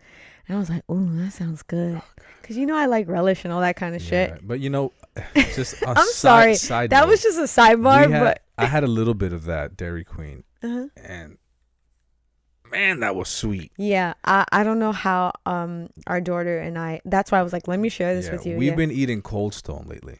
and 0.48 0.58
I 0.58 0.60
was 0.60 0.70
like, 0.70 0.84
"Ooh, 0.92 1.18
that 1.24 1.32
sounds 1.32 1.64
good." 1.64 2.02
Cause 2.44 2.58
you 2.58 2.66
know 2.66 2.76
I 2.76 2.86
like 2.86 3.08
relish 3.08 3.44
and 3.46 3.54
all 3.54 3.62
that 3.62 3.76
kind 3.76 3.96
of 3.96 4.02
shit. 4.02 4.46
But 4.46 4.60
you 4.60 4.70
know 4.70 4.92
just 5.56 5.82
a 5.82 5.90
I'm 5.90 5.96
side- 5.96 6.06
sorry. 6.14 6.56
side 6.56 6.90
That 6.92 7.02
note, 7.02 7.10
was 7.10 7.22
just 7.24 7.38
a 7.40 7.44
sidebar, 7.62 8.12
had- 8.12 8.20
but 8.24 8.42
I 8.58 8.66
had 8.66 8.84
a 8.84 8.88
little 8.88 9.14
bit 9.14 9.34
of 9.34 9.46
that 9.46 9.78
Dairy 9.78 10.04
Queen 10.04 10.44
uh 10.64 10.86
and 10.98 11.38
man 12.72 13.00
that 13.00 13.16
was 13.16 13.30
sweet 13.30 13.72
yeah, 13.78 14.14
I 14.26 14.46
I 14.52 14.64
don't 14.64 14.80
know 14.80 14.92
how 14.92 15.32
um 15.46 15.90
our 16.08 16.20
daughter 16.20 16.58
and 16.60 16.78
I. 16.78 17.00
That's 17.06 17.32
why 17.32 17.40
I 17.40 17.44
was 17.44 17.54
like, 17.54 17.68
"Let 17.68 17.80
me 17.80 17.90
share 17.90 18.14
this 18.16 18.26
Yeah, 18.26 18.32
with 18.34 18.46
you." 18.46 18.58
we've 18.58 18.70
yeah. 18.70 18.76
been 18.76 18.92
eating 18.92 19.22
Cold 19.22 19.54
Stone 19.54 19.86
lately 19.88 20.20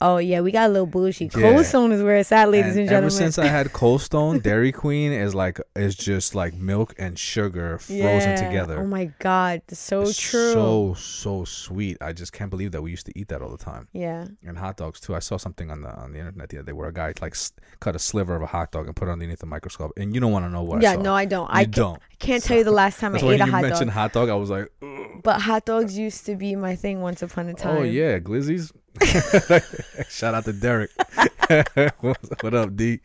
oh 0.00 0.18
yeah, 0.18 0.40
we 0.40 0.50
got 0.52 0.68
a 0.68 0.72
little 0.72 0.86
bougie. 0.86 1.24
Yeah. 1.34 1.52
Cold 1.52 1.66
Stone 1.66 1.92
is 1.92 2.02
where 2.02 2.16
it's 2.16 2.32
at, 2.32 2.50
ladies 2.50 2.72
and, 2.72 2.80
and 2.80 2.88
gentlemen. 2.88 3.04
ever 3.04 3.10
since 3.10 3.38
I 3.38 3.46
had 3.46 3.72
Cold 3.72 4.00
Stone, 4.10 4.40
Dairy 4.40 4.72
Queen 4.72 5.12
is 5.12 5.34
like 5.34 5.60
is 5.76 5.94
just 5.94 6.34
like 6.34 6.54
milk 6.54 6.94
and 6.98 7.18
sugar 7.18 7.78
frozen 7.78 7.98
Yeah. 7.98 8.36
together. 8.36 8.80
Oh 8.80 8.86
my 8.86 9.06
god, 9.18 9.62
so 9.72 10.02
It's 10.02 10.18
true. 10.20 10.52
So 10.52 10.94
so 10.94 11.44
sweet. 11.44 11.96
I 12.00 12.12
just 12.12 12.32
can't 12.32 12.50
believe 12.50 12.72
that 12.72 12.82
we 12.82 12.90
used 12.90 13.06
to 13.06 13.18
eat 13.18 13.28
that 13.28 13.42
all 13.42 13.50
the 13.50 13.64
time. 13.64 13.88
yeah. 13.92 14.26
And 14.46 14.56
hot 14.58 14.76
dogs 14.76 15.00
too. 15.00 15.14
I 15.14 15.18
saw 15.20 15.36
something 15.36 15.70
on 15.70 15.82
the 15.82 15.90
on 15.94 16.12
the 16.12 16.18
internet 16.18 16.48
the 16.48 16.58
other 16.58 16.66
day 16.66 16.72
where 16.72 16.88
a 16.88 16.92
guy 16.92 17.12
like 17.20 17.34
s- 17.34 17.52
cut 17.80 17.94
a 17.94 17.98
sliver 17.98 18.34
of 18.36 18.42
a 18.42 18.46
hot 18.46 18.72
dog 18.72 18.86
and 18.86 18.96
put 18.96 19.08
it 19.08 19.12
underneath 19.12 19.38
the 19.40 19.46
microscope. 19.46 19.92
And 19.96 20.14
you 20.14 20.20
don't 20.20 20.32
want 20.32 20.44
to 20.46 20.50
know 20.50 20.62
what. 20.62 20.82
yeah, 20.82 20.92
I 20.92 20.94
saw. 20.96 21.02
no, 21.02 21.14
I 21.14 21.24
don't. 21.24 21.48
you 21.48 21.54
I 21.54 21.64
can't, 21.64 21.74
don't. 21.74 21.96
I 22.10 22.14
can't 22.18 22.42
tell 22.42 22.56
you 22.58 22.64
the 22.64 22.70
last 22.70 23.00
time 23.00 23.14
I 23.16 23.18
ate 23.18 23.40
a 23.40 23.44
you 23.46 23.50
hot 23.52 23.62
mentioned 23.62 23.90
hot 23.90 24.12
dog. 24.12 24.28
I 24.28 24.34
was 24.34 24.50
like, 24.50 24.68
But 25.22 25.40
hot 25.42 25.64
dogs 25.66 25.96
used 25.98 26.26
to 26.26 26.36
be 26.36 26.56
my 26.56 26.74
thing 26.76 27.00
once 27.00 27.22
upon 27.22 27.48
a 27.48 27.52
oh, 27.52 27.54
time. 27.54 27.76
oh 27.78 27.82
yeah, 27.82 28.18
Glizzy's. 28.18 28.72
Shout 30.08 30.34
out 30.34 30.44
to 30.44 30.52
Derek. 30.52 30.90
what 32.00 32.54
up, 32.54 32.76
D? 32.76 33.00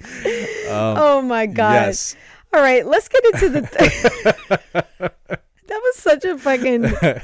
Um, 0.70 0.98
Oh 0.98 1.22
my 1.22 1.46
god. 1.46 1.74
Yes. 1.74 2.16
All 2.54 2.62
right, 2.62 2.86
let's 2.86 3.08
get 3.08 3.24
into 3.26 3.50
the. 3.50 3.62
that 5.32 5.42
was 5.70 5.96
such 5.98 6.26
a 6.26 6.38
fucking. 6.38 6.86
I 6.86 7.22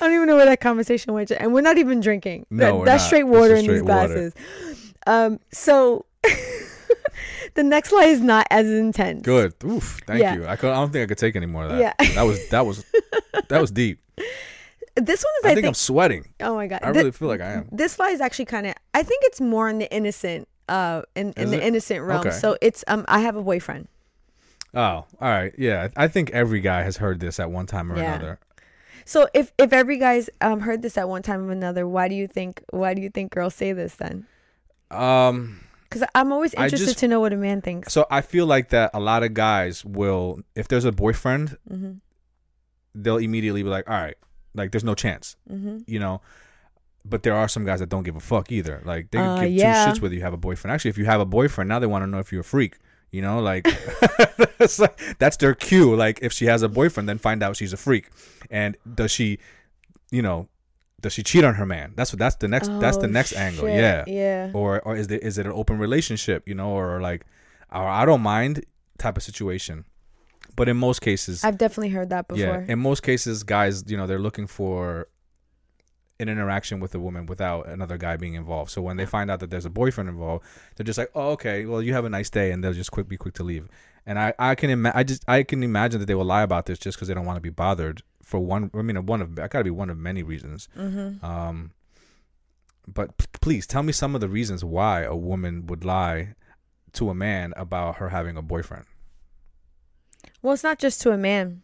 don't 0.00 0.12
even 0.14 0.26
know 0.26 0.36
where 0.36 0.46
that 0.46 0.60
conversation 0.60 1.12
went, 1.14 1.28
to, 1.28 1.40
and 1.40 1.54
we're 1.54 1.60
not 1.60 1.78
even 1.78 2.00
drinking. 2.00 2.46
No, 2.50 2.78
That- 2.80 2.86
that's 2.86 3.02
not. 3.04 3.06
straight 3.06 3.24
water 3.24 3.54
in 3.54 3.66
these 3.66 3.80
straight 3.80 3.82
water. 3.84 4.30
glasses. 4.30 4.34
Um. 5.06 5.38
So. 5.52 6.06
the 7.54 7.62
next 7.64 7.90
lie 7.92 8.04
is 8.04 8.20
not 8.20 8.46
as 8.50 8.66
intense. 8.68 9.22
Good. 9.24 9.54
Oof. 9.64 10.00
Thank 10.06 10.20
Yeah. 10.20 10.34
you. 10.36 10.46
I, 10.46 10.54
could, 10.56 10.70
I 10.70 10.74
don't 10.74 10.92
think 10.92 11.02
I 11.02 11.06
could 11.06 11.18
take 11.18 11.34
any 11.36 11.46
more 11.46 11.64
of 11.64 11.70
that. 11.70 11.96
Yeah. 12.00 12.14
That 12.14 12.22
was 12.22 12.48
that 12.50 12.64
was 12.64 12.84
that 13.48 13.60
was 13.60 13.70
deep. 13.72 14.00
This 14.94 15.24
one 15.24 15.32
is. 15.40 15.44
I, 15.46 15.50
I, 15.50 15.54
think, 15.54 15.66
I'm 15.66 15.74
sweating. 15.74 16.34
Oh 16.40 16.54
my 16.54 16.66
god. 16.66 16.80
I 16.82 16.90
really 16.90 17.12
feel 17.12 17.28
like 17.28 17.40
I 17.40 17.52
am. 17.52 17.68
this 17.72 17.98
lie 17.98 18.10
is 18.10 18.20
actually 18.20 18.44
kind 18.46 18.66
of 18.66 18.74
i 18.94 19.02
think 19.02 19.22
it's 19.24 19.40
more 19.40 19.68
in 19.68 19.78
the 19.78 19.90
innocent 19.92 20.46
uh 20.68 21.02
in, 21.16 21.32
in 21.36 21.44
Is 21.44 21.50
the 21.50 21.56
it? 21.62 21.66
innocent 21.66 22.02
realm 22.02 22.20
Okay. 22.26 22.30
so 22.36 22.56
it's 22.60 22.84
um 22.88 23.04
i 23.08 23.20
have 23.20 23.36
a 23.36 23.42
boyfriend 23.42 23.88
Oh, 24.74 24.80
all 24.80 25.06
right. 25.20 25.52
Yeah, 25.58 25.88
I 25.98 26.08
think 26.08 26.30
every 26.30 26.60
guy 26.62 26.82
has 26.82 26.96
heard 26.96 27.20
this 27.20 27.38
at 27.38 27.50
one 27.50 27.66
time 27.66 27.92
or 27.92 27.96
Yeah. 27.98 28.14
another. 28.14 28.38
so 29.04 29.28
if 29.34 29.52
if 29.58 29.70
every 29.72 29.98
guy's 29.98 30.30
um 30.40 30.60
heard 30.60 30.80
this 30.82 30.96
at 30.96 31.08
one 31.08 31.22
time 31.22 31.48
or 31.48 31.52
another 31.52 31.86
why 31.86 32.08
do 32.08 32.14
you 32.14 32.26
think 32.26 32.62
why 32.70 32.94
do 32.94 33.02
you 33.02 33.10
think 33.10 33.32
girls 33.32 33.54
say 33.54 33.72
this 33.74 33.96
then 33.96 34.26
Um. 34.90 35.60
because 35.88 36.06
i'm 36.14 36.32
always 36.32 36.54
interested 36.54 36.86
just- 36.86 36.98
to 37.00 37.08
know 37.08 37.20
what 37.20 37.32
a 37.32 37.36
man 37.36 37.60
thinks 37.60 37.92
So 37.92 38.06
I 38.10 38.20
feel 38.22 38.46
like 38.46 38.68
that 38.70 38.90
a 38.94 39.00
lot 39.00 39.22
of 39.22 39.34
guys 39.34 39.84
will, 39.84 40.40
if 40.54 40.68
there's 40.68 40.84
a 40.86 40.92
boyfriend, 40.92 41.56
mm-hmm 41.70 41.92
they'll 42.94 43.16
immediately 43.16 43.62
be 43.62 43.70
like, 43.70 43.88
all 43.88 43.96
right, 43.98 44.16
like 44.54 44.70
there's 44.72 44.84
no 44.84 44.94
chance, 44.94 45.36
mm-hmm 45.50 45.78
you 45.86 45.98
know. 45.98 46.20
But 47.04 47.24
there 47.24 47.34
are 47.34 47.48
some 47.48 47.64
guys 47.64 47.80
that 47.80 47.88
don't 47.88 48.04
give 48.04 48.14
a 48.14 48.20
fuck 48.20 48.52
either. 48.52 48.80
Like 48.84 49.10
they 49.10 49.18
Uh, 49.18 49.40
give 49.40 49.50
yeah. 49.52 49.84
two 49.84 49.90
shits 49.90 50.00
whether 50.02 50.14
you 50.14 50.20
have 50.22 50.32
a 50.34 50.36
boyfriend. 50.36 50.72
Actually, 50.72 50.90
if 50.90 50.98
you 50.98 51.04
have 51.06 51.20
a 51.20 51.24
boyfriend, 51.26 51.68
now 51.68 51.78
they 51.80 51.86
want 51.88 52.02
to 52.04 52.06
know 52.06 52.20
if 52.20 52.30
you're 52.30 52.42
a 52.42 52.44
freak. 52.44 52.78
You 53.10 53.22
know, 53.22 53.40
like 53.40 53.64
that's, 54.58 54.78
like, 54.78 54.96
that's 55.18 55.36
their 55.38 55.54
cue. 55.54 55.96
Like 55.96 56.20
if 56.22 56.32
she 56.32 56.46
has 56.46 56.62
a 56.62 56.68
boyfriend, 56.68 57.08
then 57.08 57.18
find 57.18 57.42
out 57.42 57.56
she's 57.56 57.72
a 57.72 57.76
freak. 57.76 58.08
And 58.50 58.76
does 58.94 59.10
she, 59.10 59.38
you 60.10 60.22
know, 60.22 60.48
does 61.00 61.12
she 61.12 61.22
cheat 61.24 61.42
on 61.44 61.54
her 61.54 61.66
man? 61.66 61.92
That's 61.96 62.12
what 62.12 62.20
that's 62.20 62.36
the 62.36 62.46
next 62.46 62.68
that's 62.80 62.98
the 62.98 63.08
Oh, 63.08 63.18
next 63.18 63.32
angle. 63.34 63.68
Yeah. 63.68 64.04
yeah 64.06 64.50
Or 64.54 64.80
or 64.82 64.94
is 64.96 65.08
there 65.08 65.18
is 65.18 65.38
it 65.38 65.46
an 65.46 65.52
open 65.52 65.78
relationship? 65.78 66.46
You 66.48 66.54
know, 66.54 66.70
or 66.70 67.00
like, 67.00 67.26
or 67.72 67.82
I 67.88 68.04
don't 68.06 68.22
mind 68.22 68.64
type 68.98 69.16
of 69.16 69.24
situation. 69.24 69.84
But 70.54 70.68
in 70.68 70.76
most 70.76 71.00
cases, 71.00 71.44
i've 71.44 71.58
definitely 71.58 71.88
heard 71.90 72.10
that 72.10 72.28
before 72.28 72.64
yeah, 72.66 72.72
in 72.72 72.78
most 72.78 73.02
cases, 73.02 73.42
guys, 73.42 73.84
you 73.86 73.96
know, 73.96 74.06
they're 74.06 74.18
looking 74.18 74.46
for 74.46 75.08
an 76.20 76.28
interaction 76.28 76.78
with 76.78 76.94
a 76.94 77.00
woman 77.00 77.26
without 77.26 77.66
another 77.68 77.96
guy 77.98 78.16
being 78.16 78.34
involved. 78.34 78.70
So 78.70 78.80
when 78.80 78.96
they 78.96 79.06
find 79.06 79.30
out 79.30 79.40
that 79.40 79.50
there's 79.50 79.64
a 79.64 79.70
boyfriend 79.70 80.08
involved, 80.08 80.44
they're 80.76 80.84
just 80.84 80.98
like, 80.98 81.10
"Oh, 81.14 81.30
okay. 81.30 81.66
Well, 81.66 81.82
you 81.82 81.94
have 81.94 82.04
a 82.04 82.10
nice 82.10 82.30
day," 82.30 82.52
and 82.52 82.62
they'll 82.62 82.72
just 82.72 82.92
quick 82.92 83.08
be 83.08 83.16
quick 83.16 83.34
to 83.34 83.42
leave. 83.42 83.68
And 84.06 84.18
I, 84.18 84.34
I 84.38 84.54
can, 84.54 84.70
ima- 84.70 84.92
I 84.94 85.04
just, 85.04 85.24
I 85.28 85.42
can 85.42 85.62
imagine 85.62 86.00
that 86.00 86.06
they 86.06 86.14
will 86.14 86.24
lie 86.24 86.42
about 86.42 86.66
this 86.66 86.78
just 86.78 86.96
because 86.96 87.08
they 87.08 87.14
don't 87.14 87.24
want 87.24 87.36
to 87.36 87.40
be 87.40 87.50
bothered. 87.50 88.02
For 88.22 88.40
one, 88.40 88.70
I 88.74 88.82
mean, 88.82 89.04
one 89.06 89.20
of, 89.22 89.38
I 89.38 89.46
gotta 89.48 89.64
be 89.64 89.70
one 89.70 89.90
of 89.90 89.98
many 89.98 90.22
reasons. 90.22 90.68
mm-hmm. 90.76 91.24
Um, 91.24 91.72
but 92.86 93.16
p- 93.16 93.26
please 93.40 93.66
tell 93.66 93.82
me 93.82 93.92
some 93.92 94.14
of 94.14 94.20
the 94.20 94.28
reasons 94.28 94.64
why 94.64 95.02
a 95.02 95.14
woman 95.14 95.66
would 95.66 95.84
lie 95.84 96.34
to 96.94 97.10
a 97.10 97.14
man 97.14 97.54
about 97.56 97.96
her 97.96 98.08
having 98.08 98.36
a 98.36 98.42
boyfriend. 98.42 98.86
Well 100.42 100.52
it's 100.54 100.62
not 100.64 100.78
just 100.78 101.00
to 101.00 101.10
a 101.12 101.18
man 101.18 101.62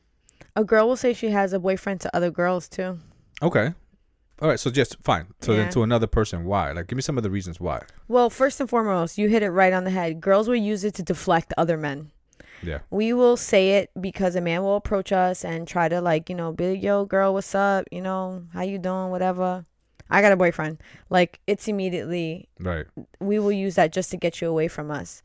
a 0.57 0.65
girl 0.65 0.89
will 0.89 0.97
say 0.97 1.13
she 1.13 1.31
has 1.31 1.53
a 1.53 1.59
boyfriend 1.59 2.01
to 2.01 2.15
other 2.17 2.31
girls 2.31 2.69
too 2.69 2.99
Okay. 3.41 3.73
All 4.43 4.49
right. 4.49 4.59
So 4.59 4.69
just 4.69 4.97
fine. 5.03 5.27
So 5.41 5.53
Yeah. 5.53 5.59
then 5.65 5.71
to 5.73 5.83
another 5.85 6.09
person, 6.09 6.45
why? 6.45 6.73
Like, 6.73 6.89
give 6.89 6.97
me 6.97 7.03
some 7.03 7.17
of 7.17 7.23
the 7.23 7.31
reasons 7.31 7.61
why. 7.61 7.83
Well, 8.09 8.31
first 8.31 8.61
and 8.61 8.69
foremost, 8.69 9.17
you 9.17 9.29
hit 9.29 9.45
it 9.45 9.51
right 9.51 9.73
on 9.73 9.85
the 9.85 9.91
head. 9.91 10.21
Girls 10.21 10.49
will 10.49 10.57
use 10.57 10.83
it 10.83 10.95
to 10.95 11.05
deflect 11.05 11.53
other 11.57 11.77
men. 11.77 12.11
Yeah. 12.65 12.79
We 12.91 13.13
will 13.13 13.37
say 13.37 13.79
it 13.79 13.91
because 14.01 14.35
a 14.35 14.41
man 14.41 14.63
will 14.63 14.75
approach 14.75 15.13
us 15.13 15.45
and 15.45 15.69
try 15.69 15.89
to 15.89 16.01
like, 16.01 16.29
you 16.29 16.35
know, 16.35 16.51
be 16.53 16.71
like, 16.73 16.83
yo, 16.83 17.05
girl, 17.05 17.33
what's 17.35 17.55
up? 17.55 17.85
You 17.93 18.01
know, 18.03 18.43
how 18.53 18.63
you 18.63 18.79
doing? 18.79 19.11
Whatever. 19.11 19.65
I 20.11 20.21
got 20.21 20.33
a 20.33 20.37
boyfriend. 20.37 20.83
Like 21.11 21.39
it's 21.47 21.69
immediately 21.69 22.49
Right. 22.59 22.87
we 23.21 23.39
will 23.39 23.53
use 23.53 23.77
that 23.77 23.93
just 23.93 24.11
to 24.11 24.17
get 24.17 24.41
you 24.41 24.49
away 24.49 24.67
from 24.67 24.91
us. 24.91 25.23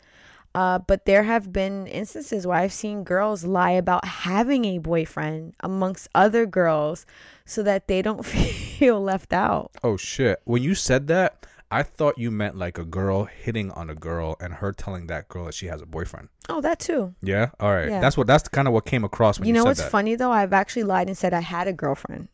Uh, 0.56 0.78
but 0.80 1.06
there 1.06 1.24
have 1.24 1.51
been 1.51 1.88
instances 1.88 2.45
where 2.45 2.58
I've 2.60 2.74
seen 2.74 3.04
girls 3.04 3.43
lie 3.43 3.72
about 3.72 4.06
having 4.06 4.66
a 4.66 4.78
boyfriend 4.78 5.56
amongst 5.62 6.08
other 6.14 6.45
girls 6.45 7.06
so 7.45 7.64
that 7.64 7.88
they 7.88 8.01
don't 8.04 8.24
feel 8.26 9.01
left 9.01 9.34
out. 9.34 9.72
Oh 9.84 9.97
shit. 9.97 10.41
When 10.45 10.62
you 10.62 10.76
said 10.76 11.08
that, 11.08 11.47
I 11.72 11.82
thought 11.82 12.20
you 12.20 12.30
meant 12.30 12.56
like 12.56 12.78
a 12.78 12.86
girl 12.86 13.24
hitting 13.26 13.72
on 13.72 13.89
a 13.89 13.95
girl 13.95 14.36
and 14.39 14.54
her 14.54 14.72
telling 14.72 15.08
that 15.08 15.28
girl 15.28 15.45
that 15.45 15.56
she 15.56 15.66
has 15.66 15.82
a 15.82 15.88
boyfriend. 15.88 16.30
Oh, 16.47 16.62
that 16.62 16.78
too. 16.80 17.16
Yeah. 17.24 17.49
All 17.60 17.72
right. 17.74 17.89
Yeah. 17.89 17.99
That's 17.99 18.16
what. 18.16 18.28
That's 18.28 18.47
kind 18.47 18.68
of 18.68 18.76
what 18.76 18.86
came 18.86 19.04
across 19.04 19.39
when 19.39 19.47
you 19.47 19.54
said 19.54 19.56
that. 19.56 19.60
you, 19.60 19.64
know 19.64 19.70
what's 19.70 19.82
that. 19.82 19.89
funny 19.89 20.14
though? 20.16 20.32
I've 20.32 20.54
actually 20.54 20.84
lied 20.84 21.08
and 21.08 21.18
said 21.18 21.34
I 21.34 21.39
had 21.39 21.68
a 21.68 21.74
girlfriend. 21.74 22.28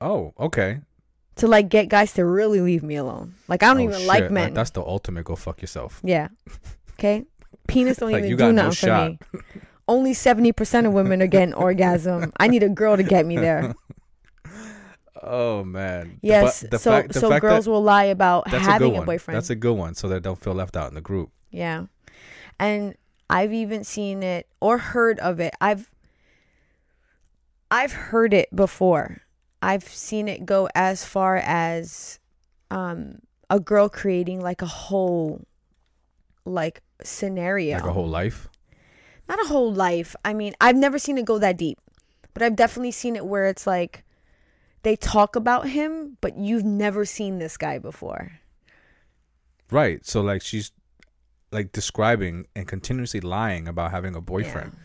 Oh, 0.00 0.32
okay. 0.38 0.80
to 1.36 1.46
like 1.46 1.68
get 1.68 1.88
guys 1.88 2.12
to 2.14 2.24
really 2.24 2.60
leave 2.60 2.82
me 2.82 2.96
alone. 2.96 3.34
Like 3.46 3.62
I 3.62 3.66
don't 3.68 3.78
Oh, 3.78 3.84
even 3.84 3.98
shit. 3.98 4.06
like 4.08 4.30
men. 4.32 4.52
that's 4.52 4.70
the 4.70 4.82
ultimate. 4.82 5.24
Go 5.24 5.36
fuck 5.36 5.60
yourself. 5.60 6.00
yeah. 6.02 6.28
Okay. 6.98 7.24
Penis 7.66 7.98
don't 7.98 8.12
Like, 8.12 8.24
even 8.24 8.30
do 8.30 8.36
got 8.36 8.46
no 8.46 8.52
nothing 8.52 8.70
for 8.70 8.86
shot. 8.86 9.10
me. 9.10 9.40
Only 9.86 10.14
seventy 10.14 10.52
percent 10.52 10.86
of 10.86 10.92
women 10.92 11.22
are 11.22 11.26
getting 11.26 11.54
orgasm. 11.54 12.32
I 12.38 12.48
need 12.48 12.62
a 12.62 12.68
girl 12.68 12.96
to 12.96 13.02
get 13.02 13.26
me 13.26 13.36
there. 13.36 13.74
Oh 15.20 15.64
man. 15.64 16.20
Yes. 16.22 16.62
But 16.62 16.70
the 16.70 16.78
so 16.78 16.90
fact, 16.92 17.14
so 17.14 17.40
girls 17.40 17.68
will 17.68 17.82
lie 17.82 18.04
about 18.04 18.44
that's 18.44 18.66
a 18.66 18.70
having 18.70 18.96
a, 18.96 19.02
boyfriend. 19.02 19.36
That's 19.36 19.50
a 19.50 19.56
good 19.56 19.74
one, 19.74 19.94
so 19.94 20.08
they 20.08 20.20
don't 20.20 20.40
feel 20.40 20.54
left 20.54 20.76
out 20.76 20.88
in 20.88 20.94
the 20.94 21.00
group. 21.00 21.30
Yeah. 21.50 21.86
And 22.58 22.94
I've 23.28 23.52
even 23.52 23.84
seen 23.84 24.22
it 24.22 24.46
or 24.60 24.78
heard 24.78 25.18
of 25.18 25.40
it. 25.40 25.54
I've 25.60 25.90
I've 27.70 27.92
heard 27.92 28.32
it 28.32 28.54
before. 28.54 29.22
I've 29.60 29.84
seen 29.84 30.28
it 30.28 30.46
go 30.46 30.68
as 30.74 31.04
far 31.04 31.36
as 31.38 32.20
um 32.70 33.18
a 33.50 33.58
girl 33.58 33.88
creating 33.88 34.40
like 34.40 34.62
a 34.62 34.66
whole 34.66 35.42
like 36.44 36.80
scenario. 37.02 37.76
Like 37.76 37.86
a 37.86 37.92
whole 37.92 38.08
life. 38.08 38.48
Not 39.28 39.40
a 39.40 39.48
whole 39.48 39.72
life. 39.72 40.16
I 40.24 40.32
mean, 40.34 40.54
I've 40.60 40.76
never 40.76 40.98
seen 40.98 41.18
it 41.18 41.24
go 41.24 41.38
that 41.38 41.56
deep. 41.56 41.78
But 42.34 42.42
I've 42.42 42.56
definitely 42.56 42.92
seen 42.92 43.16
it 43.16 43.26
where 43.26 43.46
it's 43.46 43.66
like 43.66 44.04
they 44.82 44.96
talk 44.96 45.36
about 45.36 45.68
him, 45.68 46.16
but 46.20 46.36
you've 46.36 46.64
never 46.64 47.04
seen 47.04 47.38
this 47.38 47.56
guy 47.56 47.78
before. 47.78 48.32
Right. 49.70 50.04
So 50.06 50.20
like 50.20 50.42
she's 50.42 50.70
like 51.50 51.72
describing 51.72 52.46
and 52.54 52.66
continuously 52.68 53.20
lying 53.20 53.66
about 53.68 53.90
having 53.90 54.14
a 54.14 54.20
boyfriend. 54.20 54.72
Yeah, 54.74 54.84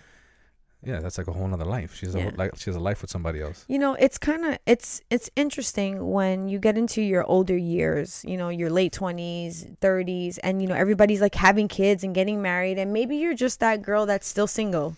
that's 0.85 1.17
like 1.17 1.27
a 1.27 1.31
whole 1.33 1.47
nother 1.47 1.65
life. 1.65 1.95
She's 1.95 2.13
Yeah. 2.15 2.29
a 2.29 2.37
like 2.37 2.55
she 2.57 2.69
has 2.69 2.75
a 2.75 2.79
life 2.79 3.01
with 3.01 3.09
somebody 3.11 3.41
else. 3.41 3.65
You 3.67 3.79
know, 3.79 3.93
it's 3.95 4.17
kind 4.17 4.43
of 4.45 4.57
it's 4.65 5.01
it's 5.09 5.29
interesting 5.35 6.11
when 6.11 6.47
you 6.49 6.59
get 6.59 6.77
into 6.77 7.01
your 7.01 7.23
older 7.25 7.57
years, 7.57 8.23
you 8.27 8.37
know, 8.37 8.49
your 8.49 8.69
late 8.69 8.93
20s, 8.93 9.77
30s 9.79 10.39
and 10.43 10.61
you 10.61 10.67
know 10.67 10.75
everybody's 10.75 11.21
like 11.21 11.35
having 11.35 11.67
kids 11.67 12.03
and 12.03 12.13
getting 12.13 12.41
married 12.41 12.77
and 12.77 12.91
maybe 12.93 13.15
you're 13.17 13.33
just 13.35 13.59
that 13.59 13.81
girl 13.81 14.05
that's 14.05 14.27
still 14.27 14.47
single. 14.47 14.95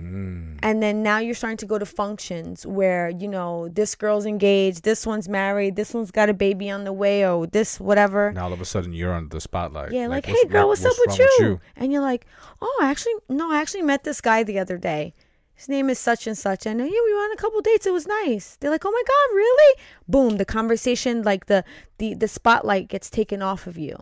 Mm. 0.00 0.58
And 0.62 0.82
then 0.82 1.02
now 1.02 1.18
you're 1.18 1.34
starting 1.34 1.56
to 1.58 1.66
go 1.66 1.78
to 1.78 1.86
functions 1.86 2.64
where, 2.64 3.08
you 3.10 3.26
know, 3.28 3.68
this 3.68 3.94
girl's 3.94 4.26
engaged, 4.26 4.84
this 4.84 5.06
one's 5.06 5.28
married, 5.28 5.76
this 5.76 5.92
one's 5.92 6.10
got 6.10 6.28
a 6.28 6.34
baby 6.34 6.70
on 6.70 6.84
the 6.84 6.92
way 6.92 7.26
or 7.26 7.46
this 7.46 7.80
whatever. 7.80 8.32
Now 8.32 8.44
all 8.44 8.52
of 8.52 8.60
a 8.60 8.64
sudden 8.64 8.92
you're 8.92 9.12
under 9.12 9.34
the 9.34 9.40
spotlight. 9.40 9.90
Yeah, 9.92 10.06
like, 10.06 10.26
what's- 10.26 10.40
hey 10.40 10.48
girl, 10.48 10.68
what- 10.68 10.78
what's, 10.80 10.84
up 10.84 10.94
with 11.06 11.18
wrong 11.18 11.28
you? 11.40 11.60
And 11.76 11.92
you're 11.92 12.02
like, 12.02 12.26
oh, 12.62 12.78
I 12.82 12.90
actually, 12.90 13.14
no, 13.28 13.50
I 13.50 13.60
actually 13.60 13.82
met 13.82 14.04
this 14.04 14.20
guy 14.20 14.42
the 14.44 14.58
other 14.58 14.78
day. 14.78 15.14
His 15.54 15.68
name 15.68 15.90
is 15.90 15.98
such 15.98 16.28
and 16.28 16.38
such, 16.38 16.66
and 16.66 16.78
yeah, 16.78 16.86
we 16.86 17.14
went 17.14 17.30
on 17.30 17.32
a 17.32 17.36
couple 17.36 17.60
dates. 17.62 17.84
It 17.84 17.92
was 17.92 18.06
nice. 18.06 18.56
They're 18.60 18.70
like, 18.70 18.84
oh 18.84 18.92
my 18.92 19.02
god, 19.04 19.34
really? 19.34 19.80
Boom, 20.06 20.36
the 20.36 20.44
conversation, 20.44 21.22
like 21.24 21.46
the 21.46 21.64
the 21.98 22.14
the 22.14 22.28
spotlight 22.28 22.86
gets 22.86 23.10
taken 23.10 23.42
off 23.42 23.66
of 23.66 23.76
you, 23.76 23.96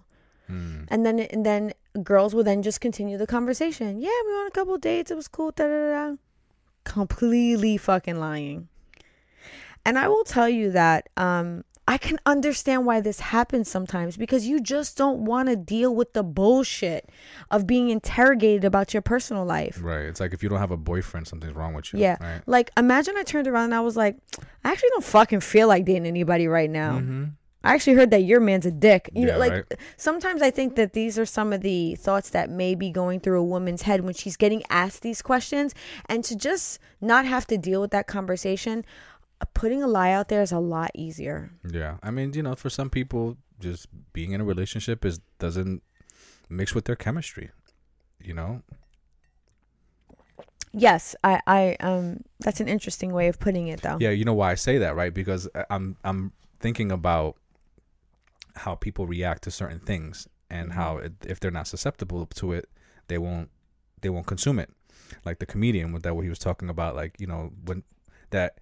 Hmm. 0.47 0.85
and 0.89 1.05
then 1.05 1.19
and 1.19 1.45
then 1.45 1.73
girls 2.03 2.35
will 2.35 2.45
then 2.45 2.63
just 2.63 2.81
continue 2.81 3.19
the 3.19 3.27
conversation. 3.27 4.01
Yeah, 4.01 4.11
we 4.25 4.33
went 4.33 4.41
on 4.41 4.47
a 4.47 4.51
couple 4.51 4.79
dates. 4.79 5.11
It 5.11 5.17
was 5.17 5.29
cool. 5.29 5.51
Da 5.51 5.65
da 5.65 5.71
da. 5.71 6.11
da. 6.11 6.17
Completely 6.85 7.77
fucking 7.77 8.19
lying. 8.21 8.69
And 9.85 9.99
I 9.99 10.09
will 10.09 10.25
tell 10.25 10.49
you 10.49 10.73
that 10.73 11.09
um, 11.17 11.65
I 11.89 11.99
can 11.99 12.19
understand 12.27 12.85
why 12.85 13.01
this 13.01 13.21
happens 13.21 13.71
sometimes 13.71 14.17
because 14.17 14.47
you 14.47 14.61
just 14.61 14.97
don't 14.97 15.25
want 15.25 15.49
to 15.49 15.55
deal 15.55 15.95
with 15.95 16.13
the 16.13 16.25
bullshit 16.25 17.09
of 17.53 17.67
being 17.67 17.91
interrogated 17.91 18.65
about 18.65 18.93
your 18.93 19.03
personal 19.03 19.45
life. 19.45 19.79
Right. 19.81 20.07
It's 20.07 20.19
like 20.19 20.35
if 20.35 20.43
you 20.43 20.49
don't 20.49 20.59
have 20.59 20.73
a 20.73 20.77
boyfriend, 20.77 21.29
something's 21.29 21.55
wrong 21.55 21.75
with 21.75 21.93
you. 21.93 22.01
Yeah. 22.01 22.17
Right. 22.21 22.43
Like, 22.47 22.73
imagine 22.77 23.15
I 23.17 23.23
turned 23.23 23.47
around 23.47 23.67
and 23.67 23.75
I 23.77 23.81
was 23.81 23.97
like, 23.97 24.17
I 24.65 24.73
actually 24.73 24.91
don't 24.91 25.05
fucking 25.05 25.41
feel 25.41 25.69
like 25.69 25.85
dating 25.85 26.07
anybody 26.07 26.49
right 26.49 26.71
now. 26.71 26.99
Mm-hmm. 26.99 27.25
I 27.67 27.75
actually 27.75 27.95
heard 27.95 28.11
that 28.11 28.23
your 28.23 28.41
man's 28.41 28.67
a 28.67 28.71
dick. 28.71 29.11
You 29.15 29.27
Yeah, 29.27 29.33
know, 29.35 29.39
like 29.39 29.53
right. 29.53 29.73
sometimes 29.97 30.43
I 30.43 30.51
think 30.51 30.77
that 30.77 30.93
these 30.93 31.19
are 31.19 31.27
some 31.27 31.53
of 31.53 31.61
the 31.61 31.95
thoughts 31.97 32.31
that 32.31 32.51
may 32.51 32.75
be 32.75 32.91
going 32.91 33.21
through 33.21 33.41
a 33.41 33.45
woman's 33.45 33.83
head 33.83 34.03
when 34.03 34.15
she's 34.15 34.37
getting 34.37 34.63
asked 34.71 35.03
these 35.03 35.23
questions. 35.23 35.75
And 36.07 36.25
to 36.25 36.37
just 36.37 36.79
not 37.01 37.25
have 37.25 37.47
to 37.49 37.59
deal 37.59 37.81
with 37.81 37.91
that 37.91 38.07
conversation, 38.07 38.85
uh, 39.41 39.45
putting 39.55 39.83
a 39.83 39.87
lie 39.87 40.13
out 40.13 40.29
there 40.29 40.43
is 40.43 40.53
a 40.53 40.59
lot 40.59 40.91
easier. 40.95 41.51
Yeah. 41.71 41.97
I 42.03 42.11
mean, 42.11 42.33
you 42.35 42.43
know, 42.43 42.55
for 42.55 42.71
some 42.71 42.91
people, 42.91 43.37
just 43.59 43.89
being 44.13 44.33
in 44.33 44.41
a 44.41 44.45
relationship 44.45 45.05
is 45.05 45.21
doesn't 45.39 45.83
mix 46.49 46.75
with 46.75 46.85
their 46.85 46.97
chemistry. 46.97 47.51
You 48.21 48.35
know. 48.35 48.63
Yes, 50.73 51.17
I, 51.25 51.41
I, 51.47 51.77
um, 51.81 52.21
that's 52.41 52.61
an 52.61 52.69
interesting 52.69 53.15
way 53.15 53.29
of 53.29 53.39
putting 53.39 53.69
it, 53.69 53.81
though. 53.81 53.97
Yeah. 53.99 54.11
You 54.11 54.27
know 54.27 54.35
why 54.35 54.51
I 54.51 54.57
say 54.57 54.77
that, 54.79 54.95
right? 54.95 55.13
Because 55.13 55.49
I'm 55.71 55.97
I'm 56.05 56.33
thinking 56.61 56.93
about 56.93 57.37
how 58.57 58.75
people 58.75 59.07
react 59.07 59.43
to 59.43 59.51
certain 59.51 59.81
things 59.81 60.29
and 60.51 60.71
mm-hmm. 60.71 60.79
how 60.79 60.99
it, 60.99 61.13
if 61.27 61.41
they're 61.41 61.51
not 61.51 61.67
susceptible 61.67 62.27
to 62.27 62.53
it, 62.53 62.69
they 63.09 63.19
won't 63.19 63.51
they 64.03 64.09
won't 64.09 64.27
consume 64.27 64.59
it. 64.59 64.71
Like 65.25 65.39
the 65.39 65.47
comedian 65.47 65.93
with 65.93 66.03
that, 66.03 66.15
what 66.15 66.23
he 66.23 66.29
was 66.29 66.39
talking 66.39 66.69
about, 66.69 66.97
like 66.97 67.15
you 67.19 67.27
know 67.27 67.53
when 67.65 67.85
that 68.31 68.59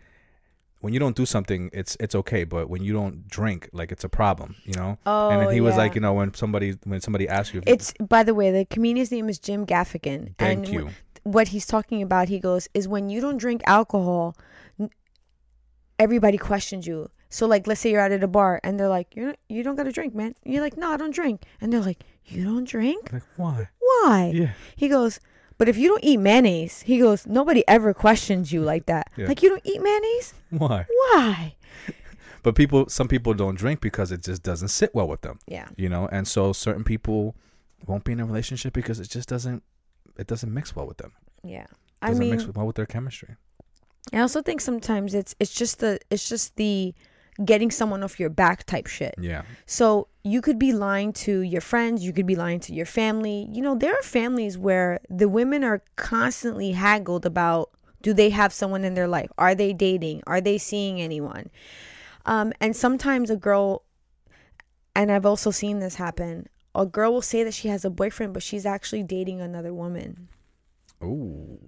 when 0.81 0.93
you 0.93 1.01
don't 1.01 1.17
do 1.17 1.25
something, 1.25 1.71
it's 1.73 1.97
it's 1.99 2.15
okay, 2.15 2.45
but 2.45 2.69
when 2.69 2.83
you 2.85 2.93
don't 2.93 3.27
drink, 3.27 3.71
like 3.73 3.91
it's 3.91 4.05
a 4.05 4.09
problem, 4.09 4.57
you 4.65 4.75
know. 4.75 4.99
Oh, 5.07 5.31
and 5.31 5.41
then 5.41 5.49
oh, 5.49 5.51
he 5.51 5.63
was 5.63 5.77
like, 5.77 5.95
you 5.95 6.01
know, 6.03 6.13
when 6.13 6.35
somebody 6.35 6.77
when 6.85 7.01
somebody 7.01 7.27
asks 7.27 7.55
you, 7.55 7.61
if 7.61 7.67
It's 7.67 7.95
by 8.01 8.23
the 8.23 8.35
way, 8.35 8.51
the 8.51 8.67
comedian's 8.67 9.11
name 9.11 9.31
is 9.31 9.39
Jim 9.39 9.65
Gaffigan, 9.65 10.35
thank 10.37 10.67
and 10.67 10.69
you, 10.69 10.91
what 11.23 11.49
he's 11.49 11.65
talking 11.65 12.03
about, 12.03 12.29
he 12.29 12.39
goes, 12.39 12.69
is 12.75 12.87
when 12.87 13.09
you 13.09 13.21
don't 13.23 13.39
drink 13.39 13.63
alcohol, 13.67 14.37
everybody 15.99 16.37
questions 16.37 16.87
you. 16.87 17.11
So 17.35 17.47
like, 17.47 17.67
let's 17.67 17.81
say 17.81 17.91
you're 17.91 18.01
out 18.01 18.13
at 18.13 18.23
a 18.23 18.29
bar 18.29 18.61
and 18.63 18.79
they're 18.79 18.89
like, 18.99 19.17
you're 19.17 19.27
not, 19.27 19.39
you 19.49 19.65
don't 19.65 19.75
got 19.75 19.85
to 19.85 19.93
drink, 19.93 20.15
man. 20.15 20.35
And 20.45 20.55
you're 20.55 20.63
like, 20.63 20.77
no, 20.77 20.93
I 20.93 20.97
don't 20.97 21.15
drink, 21.15 21.43
and 21.61 21.73
they're 21.73 21.81
like, 21.81 22.05
you 22.27 22.45
don't 22.45 22.63
drink? 22.63 23.13
like 23.13 23.25
why? 23.37 23.69
Why? 23.81 24.31
Yeah, 24.33 24.53
He 24.77 24.89
goes, 24.89 25.19
but 25.59 25.69
if 25.69 25.77
you 25.77 25.89
don't 25.89 26.05
eat 26.05 26.19
mayonnaise, 26.19 26.83
he 26.83 26.99
goes, 26.99 27.27
nobody 27.27 27.65
ever 27.67 27.93
questions 27.93 28.53
you 28.53 28.61
like 28.63 28.87
that. 28.87 29.11
Yeah. 29.17 29.27
Like 29.27 29.43
you 29.43 29.49
don't 29.49 29.67
eat 29.67 29.83
mayonnaise? 29.83 30.35
why? 30.51 30.87
Why? 30.89 31.57
But 32.45 32.55
people, 32.57 32.89
some 32.91 33.09
people 33.09 33.33
don't 33.33 33.55
drink 33.57 33.81
because 33.81 34.13
it 34.13 34.23
just 34.23 34.43
doesn't 34.43 34.69
sit 34.69 34.95
well 34.95 35.09
with 35.09 35.23
them, 35.23 35.39
Yeah. 35.49 35.67
you 35.77 35.89
know. 35.89 36.07
And 36.13 36.29
so 36.29 36.53
certain 36.53 36.85
people 36.85 37.35
won't 37.87 38.05
be 38.05 38.13
in 38.13 38.21
a 38.21 38.27
relationship 38.27 38.75
because 38.75 39.01
it 39.01 39.09
just 39.09 39.29
doesn't 39.31 39.63
it 40.19 40.27
doesn't 40.27 40.53
mix 40.53 40.77
well 40.77 40.87
with 40.87 40.99
them. 40.99 41.13
Yeah. 41.43 41.63
It 41.63 41.69
I 42.03 42.09
doesn't 42.09 42.21
mean, 42.21 42.31
mix 42.37 42.47
well 42.47 42.67
with 42.67 42.77
their 42.77 42.85
chemistry. 42.87 43.37
I 44.13 44.19
also 44.21 44.43
think 44.43 44.61
sometimes 44.61 45.15
it's 45.15 45.35
it's 45.41 45.55
just 45.55 45.79
the 45.81 45.99
it's 46.11 46.29
just 46.29 46.55
the 46.57 46.95
getting 47.43 47.71
someone 47.71 48.03
off 48.03 48.21
your 48.21 48.31
back 48.31 48.65
type 48.65 48.87
shit. 48.87 49.15
Yeah, 49.19 49.43
So 49.67 50.09
you 50.23 50.41
could 50.41 50.59
be 50.59 50.73
lying 50.73 51.13
to 51.25 51.41
your 51.41 51.61
friends, 51.61 52.05
you 52.05 52.13
could 52.13 52.27
be 52.27 52.37
lying 52.37 52.61
to 52.61 52.75
your 52.75 52.87
family. 52.87 53.49
You 53.51 53.63
know, 53.63 53.75
there 53.75 53.93
are 53.93 54.03
families 54.03 54.57
where 54.57 55.01
the 55.11 55.29
women 55.29 55.65
are 55.65 55.83
constantly 55.97 56.73
haggled 56.73 57.27
about 57.27 57.71
do 58.03 58.13
they 58.13 58.31
have 58.31 58.53
someone 58.53 58.85
in 58.85 58.95
their 58.95 59.09
life? 59.09 59.31
Are 59.39 59.55
they 59.55 59.73
dating? 59.73 60.23
Are 60.27 60.41
they 60.41 60.59
seeing 60.59 61.01
anyone? 61.01 61.51
Um, 62.27 62.53
and 62.61 62.77
sometimes 62.77 63.31
a 63.31 63.37
girl, 63.37 63.83
and 64.95 65.11
I've 65.11 65.27
also 65.27 65.51
seen 65.51 65.79
this 65.79 65.95
happen, 65.95 66.47
a 66.75 66.85
girl 66.85 67.15
will 67.15 67.23
say 67.23 67.43
that 67.45 67.55
she 67.55 67.69
has 67.69 67.85
a 67.85 67.91
boyfriend, 67.91 68.35
but 68.35 68.43
she's 68.43 68.67
actually 68.67 69.05
dating 69.05 69.41
another 69.41 69.73
woman. 69.73 70.29
Ooh. 71.03 71.59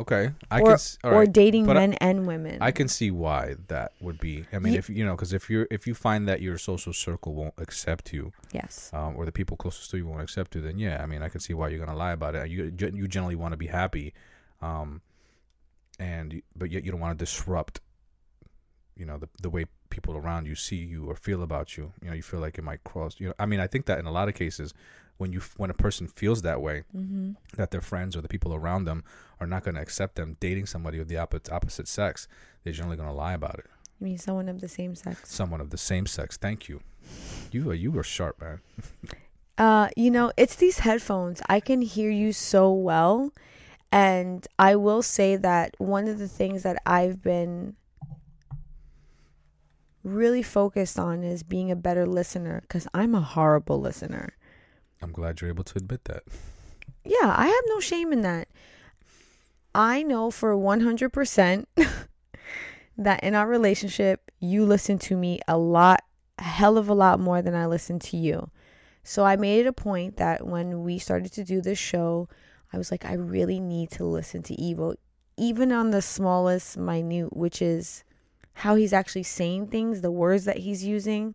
Okay, 0.00 0.30
I 0.50 0.60
or 0.62 0.76
can. 0.78 0.78
or 1.04 1.12
right. 1.20 1.32
dating 1.32 1.66
But 1.66 1.76
I- 1.76 1.80
men 1.86 1.92
and 2.00 2.26
women. 2.26 2.56
I 2.62 2.70
can 2.70 2.88
see 2.88 3.10
why 3.10 3.56
that 3.68 3.92
would 4.00 4.18
be. 4.18 4.46
I 4.50 4.58
mean, 4.58 4.72
Ye- 4.72 4.78
if 4.78 4.88
you 4.88 5.04
know, 5.04 5.14
because 5.14 5.32
if 5.34 5.50
you're 5.50 5.66
if 5.70 5.86
you 5.86 5.94
find 5.94 6.26
that 6.26 6.40
your 6.40 6.56
social 6.56 6.92
circle 6.94 7.34
won't 7.34 7.54
accept 7.58 8.12
you, 8.12 8.32
yes. 8.52 8.90
um, 8.94 9.14
or 9.16 9.26
the 9.26 9.32
people 9.32 9.56
closest 9.58 9.90
to 9.90 9.98
you 9.98 10.06
won't 10.06 10.22
accept 10.22 10.54
you, 10.54 10.62
then 10.62 10.78
yeah, 10.78 11.02
I 11.02 11.06
mean, 11.06 11.22
I 11.22 11.28
can 11.28 11.40
see 11.40 11.52
why 11.52 11.68
you're 11.68 11.84
gonna 11.84 11.98
lie 11.98 12.12
about 12.12 12.34
it. 12.34 12.48
You 12.50 12.72
you 12.94 13.06
generally 13.08 13.36
want 13.36 13.52
to 13.52 13.58
be 13.58 13.66
happy, 13.66 14.14
um, 14.62 15.02
and 15.98 16.40
but 16.56 16.70
yet 16.70 16.82
you 16.84 16.90
don't 16.90 17.00
want 17.00 17.18
to 17.18 17.22
disrupt, 17.22 17.80
you 18.96 19.04
know, 19.04 19.18
the 19.18 19.28
the 19.42 19.50
way 19.50 19.66
people 19.90 20.16
around 20.16 20.46
you 20.46 20.54
see 20.54 20.76
you 20.76 21.06
or 21.10 21.14
feel 21.16 21.42
about 21.42 21.76
you. 21.76 21.92
You 22.02 22.08
know, 22.08 22.14
you 22.14 22.22
feel 22.22 22.40
like 22.40 22.56
it 22.58 22.64
might 22.64 22.84
cross. 22.84 23.16
You 23.20 23.28
know, 23.28 23.34
I 23.38 23.44
mean, 23.46 23.60
I 23.60 23.66
think 23.66 23.84
that 23.86 23.98
in 23.98 24.06
a 24.06 24.12
lot 24.12 24.28
of 24.28 24.34
cases, 24.34 24.72
when 25.20 25.32
you 25.32 25.40
when 25.56 25.70
a 25.70 25.74
person 25.74 26.06
feels 26.08 26.42
that 26.42 26.60
way, 26.62 26.84
Mm-hmm. 26.96 27.32
that 27.56 27.70
their 27.70 27.80
friends 27.82 28.16
or 28.16 28.20
the 28.22 28.28
people 28.28 28.54
around 28.54 28.84
them 28.86 29.04
are 29.40 29.46
not 29.46 29.62
going 29.64 29.74
to 29.74 29.80
accept 29.80 30.14
them 30.16 30.36
dating 30.40 30.66
somebody 30.66 30.98
of 30.98 31.08
the 31.08 31.16
opposite 31.18 31.52
opposite 31.52 31.86
sex, 31.88 32.26
they're 32.64 32.72
generally 32.72 32.96
going 32.96 33.08
to 33.08 33.14
lie 33.14 33.34
about 33.34 33.58
it. 33.58 33.66
You 33.98 34.06
mean 34.06 34.18
someone 34.18 34.48
of 34.48 34.60
the 34.60 34.68
same 34.68 34.94
sex? 34.94 35.30
Someone 35.30 35.60
of 35.60 35.70
the 35.70 35.78
same 35.78 36.06
sex. 36.06 36.36
Thank 36.36 36.68
you. 36.68 36.80
You 37.52 37.70
are 37.70 37.74
you 37.74 37.90
were 37.92 38.02
sharp, 38.02 38.40
man. 38.40 38.60
Uh, 39.58 39.90
you 39.94 40.10
know, 40.10 40.32
it's 40.38 40.56
these 40.56 40.78
headphones. 40.78 41.42
I 41.46 41.60
can 41.60 41.82
hear 41.82 42.10
you 42.10 42.32
so 42.32 42.72
well. 42.72 43.30
And 43.92 44.46
I 44.58 44.76
will 44.76 45.02
say 45.02 45.36
that 45.36 45.74
one 45.76 46.08
of 46.08 46.18
the 46.18 46.28
things 46.28 46.62
that 46.62 46.80
I've 46.86 47.20
been 47.20 47.76
really 50.02 50.42
focused 50.42 50.98
on 50.98 51.22
is 51.22 51.42
being 51.42 51.70
a 51.70 51.76
better 51.76 52.06
listener 52.06 52.60
because 52.62 52.88
I'm 52.94 53.14
a 53.14 53.20
horrible 53.20 53.78
listener. 53.78 54.30
I'm 55.02 55.12
glad 55.12 55.40
you're 55.40 55.50
able 55.50 55.64
to 55.64 55.78
admit 55.78 56.04
that. 56.04 56.24
Yeah, 57.04 57.34
I 57.36 57.46
have 57.46 57.64
no 57.66 57.80
shame 57.80 58.12
in 58.12 58.20
that. 58.22 58.48
I 59.74 60.02
know 60.02 60.30
for 60.30 60.54
100% 60.54 61.66
that 62.98 63.22
in 63.22 63.34
our 63.34 63.46
relationship, 63.46 64.30
you 64.40 64.64
listen 64.64 64.98
to 64.98 65.16
me 65.16 65.40
a 65.46 65.56
lot, 65.56 66.02
a 66.38 66.42
hell 66.42 66.76
of 66.76 66.88
a 66.88 66.94
lot 66.94 67.20
more 67.20 67.40
than 67.40 67.54
I 67.54 67.66
listen 67.66 67.98
to 68.00 68.16
you. 68.16 68.50
So 69.02 69.24
I 69.24 69.36
made 69.36 69.60
it 69.60 69.68
a 69.68 69.72
point 69.72 70.16
that 70.16 70.46
when 70.46 70.84
we 70.84 70.98
started 70.98 71.32
to 71.32 71.44
do 71.44 71.60
this 71.60 71.78
show, 71.78 72.28
I 72.72 72.78
was 72.78 72.90
like, 72.90 73.04
I 73.04 73.14
really 73.14 73.58
need 73.60 73.90
to 73.92 74.04
listen 74.04 74.42
to 74.44 74.56
Evo, 74.56 74.96
even 75.36 75.72
on 75.72 75.90
the 75.90 76.02
smallest 76.02 76.76
minute, 76.76 77.36
which 77.36 77.62
is 77.62 78.04
how 78.52 78.74
he's 78.74 78.92
actually 78.92 79.22
saying 79.22 79.68
things, 79.68 80.00
the 80.00 80.10
words 80.10 80.44
that 80.44 80.58
he's 80.58 80.84
using. 80.84 81.34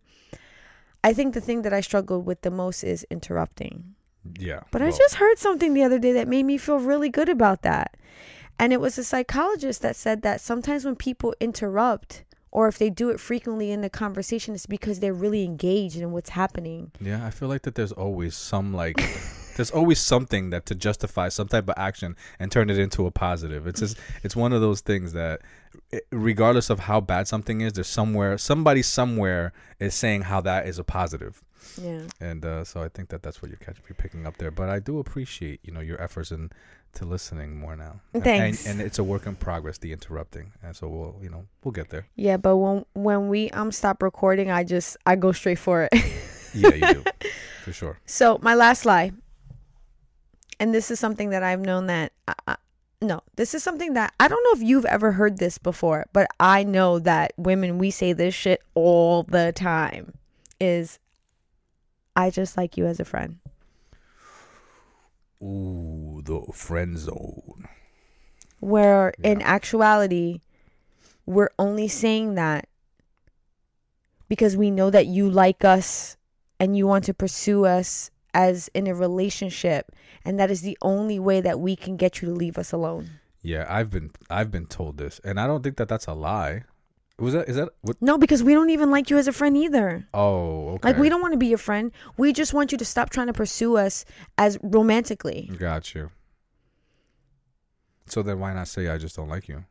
I 1.06 1.12
think 1.12 1.34
the 1.34 1.40
thing 1.40 1.62
that 1.62 1.72
I 1.72 1.82
struggled 1.82 2.26
with 2.26 2.42
the 2.42 2.50
most 2.50 2.82
is 2.82 3.06
interrupting. 3.10 3.94
Yeah. 4.40 4.62
But 4.72 4.82
I 4.82 4.90
just 4.90 5.14
heard 5.14 5.38
something 5.38 5.72
the 5.72 5.84
other 5.84 6.00
day 6.00 6.10
that 6.14 6.26
made 6.26 6.42
me 6.42 6.58
feel 6.58 6.80
really 6.80 7.10
good 7.10 7.28
about 7.28 7.62
that. 7.62 7.96
And 8.58 8.72
it 8.72 8.80
was 8.80 8.98
a 8.98 9.04
psychologist 9.04 9.82
that 9.82 9.94
said 9.94 10.22
that 10.22 10.40
sometimes 10.40 10.84
when 10.84 10.96
people 10.96 11.32
interrupt, 11.38 12.24
or 12.50 12.66
if 12.66 12.78
they 12.78 12.90
do 12.90 13.10
it 13.10 13.20
frequently 13.20 13.70
in 13.70 13.82
the 13.82 13.88
conversation, 13.88 14.56
it's 14.56 14.66
because 14.66 14.98
they're 14.98 15.14
really 15.14 15.44
engaged 15.44 15.96
in 15.96 16.10
what's 16.10 16.30
happening. 16.30 16.90
Yeah, 17.00 17.24
I 17.24 17.30
feel 17.30 17.48
like 17.48 17.62
that 17.62 17.76
there's 17.76 17.92
always 17.92 18.34
some 18.34 18.74
like 18.74 18.96
there's 19.56 19.70
always 19.70 19.98
something 19.98 20.50
that 20.50 20.66
to 20.66 20.74
justify 20.74 21.28
some 21.28 21.48
type 21.48 21.68
of 21.68 21.74
action 21.76 22.14
and 22.38 22.52
turn 22.52 22.70
it 22.70 22.78
into 22.78 23.06
a 23.06 23.10
positive. 23.10 23.66
It's 23.66 23.80
just 23.80 23.98
it's 24.22 24.36
one 24.36 24.52
of 24.52 24.60
those 24.60 24.80
things 24.80 25.12
that 25.14 25.40
eh, 25.92 26.00
regardless 26.12 26.70
of 26.70 26.80
how 26.80 27.00
bad 27.00 27.26
something 27.26 27.60
is, 27.62 27.72
there's 27.72 27.88
somewhere 27.88 28.38
somebody 28.38 28.82
somewhere 28.82 29.52
is 29.80 29.94
saying 29.94 30.22
how 30.22 30.40
that 30.42 30.66
is 30.66 30.78
a 30.78 30.84
positive. 30.84 31.42
Yeah. 31.82 32.02
And 32.20 32.44
uh, 32.44 32.64
so 32.64 32.82
I 32.82 32.88
think 32.88 33.08
that 33.08 33.22
that's 33.22 33.42
what 33.42 33.50
you're 33.50 33.58
catching, 33.58 33.82
you're 33.88 33.96
picking 33.96 34.26
up 34.26 34.36
there. 34.38 34.50
But 34.50 34.68
I 34.68 34.78
do 34.78 34.98
appreciate 34.98 35.60
you 35.64 35.72
know 35.72 35.80
your 35.80 36.00
efforts 36.00 36.30
and 36.30 36.52
to 36.94 37.04
listening 37.04 37.58
more 37.58 37.76
now. 37.76 38.00
And- 38.14 38.24
Thanks. 38.24 38.66
And, 38.66 38.80
and 38.80 38.86
it's 38.86 38.98
a 38.98 39.04
work 39.04 39.26
in 39.26 39.36
progress, 39.36 39.78
the 39.78 39.92
interrupting, 39.92 40.52
and 40.62 40.74
so 40.76 40.88
we'll 40.88 41.16
you 41.22 41.28
know 41.30 41.46
we'll 41.64 41.72
get 41.72 41.90
there. 41.90 42.06
Yeah, 42.14 42.36
but 42.36 42.56
when 42.56 42.84
when 42.94 43.28
we 43.28 43.50
um 43.50 43.72
stop 43.72 44.02
recording, 44.02 44.50
I 44.50 44.64
just 44.64 44.96
I 45.06 45.16
go 45.16 45.32
straight 45.32 45.58
for 45.58 45.88
it. 45.90 45.92
Yeah, 46.54 46.74
you 46.74 46.94
do 46.94 47.04
for 47.64 47.72
sure. 47.72 47.98
So 48.06 48.38
my 48.40 48.54
last 48.54 48.86
lie, 48.86 49.12
and 50.58 50.74
this 50.74 50.90
is 50.90 50.98
something 50.98 51.30
that 51.30 51.42
I've 51.42 51.60
known 51.60 51.86
that 51.86 52.12
I, 52.26 52.34
I, 52.46 52.56
no, 53.02 53.22
this 53.36 53.54
is 53.54 53.62
something 53.62 53.94
that 53.94 54.14
I 54.18 54.28
don't 54.28 54.42
know 54.44 54.60
if 54.60 54.66
you've 54.66 54.86
ever 54.86 55.12
heard 55.12 55.38
this 55.38 55.58
before, 55.58 56.06
but 56.12 56.28
I 56.40 56.62
know 56.62 56.98
that 57.00 57.32
women 57.36 57.78
we 57.78 57.90
say 57.90 58.12
this 58.12 58.34
shit 58.34 58.62
all 58.74 59.22
the 59.22 59.52
time. 59.52 60.14
Is 60.58 60.98
I 62.14 62.30
just 62.30 62.56
like 62.56 62.78
you 62.78 62.86
as 62.86 62.98
a 62.98 63.04
friend. 63.04 63.38
Ooh, 65.42 66.22
the 66.24 66.40
friend 66.54 66.96
zone. 66.98 67.68
Where 68.60 69.12
in 69.22 69.42
actuality, 69.42 70.40
we're 71.26 71.50
only 71.58 71.88
saying 71.88 72.36
that 72.36 72.68
because 74.28 74.56
we 74.56 74.70
know 74.70 74.88
that 74.88 75.06
you 75.06 75.28
like 75.28 75.62
us 75.62 76.16
and 76.58 76.74
you 76.74 76.86
want 76.86 77.04
to 77.04 77.14
pursue 77.14 77.66
us 77.66 78.10
as 78.32 78.68
in 78.74 78.86
a 78.86 78.94
relationship 78.94 79.92
and 80.26 80.38
that 80.40 80.50
is 80.50 80.62
the 80.62 80.76
only 80.82 81.18
way 81.18 81.40
that 81.40 81.60
we 81.60 81.76
can 81.76 81.96
get 81.96 82.20
you 82.20 82.28
to 82.28 82.34
leave 82.34 82.58
us 82.58 82.72
alone. 82.72 83.08
Yeah, 83.42 83.64
I've 83.68 83.90
been 83.90 84.10
I've 84.28 84.50
been 84.50 84.66
told 84.66 84.98
this, 84.98 85.20
and 85.24 85.38
I 85.38 85.46
don't 85.46 85.62
think 85.62 85.76
that 85.76 85.88
that's 85.88 86.06
a 86.06 86.12
lie. 86.12 86.64
Was 87.18 87.32
that 87.32 87.48
is 87.48 87.56
that 87.56 87.68
what? 87.80 87.96
No, 88.02 88.18
because 88.18 88.42
we 88.42 88.52
don't 88.52 88.70
even 88.70 88.90
like 88.90 89.08
you 89.08 89.16
as 89.16 89.28
a 89.28 89.32
friend 89.32 89.56
either. 89.56 90.06
Oh, 90.12 90.70
okay. 90.74 90.88
Like 90.88 90.98
we 90.98 91.08
don't 91.08 91.22
want 91.22 91.32
to 91.32 91.38
be 91.38 91.46
your 91.46 91.58
friend. 91.58 91.92
We 92.18 92.32
just 92.32 92.52
want 92.52 92.72
you 92.72 92.78
to 92.78 92.84
stop 92.84 93.10
trying 93.10 93.28
to 93.28 93.32
pursue 93.32 93.76
us 93.76 94.04
as 94.36 94.58
romantically. 94.62 95.50
Got 95.58 95.94
you. 95.94 96.10
So 98.06 98.22
then 98.22 98.40
why 98.40 98.52
not 98.52 98.68
say 98.68 98.88
I 98.88 98.98
just 98.98 99.16
don't 99.16 99.28
like 99.28 99.48
you? 99.48 99.64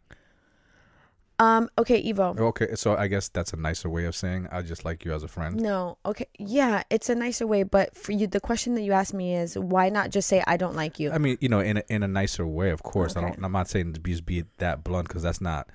Um 1.38 1.70
okay, 1.78 2.02
Evo. 2.02 2.40
Okay, 2.40 2.76
so 2.76 2.96
I 2.96 3.08
guess 3.08 3.28
that's 3.28 3.52
a 3.52 3.58
nicer 3.58 3.90
way 3.90 4.06
of 4.06 4.16
saying 4.16 4.48
I 4.52 4.62
just 4.62 4.86
like 4.86 5.04
you 5.04 5.14
as 5.14 5.24
a 5.24 5.28
friend. 5.28 5.58
No, 5.58 5.98
okay. 6.06 6.28
Yeah, 6.40 6.84
it's 6.90 7.10
a 7.10 7.16
nicer 7.16 7.46
way, 7.46 7.64
but 7.64 7.96
for 7.96 8.14
you 8.14 8.26
the 8.28 8.40
question 8.40 8.76
that 8.76 8.82
you 8.82 8.94
asked 8.94 9.14
me 9.14 9.36
is 9.36 9.58
why 9.58 9.90
not 9.90 10.12
just 10.12 10.30
say 10.30 10.42
I 10.48 10.56
don't 10.56 10.76
like 10.76 10.98
you? 10.98 11.12
I 11.12 11.18
mean, 11.18 11.38
you 11.42 11.50
know, 11.50 11.60
in 11.60 11.78
a, 11.78 11.84
in 11.90 12.04
a 12.04 12.08
nicer 12.08 12.48
way, 12.48 12.70
of 12.70 12.84
course. 12.84 13.18
I 13.18 13.22
don't. 13.22 13.44
I'm 13.44 13.52
not 13.52 13.68
saying 13.68 13.94
to 13.94 14.00
be, 14.00 14.20
be 14.22 14.46
that 14.60 14.84
blunt 14.84 15.10
because 15.10 15.24
that's 15.24 15.42
not. 15.42 15.70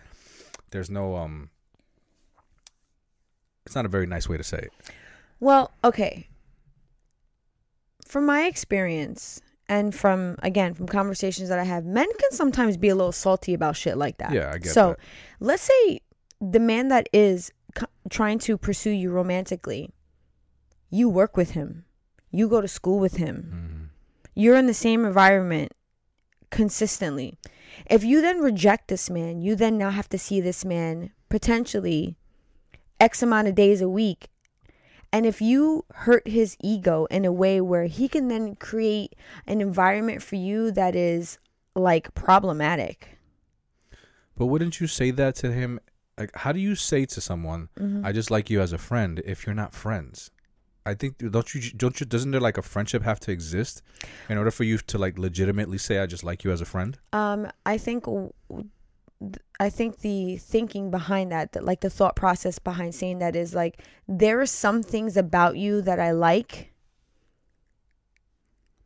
There's 0.71 0.91
no 0.91 1.17
um. 1.17 1.51
It's 3.67 3.75
not 3.75 3.85
a 3.85 3.89
very 3.89 4.07
nice 4.07 4.29
way 4.29 4.39
to 4.39 4.45
say 4.45 4.59
it. 4.59 4.73
Well, 5.41 5.73
okay. 5.85 6.29
From 8.07 8.27
my 8.27 8.45
experience 8.47 9.43
and 9.71 9.95
from 9.95 10.37
again 10.43 10.75
from 10.75 10.87
conversations 10.87 11.49
that 11.49 11.59
I 11.59 11.65
have, 11.65 11.85
men 11.87 12.09
can 12.19 12.33
sometimes 12.33 12.77
be 12.77 12.89
a 12.91 12.95
little 12.95 13.13
salty 13.13 13.55
about 13.55 13.77
shit 13.77 13.97
like 13.97 14.19
that. 14.19 14.33
Yeah, 14.33 14.51
I 14.53 14.59
get 14.59 14.73
so, 14.73 14.91
that. 14.91 14.99
let's 15.41 15.63
say 15.63 16.01
the 16.41 16.59
man 16.61 16.89
that 16.89 17.09
is 17.13 17.51
c- 17.79 17.87
trying 18.11 18.39
to 18.41 18.59
pursue 18.59 18.91
you 18.91 19.11
romantically, 19.11 19.89
you 20.91 21.09
work 21.09 21.37
with 21.37 21.53
him, 21.53 21.85
you 22.31 22.49
go 22.49 22.61
to 22.61 22.69
school 22.69 22.99
with 22.99 23.17
him, 23.17 23.37
Mhm. 23.55 23.89
you're 24.35 24.57
in 24.57 24.67
the 24.67 24.75
same 24.75 25.05
environment 25.05 25.73
consistently. 26.51 27.39
If 27.89 28.03
you 28.05 28.21
then 28.21 28.41
reject 28.41 28.89
this 28.89 29.09
man, 29.09 29.41
you 29.41 29.55
then 29.55 29.79
now 29.79 29.91
have 29.91 30.09
to 30.11 30.19
see 30.19 30.41
this 30.41 30.65
man 30.65 31.11
potentially 31.29 32.17
X 32.99 33.23
amount 33.23 33.49
of 33.49 33.55
days 33.55 33.81
a 33.81 33.89
week. 33.89 34.29
And 35.13 35.27
if 35.27 35.41
you 35.41 35.85
hurt 35.93 36.27
his 36.29 36.57
ego 36.63 37.07
in 37.07 37.25
a 37.25 37.33
way 37.33 37.61
where 37.61 37.87
he 37.87 38.09
can 38.09 38.29
then 38.29 38.55
create 38.57 39.15
an 39.47 39.61
environment 39.61 40.23
for 40.23 40.37
you 40.37 40.71
that 40.73 40.95
is 40.95 41.39
like 41.75 42.15
problematic. 42.15 43.19
But 44.37 44.47
wouldn't 44.47 44.81
you 44.81 44.87
say 44.87 45.11
that 45.11 45.35
to 45.37 45.53
him? 45.53 45.81
Like, 46.17 46.31
how 46.37 46.53
do 46.53 46.61
you 46.61 46.75
say 46.75 47.07
to 47.07 47.21
someone, 47.21 47.69
Mhm. 47.79 48.05
"I 48.05 48.13
just 48.13 48.31
like 48.31 48.51
you 48.51 48.61
as 48.61 48.73
a 48.73 48.79
friend," 48.79 49.21
if 49.25 49.47
you're 49.47 49.55
not 49.55 49.75
friends? 49.75 50.31
I 50.87 50.95
think 50.95 51.19
don't 51.19 51.55
you 51.55 51.61
don't 51.77 51.99
you 52.01 52.07
doesn't 52.07 52.31
there 52.31 52.41
like 52.41 52.57
a 52.59 52.63
friendship 52.63 53.03
have 53.03 53.21
to 53.21 53.33
exist 53.33 53.83
in 54.29 54.39
order 54.39 54.51
for 54.51 54.65
you 54.65 54.79
to 54.79 54.99
like 54.99 55.19
legitimately 55.19 55.79
say, 55.79 55.99
"I 55.99 56.07
just 56.07 56.25
like 56.25 56.43
you 56.45 56.53
as 56.53 56.61
a 56.61 56.65
friend"? 56.65 56.99
Um, 57.13 57.49
I 57.67 57.77
think 57.79 58.05
w- 58.05 58.33
I 59.59 59.69
think 59.69 59.99
the 59.99 60.39
thinking 60.39 60.91
behind 60.91 61.31
that, 61.33 61.53
that, 61.53 61.65
like 61.65 61.81
the 61.81 61.91
thought 61.91 62.17
process 62.17 62.59
behind 62.59 62.95
saying 62.95 63.19
that 63.19 63.37
is 63.37 63.55
like 63.55 63.83
there 64.09 64.41
are 64.41 64.47
some 64.47 64.83
things 64.83 65.17
about 65.17 65.57
you 65.59 65.83
that 65.83 66.01
I 66.01 66.13
like, 66.13 66.73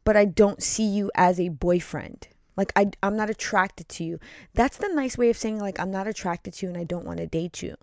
but 0.03 0.17
I 0.17 0.25
don't 0.25 0.63
see 0.63 0.87
you 0.87 1.11
as 1.15 1.39
a 1.39 1.51
boyfriend. 1.51 2.29
Like 2.57 2.73
I, 2.75 2.91
I'm 3.03 3.17
not 3.17 3.31
attracted 3.31 3.89
to 3.91 4.05
you. 4.05 4.19
That's 4.55 4.77
the 4.77 4.89
nice 4.89 5.17
way 5.17 5.31
of 5.31 5.37
saying 5.37 5.61
like 5.61 5.79
I'm 5.79 5.91
not 5.91 6.09
attracted 6.09 6.55
to 6.55 6.67
you 6.67 6.71
and 6.71 6.79
I 6.79 6.85
don't 6.85 7.07
want 7.07 7.19
to 7.19 7.27
date 7.27 7.63
you. 7.63 7.77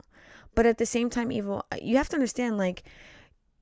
But 0.54 0.66
at 0.66 0.78
the 0.78 0.86
same 0.86 1.10
time, 1.10 1.30
Evo, 1.30 1.62
uh, 1.72 1.78
you 1.82 1.96
have 1.98 2.10
to 2.10 2.16
understand 2.16 2.58
like 2.58 2.84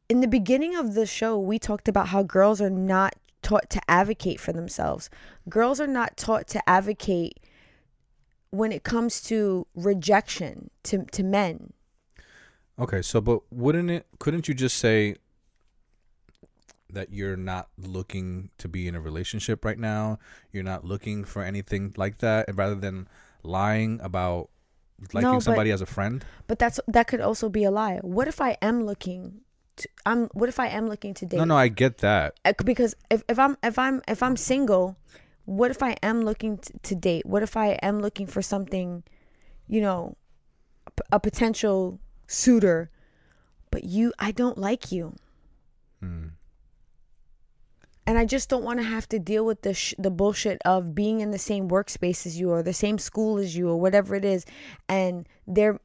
in 0.08 0.22
the 0.22 0.28
beginning 0.28 0.76
of 0.76 0.96
the 0.96 1.06
show, 1.06 1.38
we 1.38 1.60
talked 1.60 1.88
about 1.88 2.08
how 2.08 2.24
girls 2.24 2.60
are 2.60 2.70
not 2.72 3.16
taught 3.44 3.70
to 3.70 3.82
advocate 3.88 4.40
for 4.40 4.52
themselves. 4.52 5.10
Girls 5.48 5.80
are 5.80 5.88
not 5.88 6.18
taught 6.18 6.48
to 6.48 6.70
advocate 6.70 7.40
when 8.52 8.72
it 8.72 8.84
comes 8.84 9.22
to 9.22 9.68
rejection 9.76 10.70
to 10.84 11.06
to 11.12 11.24
men. 11.24 11.74
Okay, 12.78 13.02
so 13.02 13.22
but 13.22 13.42
wouldn't 13.52 13.90
it 13.92 14.08
couldn't 14.20 14.48
you 14.48 14.54
just 14.54 14.78
say 14.78 15.16
that 16.92 17.14
you're 17.14 17.38
not 17.38 17.70
looking 17.78 18.50
to 18.58 18.68
be 18.68 18.88
in 18.88 18.96
a 18.96 19.02
relationship 19.02 19.64
right 19.64 19.78
now? 19.78 20.18
You're 20.52 20.64
not 20.64 20.86
looking 20.86 21.24
for 21.24 21.44
anything 21.44 21.94
like 21.98 22.20
that 22.20 22.48
and 22.48 22.58
rather 22.58 22.76
than 22.76 23.08
lying 23.44 24.00
about 24.02 24.50
liking 25.14 25.30
No, 25.30 25.36
but- 25.36 25.44
somebody 25.44 25.72
as 25.72 25.82
a 25.82 25.86
friend? 25.86 26.26
But 26.48 26.60
that's 26.60 26.80
that 26.88 27.08
could 27.08 27.22
also 27.22 27.50
be 27.50 27.64
a 27.64 27.72
lie. 27.72 28.00
What 28.02 28.28
if 28.28 28.42
I 28.42 28.58
am 28.62 28.86
looking 28.86 29.42
to 29.78 29.90
I'm 30.06 30.28
what 30.34 30.50
if 30.50 30.60
I 30.60 30.68
am 30.68 30.88
looking 30.88 31.14
to 31.16 31.26
date? 31.26 31.38
No, 31.38 31.46
no, 31.46 31.58
I 31.58 31.68
get 31.68 32.00
that. 32.00 32.40
Uh, 32.44 32.54
because 32.64 32.96
if, 33.12 33.24
if 33.30 33.38
I'm 33.38 33.58
if 33.62 33.78
I'm 33.78 34.02
if 34.08 34.24
I'm 34.24 34.36
single, 34.38 34.98
what 35.50 35.72
if 35.72 35.82
I 35.82 35.96
am 36.04 36.22
looking 36.22 36.60
t- 36.60 36.74
to 36.84 36.96
date? 36.96 37.26
What 37.26 37.42
if 37.42 37.58
I 37.58 37.70
am 37.82 38.00
looking 38.00 38.28
for 38.28 38.42
something, 38.42 39.04
you 39.68 39.82
know, 39.82 40.16
a 40.86 40.92
p- 40.92 41.04
a 41.12 41.20
potential 41.20 42.00
suitor, 42.28 42.92
but 43.72 43.84
you 43.84 44.14
I 44.20 44.32
don't 44.32 44.58
like 44.60 44.92
you. 44.92 45.16
Hmm. 46.00 46.28
and 48.08 48.18
I 48.18 48.26
just 48.26 48.50
don't 48.50 48.64
want 48.64 48.80
to 48.80 48.86
have 48.86 49.08
to 49.10 49.20
deal 49.20 49.46
with 49.46 49.64
the 49.64 49.74
sh- 49.74 49.96
the 49.98 50.12
bullshit 50.12 50.62
of 50.66 50.96
being 50.96 51.20
in 51.20 51.32
the 51.32 51.40
same 51.40 51.68
workspace 51.68 52.26
as 52.26 52.40
you 52.40 52.52
or 52.52 52.64
the 52.64 52.74
same 52.74 52.98
school 52.98 53.38
as 53.38 53.58
you 53.58 53.70
or 53.70 53.78
whatever 53.80 54.16
it 54.16 54.26
is, 54.26 54.46
and 54.88 55.28
there 55.48 55.80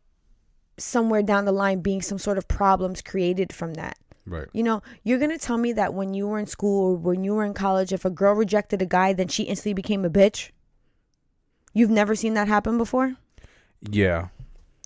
somewhere 0.78 1.22
down 1.22 1.44
the 1.46 1.52
line 1.52 1.80
being 1.80 2.02
some 2.02 2.18
sort 2.18 2.38
of 2.38 2.46
problems 2.48 3.00
created 3.02 3.52
from 3.52 3.74
that. 3.74 3.96
Right. 4.26 4.48
You 4.52 4.62
know, 4.62 4.82
you're 5.02 5.18
gonna 5.18 5.38
tell 5.38 5.58
me 5.58 5.72
that 5.74 5.92
when 5.94 6.14
you 6.14 6.26
were 6.28 6.38
in 6.38 6.46
school 6.46 6.92
or 6.92 6.96
when 6.96 7.24
you 7.24 7.34
were 7.34 7.44
in 7.44 7.52
college, 7.54 7.92
if 7.92 8.04
a 8.04 8.10
girl 8.10 8.34
rejected 8.34 8.80
a 8.80 8.86
guy, 8.86 9.12
then 9.12 9.28
she 9.28 9.42
instantly 9.44 9.74
became 9.74 10.04
a 10.04 10.10
bitch. 10.10 10.50
You've 11.72 11.90
never 11.90 12.14
seen 12.14 12.34
that 12.34 12.48
happen 12.48 12.78
before. 12.78 13.16
Yeah. 13.90 14.28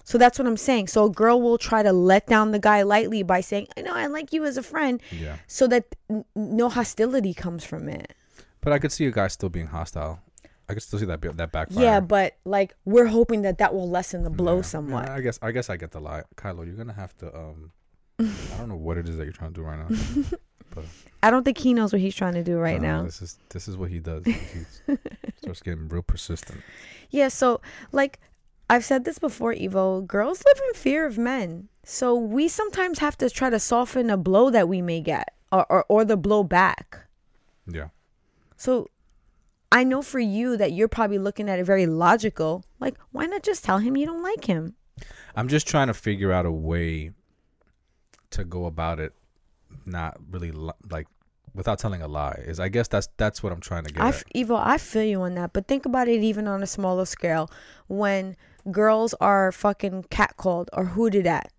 So 0.05 0.17
that's 0.17 0.39
what 0.39 0.49
I'm 0.49 0.57
saying. 0.57 0.89
So 0.89 1.05
a 1.05 1.11
girl 1.11 1.41
will 1.41 1.59
try 1.59 1.83
to 1.83 1.93
let 1.93 2.27
down 2.27 2.51
the 2.51 2.59
guy 2.59 2.83
lightly 2.83 3.23
by 3.23 3.43
saying, 3.43 3.69
"I 3.77 3.83
know 3.83 3.93
I 3.93 4.07
like 4.07 4.33
you 4.33 4.45
as 4.47 4.57
a 4.57 4.63
friend," 4.63 5.03
Yeah. 5.13 5.37
so 5.47 5.67
that 5.69 5.95
n- 6.09 6.25
no 6.35 6.69
hostility 6.71 7.35
comes 7.35 7.63
from 7.63 7.89
it. 7.91 8.15
But 8.63 8.73
I 8.73 8.79
could 8.79 8.91
see 8.91 9.07
a 9.07 9.11
guy 9.13 9.29
still 9.29 9.51
being 9.51 9.67
hostile. 9.67 10.21
I 10.69 10.73
can 10.73 10.81
still 10.81 10.99
see 10.99 11.05
that 11.07 11.21
that 11.37 11.53
backfire. 11.53 11.85
Yeah, 11.85 12.01
but 12.01 12.37
like 12.45 12.75
we're 12.87 13.07
hoping 13.07 13.43
that 13.43 13.59
that 13.59 13.75
will 13.75 13.89
lessen 13.89 14.23
the 14.25 14.31
blow 14.31 14.57
Yeah. 14.57 14.63
somewhat. 14.63 15.07
Yeah, 15.07 15.15
I 15.15 15.21
guess 15.21 15.39
I 15.43 15.53
guess 15.53 15.69
I 15.71 15.77
get 15.77 15.91
the 15.93 16.01
lie, 16.01 16.25
Kylo. 16.37 16.65
You're 16.67 16.75
gonna 16.77 16.93
have 16.95 17.15
to. 17.19 17.35
um 17.37 17.73
I 18.21 18.57
don't 18.59 18.69
know 18.69 18.77
what 18.77 18.99
it 18.99 19.09
is 19.09 19.17
that 19.17 19.25
you're 19.25 19.33
trying 19.33 19.53
to 19.53 19.61
do 19.61 19.63
right 19.67 19.79
now. 19.79 20.39
I 21.23 21.31
don't 21.31 21.45
think 21.45 21.59
he 21.59 21.73
knows 21.75 21.93
what 21.93 22.01
he's 22.01 22.15
trying 22.15 22.35
to 22.35 22.45
do 22.45 22.59
right 22.59 22.81
No, 22.81 22.99
now. 22.99 23.03
this 23.05 23.21
is 23.23 23.39
this 23.49 23.67
is 23.69 23.77
what 23.77 23.91
he 23.91 23.99
does. 23.99 24.25
He 24.87 25.41
starts 25.43 25.63
getting 25.63 25.89
real 25.89 26.03
persistent. 26.03 26.61
Yeah, 27.11 27.29
so 27.29 27.61
like 27.93 28.19
I've 28.69 28.85
said 28.85 29.05
this 29.05 29.19
before, 29.19 29.55
Evo, 29.55 30.07
girls 30.07 30.43
live 30.45 30.61
in 30.69 30.75
fear 30.75 31.07
of 31.07 31.17
men. 31.17 31.69
So 31.85 32.15
we 32.15 32.49
sometimes 32.49 32.99
have 32.99 33.17
to 33.19 33.31
try 33.31 33.51
to 33.51 33.59
soften 33.59 34.11
a 34.11 34.17
blow 34.17 34.51
that 34.51 34.69
we 34.69 34.83
may 34.83 35.01
get 35.01 35.33
or 35.53 35.65
or, 35.71 35.85
or 35.89 36.05
the 36.05 36.17
blow 36.17 36.43
back. 36.45 37.07
Yeah. 37.67 37.89
So 38.57 38.89
I 39.73 39.85
know 39.85 40.03
for 40.03 40.19
you 40.21 40.57
that 40.57 40.73
you're 40.73 40.89
probably 40.89 41.19
looking 41.19 41.49
at 41.49 41.59
it 41.61 41.65
very 41.65 41.87
logical. 41.87 42.65
Like, 42.81 42.97
why 43.13 43.27
not 43.27 43.43
just 43.43 43.65
tell 43.65 43.79
him 43.79 43.97
you 43.97 44.07
don't 44.07 44.23
like 44.23 44.45
him? 44.45 44.75
I'm 45.37 45.49
just 45.49 45.67
trying 45.69 45.87
to 45.87 45.95
figure 45.95 46.33
out 46.33 46.47
a 46.47 46.51
way 46.53 47.13
to 48.31 48.45
go 48.45 48.67
about 48.67 49.01
it, 49.01 49.13
not 49.87 50.19
really 50.31 50.51
li- 50.51 50.73
like 50.91 51.07
without 51.55 51.79
telling 51.79 52.03
a 52.03 52.09
lie. 52.09 52.43
Is 52.47 52.61
I 52.61 52.69
guess 52.69 52.89
that's 52.89 53.09
that's 53.17 53.43
what 53.43 53.53
I'm 53.53 53.61
trying 53.61 53.85
to 53.85 53.93
get. 53.93 54.03
I 54.03 54.09
at. 54.09 54.15
f- 54.15 54.25
I 54.51 54.79
feel 54.79 55.03
you 55.05 55.23
on 55.23 55.35
that, 55.35 55.53
but 55.53 55.67
think 55.67 55.87
about 55.87 56.09
it 56.09 56.23
even 56.23 56.47
on 56.47 56.63
a 56.63 56.67
smaller 56.67 57.05
scale. 57.05 57.51
When 57.89 58.37
girls 58.71 59.15
are 59.21 59.53
fucking 59.53 60.05
catcalled 60.05 60.69
or 60.73 60.85
hooted 60.85 61.27
at, 61.27 61.53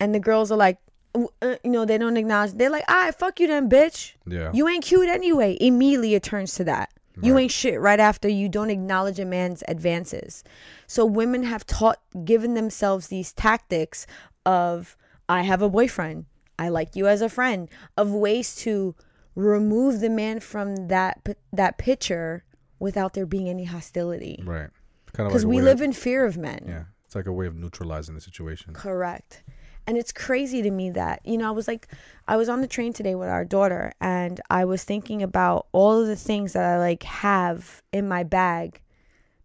and 0.00 0.14
the 0.14 0.20
girls 0.20 0.50
are 0.50 0.58
like, 0.58 0.78
uh, 1.14 1.56
you 1.64 1.70
know, 1.70 1.84
they 1.84 1.98
don't 1.98 2.16
acknowledge. 2.16 2.52
They're 2.52 2.70
like, 2.70 2.84
"I 2.88 3.10
fuck 3.12 3.40
you, 3.40 3.46
then, 3.46 3.68
bitch. 3.68 4.14
Yeah. 4.26 4.50
You 4.52 4.68
ain't 4.68 4.84
cute 4.84 5.08
anyway." 5.08 5.56
Immediately, 5.60 6.14
it 6.14 6.22
turns 6.22 6.54
to 6.54 6.64
that. 6.64 6.90
You 7.20 7.36
ain't 7.36 7.50
shit 7.50 7.78
right 7.78 8.00
after 8.00 8.26
you 8.26 8.48
don't 8.48 8.70
acknowledge 8.70 9.20
a 9.20 9.26
man's 9.26 9.62
advances. 9.68 10.42
So 10.86 11.04
women 11.04 11.42
have 11.42 11.66
taught, 11.66 12.00
given 12.24 12.54
themselves 12.54 13.08
these 13.08 13.34
tactics 13.34 14.06
of, 14.44 14.96
I 15.28 15.42
have 15.42 15.62
a 15.62 15.68
boyfriend. 15.68 16.26
I 16.58 16.68
like 16.68 16.94
you 16.94 17.06
as 17.06 17.22
a 17.22 17.28
friend. 17.28 17.68
Of 17.96 18.10
ways 18.12 18.54
to 18.56 18.94
remove 19.34 20.00
the 20.00 20.10
man 20.10 20.40
from 20.40 20.88
that 20.88 21.26
that 21.52 21.78
picture 21.78 22.44
without 22.78 23.14
there 23.14 23.26
being 23.26 23.48
any 23.48 23.64
hostility. 23.64 24.42
right. 24.44 24.68
Kind 25.12 25.26
of 25.26 25.32
Because 25.32 25.44
like 25.44 25.54
we 25.54 25.60
live 25.60 25.78
of, 25.78 25.82
in 25.82 25.92
fear 25.92 26.24
of 26.24 26.36
men. 26.36 26.64
Yeah. 26.66 26.84
It's 27.04 27.14
like 27.14 27.26
a 27.26 27.32
way 27.32 27.46
of 27.46 27.54
neutralizing 27.54 28.14
the 28.14 28.20
situation. 28.20 28.72
Correct. 28.72 29.42
And 29.86 29.98
it's 29.98 30.12
crazy 30.12 30.62
to 30.62 30.70
me 30.70 30.90
that, 30.90 31.20
you 31.24 31.36
know, 31.36 31.48
I 31.48 31.50
was 31.50 31.68
like, 31.68 31.88
I 32.28 32.36
was 32.36 32.48
on 32.48 32.60
the 32.60 32.66
train 32.68 32.92
today 32.92 33.14
with 33.14 33.28
our 33.28 33.44
daughter 33.44 33.92
and 34.00 34.40
I 34.48 34.64
was 34.64 34.84
thinking 34.84 35.22
about 35.22 35.66
all 35.72 36.00
of 36.00 36.06
the 36.06 36.16
things 36.16 36.52
that 36.52 36.64
I 36.64 36.78
like 36.78 37.02
have 37.02 37.82
in 37.92 38.08
my 38.08 38.22
bag 38.22 38.80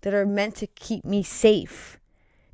that 0.01 0.13
are 0.13 0.25
meant 0.25 0.55
to 0.57 0.67
keep 0.67 1.03
me 1.03 1.23
safe 1.23 1.99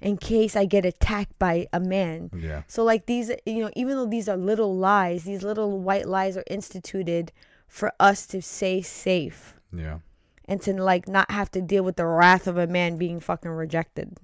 in 0.04 0.18
case 0.18 0.56
I 0.56 0.66
get 0.66 0.86
attacked 0.86 1.40
by 1.40 1.68
a 1.74 1.80
man. 1.80 2.30
Yeah. 2.38 2.64
So, 2.68 2.84
like, 2.84 3.06
these, 3.08 3.32
you 3.46 3.62
know, 3.64 3.72
even 3.76 3.96
though 3.98 4.06
these 4.06 4.28
are 4.30 4.38
little 4.38 4.76
lies, 4.76 5.24
these 5.24 5.42
little 5.44 5.80
white 5.80 6.08
lies 6.08 6.38
are 6.38 6.44
instituted 6.48 7.32
for 7.68 7.92
us 8.00 8.28
to 8.28 8.42
stay 8.42 8.82
safe 8.82 9.56
Yeah. 9.72 10.00
and 10.46 10.62
to, 10.64 10.74
like, 10.74 11.08
not 11.08 11.32
have 11.32 11.50
to 11.52 11.62
deal 11.62 11.84
with 11.84 11.96
the 11.96 12.06
wrath 12.06 12.48
of 12.48 12.58
a 12.58 12.68
man 12.68 12.98
being 12.98 13.20
fucking 13.20 13.50
rejected. 13.52 14.18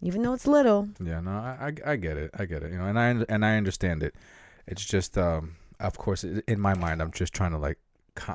Even 0.00 0.22
though 0.22 0.34
it's 0.34 0.46
little. 0.46 0.88
Yeah, 1.02 1.20
no, 1.20 1.30
I, 1.30 1.72
I 1.86 1.92
I 1.92 1.96
get 1.96 2.16
it. 2.16 2.30
I 2.34 2.44
get 2.44 2.62
it. 2.64 2.72
You 2.72 2.78
know, 2.78 2.86
and 2.86 2.98
I 2.98 3.08
and 3.28 3.44
I 3.44 3.56
understand 3.56 4.02
it. 4.02 4.14
It's 4.66 4.84
just 4.84 5.16
um 5.16 5.54
of 5.78 5.96
course 5.96 6.24
in 6.24 6.58
my 6.60 6.74
mind 6.74 7.00
I'm 7.00 7.12
just 7.12 7.32
trying 7.32 7.52
to 7.52 7.58
like 7.58 7.78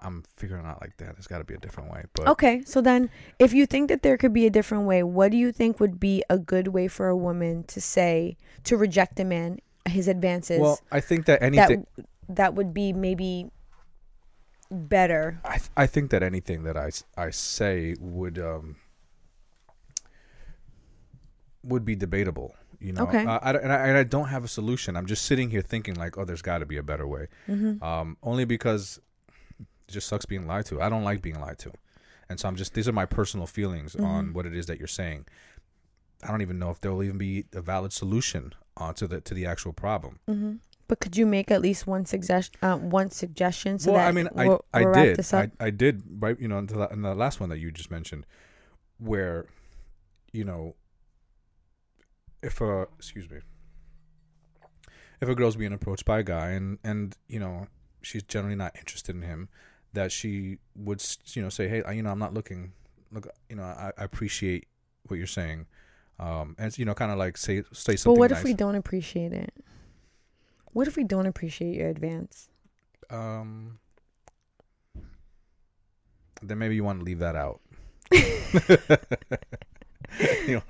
I'm 0.02 0.24
figuring 0.36 0.66
out 0.66 0.82
like 0.82 0.98
that 0.98 1.16
there's 1.16 1.28
got 1.28 1.38
to 1.38 1.44
be 1.44 1.54
a 1.54 1.60
different 1.60 1.92
way. 1.92 2.04
But 2.14 2.28
Okay, 2.30 2.64
so 2.66 2.82
then 2.82 3.10
if 3.40 3.54
you 3.54 3.66
think 3.66 3.90
that 3.90 4.02
there 4.02 4.18
could 4.18 4.34
be 4.34 4.46
a 4.46 4.50
different 4.50 4.86
way, 4.86 5.04
what 5.04 5.32
do 5.32 5.38
you 5.38 5.52
think 5.52 5.80
would 5.80 6.00
be 6.00 6.24
a 6.30 6.38
good 6.40 6.70
way 6.70 6.88
for 6.88 7.08
a 7.08 7.16
woman 7.18 7.64
to 7.66 7.80
say 7.80 8.38
to 8.64 8.76
reject 8.78 9.20
a 9.20 9.24
man 9.26 9.60
his 9.86 10.08
advances 10.08 10.60
well, 10.60 10.80
I 10.92 11.00
think 11.00 11.26
that 11.28 11.42
anything 11.42 11.86
that 11.96 12.06
that 12.30 12.56
would 12.56 12.74
be 12.74 12.92
maybe 12.92 13.50
better? 14.72 15.40
I 15.46 15.58
th- 15.58 15.70
I 15.78 15.86
think 15.88 16.10
that 16.12 16.24
anything 16.24 16.64
that 16.64 16.76
I 16.76 16.90
I 17.16 17.30
say 17.30 17.96
would 18.00 18.40
um 18.40 18.78
would 21.64 21.86
be 21.86 21.96
debatable. 21.96 22.56
You 22.80 22.94
know, 22.94 23.04
Okay. 23.04 23.26
uh, 23.26 23.40
I, 23.42 23.52
and, 23.52 23.74
I, 23.74 23.88
and 23.88 23.98
I 23.98 24.04
don't 24.04 24.28
have 24.28 24.44
a 24.44 24.48
solution. 24.48 24.96
I'm 24.96 25.08
just 25.08 25.26
sitting 25.26 25.50
here 25.50 25.62
thinking 25.62 25.96
like, 25.96 26.16
oh, 26.18 26.26
there's 26.26 26.44
got 26.44 26.60
to 26.60 26.66
be 26.66 26.78
a 26.78 26.84
better 26.84 27.08
way. 27.08 27.28
Mm-hmm. 27.50 27.84
um, 27.84 28.18
only 28.22 28.46
because 28.46 29.00
it 29.88 29.92
just 29.92 30.08
sucks 30.08 30.26
being 30.26 30.48
lied 30.48 30.66
to. 30.68 30.82
I 30.82 30.90
don't 30.90 31.04
like 31.04 31.22
being 31.22 31.40
lied 31.40 31.60
to, 31.60 31.72
and 32.30 32.40
so 32.40 32.48
I'm 32.48 32.56
just 32.56 32.74
these 32.74 32.88
are 32.88 32.94
my 32.94 33.06
personal 33.06 33.48
feelings 33.48 33.96
on 33.96 34.30
Mhm. 34.30 34.34
what 34.34 34.46
it 34.46 34.54
is 34.56 34.66
that 34.68 34.80
you're 34.80 34.88
saying. 34.88 35.26
I 36.24 36.32
don't 36.32 36.42
even 36.42 36.58
know 36.60 36.72
if 36.72 36.80
there 36.82 36.92
will 36.92 37.04
even 37.04 37.18
be 37.18 37.46
a 37.54 37.62
valid 37.62 37.94
solution 37.94 38.54
uh, 38.76 38.94
to 38.94 39.08
the 39.08 39.22
to 39.22 39.34
the 39.34 39.46
actual 39.46 39.74
problem. 39.74 40.20
Mm-hmm. 40.28 40.54
But 40.88 41.00
could 41.02 41.18
you 41.18 41.26
make 41.26 41.52
at 41.52 41.62
least 41.62 41.86
one 41.86 42.06
suggestion? 42.06 42.58
Uh, 42.62 42.78
one 42.78 43.12
suggestion 43.12 43.78
so 43.78 43.92
well, 43.92 44.02
that 44.02 44.08
I 44.08 44.12
mean, 44.14 44.30
I 44.36 44.48
we'll, 44.48 44.66
I 44.74 44.84
did? 44.94 45.34
I, 45.34 45.52
I 45.60 45.70
did 45.70 46.04
right 46.20 46.40
you 46.40 46.48
know 46.48 46.60
in 46.60 46.68
the, 46.68 46.88
in 46.90 47.02
the 47.02 47.14
last 47.14 47.40
one 47.40 47.50
that 47.50 47.60
you 47.60 47.72
just 47.72 47.92
mentioned, 47.92 48.26
where, 48.98 49.46
you 50.32 50.44
know, 50.46 50.76
if 52.42 52.62
a 52.62 52.88
excuse 52.98 53.30
me, 53.30 53.40
if 55.22 55.28
a 55.30 55.36
girl's 55.36 55.56
being 55.56 55.74
approached 55.74 56.06
by 56.06 56.20
a 56.20 56.24
guy 56.24 56.52
and 56.52 56.80
and 56.84 57.16
you 57.28 57.40
know 57.40 57.68
she's 58.02 58.24
generally 58.24 58.56
not 58.56 58.76
interested 58.78 59.16
in 59.16 59.22
him, 59.24 59.50
that 59.98 60.12
she 60.12 60.60
would 60.76 61.04
you 61.34 61.42
know 61.42 61.50
say, 61.50 61.68
hey, 61.68 61.84
I- 61.84 61.94
you 61.94 62.04
know, 62.04 62.12
I'm 62.12 62.20
not 62.20 62.34
looking. 62.34 62.72
Look, 63.12 63.28
you 63.50 63.56
know, 63.56 63.64
I, 63.64 63.92
I 63.98 64.04
appreciate 64.04 64.68
what 65.08 65.18
you're 65.18 65.28
saying, 65.28 65.66
um, 66.20 66.56
and 66.60 66.78
you 66.78 66.86
know, 66.86 66.94
kind 66.94 67.12
of 67.12 67.18
like 67.18 67.38
say 67.38 67.64
say 67.74 67.96
but 68.06 68.14
what 68.14 68.32
nice. 68.32 68.40
if 68.40 68.46
we 68.46 68.54
don't 68.54 68.76
appreciate 68.76 69.34
it? 69.34 69.54
What 70.74 70.88
if 70.88 70.96
we 70.96 71.04
don't 71.04 71.26
appreciate 71.26 71.76
your 71.76 71.90
advance? 71.90 72.50
Um, 73.10 73.80
then 76.42 76.60
maybe 76.60 76.76
you 76.76 76.84
want 76.84 77.00
to 77.00 77.06
leave 77.06 77.20
that 77.20 77.36
out. 77.36 77.62
you 78.12 78.22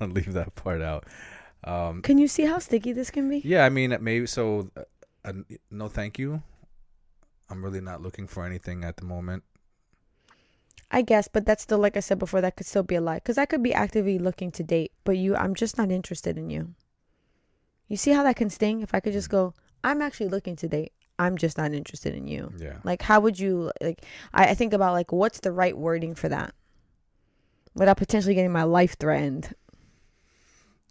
to 0.00 0.06
leave 0.06 0.32
that 0.32 0.54
part 0.54 0.80
out. 0.80 1.04
Um, 1.64 2.02
Can 2.02 2.18
you 2.18 2.28
see 2.28 2.44
how 2.44 2.58
sticky 2.58 2.92
this 2.92 3.10
can 3.10 3.28
be? 3.28 3.42
yeah, 3.44 3.64
I 3.64 3.68
mean, 3.68 3.96
maybe 4.00 4.26
so. 4.26 4.70
Uh, 4.76 4.82
uh, 5.24 5.32
no, 5.70 5.88
thank 5.88 6.18
you. 6.18 6.42
I'm 7.50 7.64
really 7.64 7.80
not 7.80 8.02
looking 8.02 8.26
for 8.26 8.44
anything 8.44 8.84
at 8.84 8.96
the 8.96 9.04
moment. 9.04 9.44
I 10.90 11.02
guess, 11.02 11.28
but 11.28 11.44
that's 11.44 11.62
still 11.62 11.78
like 11.78 11.96
I 11.96 12.00
said 12.00 12.18
before. 12.18 12.40
That 12.40 12.56
could 12.56 12.66
still 12.66 12.82
be 12.82 12.94
a 12.94 13.00
lie 13.00 13.16
because 13.16 13.36
I 13.36 13.44
could 13.44 13.62
be 13.62 13.74
actively 13.74 14.18
looking 14.18 14.50
to 14.52 14.62
date, 14.62 14.92
but 15.04 15.18
you, 15.18 15.36
I'm 15.36 15.54
just 15.54 15.76
not 15.76 15.90
interested 15.90 16.38
in 16.38 16.48
you. 16.50 16.74
You 17.88 17.96
see 17.96 18.12
how 18.12 18.22
that 18.22 18.36
can 18.36 18.50
sting? 18.50 18.80
If 18.80 18.94
I 18.94 19.00
could 19.00 19.12
just 19.12 19.28
mm. 19.28 19.32
go, 19.32 19.54
I'm 19.84 20.00
actually 20.00 20.28
looking 20.28 20.56
to 20.56 20.68
date. 20.68 20.92
I'm 21.18 21.36
just 21.36 21.58
not 21.58 21.72
interested 21.72 22.14
in 22.14 22.28
you. 22.28 22.52
Yeah, 22.56 22.76
Like, 22.84 23.02
how 23.02 23.20
would 23.20 23.38
you 23.40 23.72
like? 23.82 24.04
I, 24.32 24.50
I 24.50 24.54
think 24.54 24.72
about 24.72 24.92
like, 24.92 25.12
what's 25.12 25.40
the 25.40 25.52
right 25.52 25.76
wording 25.76 26.14
for 26.14 26.28
that, 26.28 26.54
without 27.74 27.96
potentially 27.96 28.34
getting 28.34 28.52
my 28.52 28.62
life 28.62 28.96
threatened. 28.98 29.54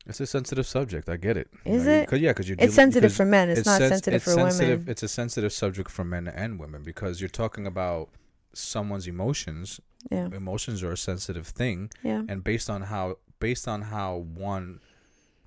It's 0.07 0.19
a 0.19 0.25
sensitive 0.25 0.65
subject. 0.65 1.09
I 1.09 1.17
get 1.17 1.37
it. 1.37 1.49
Is 1.65 1.85
you, 1.85 1.91
it? 1.91 2.07
Cause, 2.07 2.19
yeah, 2.19 2.31
because 2.31 2.47
you're 2.47 2.57
It's 2.59 2.75
sensitive 2.75 3.09
because 3.09 3.17
for 3.17 3.25
men. 3.25 3.49
It's, 3.49 3.65
not 3.65 3.79
sens- 3.79 3.89
sensitive 3.89 4.15
it's 4.15 4.25
for 4.25 4.31
sensitive, 4.31 4.79
women. 4.79 4.91
It's 4.91 5.03
a 5.03 5.07
sensitive 5.07 5.53
subject 5.53 5.91
for 5.91 6.03
men 6.03 6.27
and 6.27 6.59
women 6.59 6.83
because 6.83 7.21
you're 7.21 7.29
talking 7.29 7.67
about 7.67 8.09
someone's 8.53 9.07
emotions. 9.07 9.79
Yeah, 10.11 10.27
Emotions 10.27 10.83
are 10.83 10.91
a 10.91 10.97
sensitive 10.97 11.47
thing. 11.47 11.89
yeah, 12.03 12.21
and 12.29 12.43
based 12.43 12.69
on 12.69 12.83
how 12.83 13.17
based 13.39 13.67
on 13.67 13.83
how 13.83 14.15
one 14.15 14.79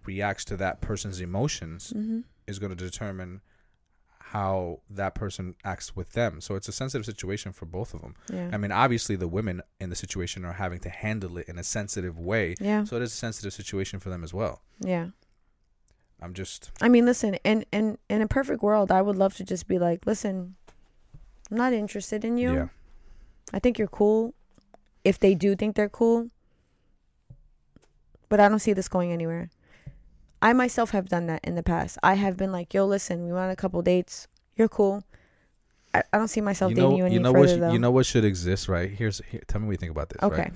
reacts 0.05 0.45
to 0.47 0.57
that 0.57 0.81
person's 0.81 1.21
emotions 1.21 1.93
mm-hmm. 1.97 2.21
is 2.47 2.59
going 2.59 2.71
to 2.71 2.77
determine 2.77 3.41
how 4.33 4.81
that 4.89 5.14
person 5.14 5.55
acts 5.64 5.95
with 5.97 6.12
them 6.12 6.41
so 6.41 6.55
it's 6.55 6.68
a 6.68 6.72
sensitive 6.72 7.05
situation 7.05 7.53
for 7.53 7.66
both 7.66 7.95
of 7.95 8.01
them 8.01 8.14
yeah, 8.33 8.51
i 8.53 8.57
mean 8.57 8.72
obviously 8.72 9.16
the 9.16 9.28
women 9.28 9.61
in 9.81 9.91
the 9.91 9.97
situation 9.97 10.45
are 10.45 10.55
having 10.55 10.78
to 10.78 10.89
handle 10.89 11.39
it 11.39 11.49
in 11.49 11.59
a 11.59 11.64
sensitive 11.64 12.18
way 12.18 12.55
yeah, 12.61 12.85
so 12.85 12.97
it 12.97 13.03
is 13.03 13.12
a 13.12 13.16
sensitive 13.16 13.53
situation 13.53 13.99
for 13.99 14.09
them 14.09 14.22
as 14.24 14.33
well 14.33 14.62
yeah. 14.81 15.07
i'm 16.22 16.35
just 16.35 16.70
I 16.81 16.89
mean, 16.89 17.05
listen, 17.07 17.35
in 17.45 17.64
in 17.72 17.99
in 18.09 18.22
a 18.22 18.28
perfect 18.28 18.62
world, 18.62 18.91
I 18.91 19.03
would 19.03 19.16
love 19.16 19.35
to 19.37 19.45
just 19.45 19.66
be 19.66 19.78
like, 19.78 20.07
listen, 20.07 20.57
I'm 21.51 21.57
not 21.57 21.72
interested 21.72 22.24
in 22.24 22.37
you. 22.39 22.55
yeah 22.55 22.68
I 23.53 23.59
think 23.59 23.78
you're 23.78 23.89
cool. 23.89 24.35
If 25.05 25.18
they 25.18 25.35
do 25.35 25.57
think 25.57 25.76
they're 25.76 25.89
cool, 25.89 26.31
but 28.28 28.41
I 28.41 28.49
don't 28.49 28.59
see 28.61 28.72
this 28.72 28.89
going 28.89 29.12
anywhere. 29.12 29.51
I 30.43 30.53
myself 30.53 30.91
have 30.91 31.09
done 31.09 31.26
that 31.26 31.45
in 31.45 31.55
the 31.55 31.62
past. 31.62 31.99
I 32.03 32.14
have 32.14 32.36
been 32.36 32.53
like, 32.53 32.72
yo, 32.72 32.86
listen, 32.86 33.24
we 33.24 33.32
went 33.32 33.45
on 33.45 33.51
a 33.51 33.57
couple 33.57 33.82
dates. 33.82 34.26
You're 34.57 34.68
cool. 34.68 35.05
I, 35.93 36.03
I 36.12 36.18
don't 36.18 36.28
see 36.28 36.41
myself 36.41 36.70
you 36.70 36.76
dating 36.76 36.97
you 36.97 37.07
any 37.07 37.14
you 37.14 37.20
know 37.20 37.32
further 37.32 37.41
what 37.41 37.51
sh- 37.51 37.61
though. 37.61 37.72
you 37.72 37.78
know 37.78 37.91
what 37.91 38.07
should 38.07 38.24
exist 38.24 38.68
right 38.68 38.88
here's 38.88 39.20
here, 39.28 39.43
tell 39.49 39.61
me 39.61 39.66
what 39.66 39.72
you 39.72 39.78
think 39.78 39.91
about 39.91 40.09
this 40.11 40.22
okay. 40.22 40.43
right? 40.43 40.53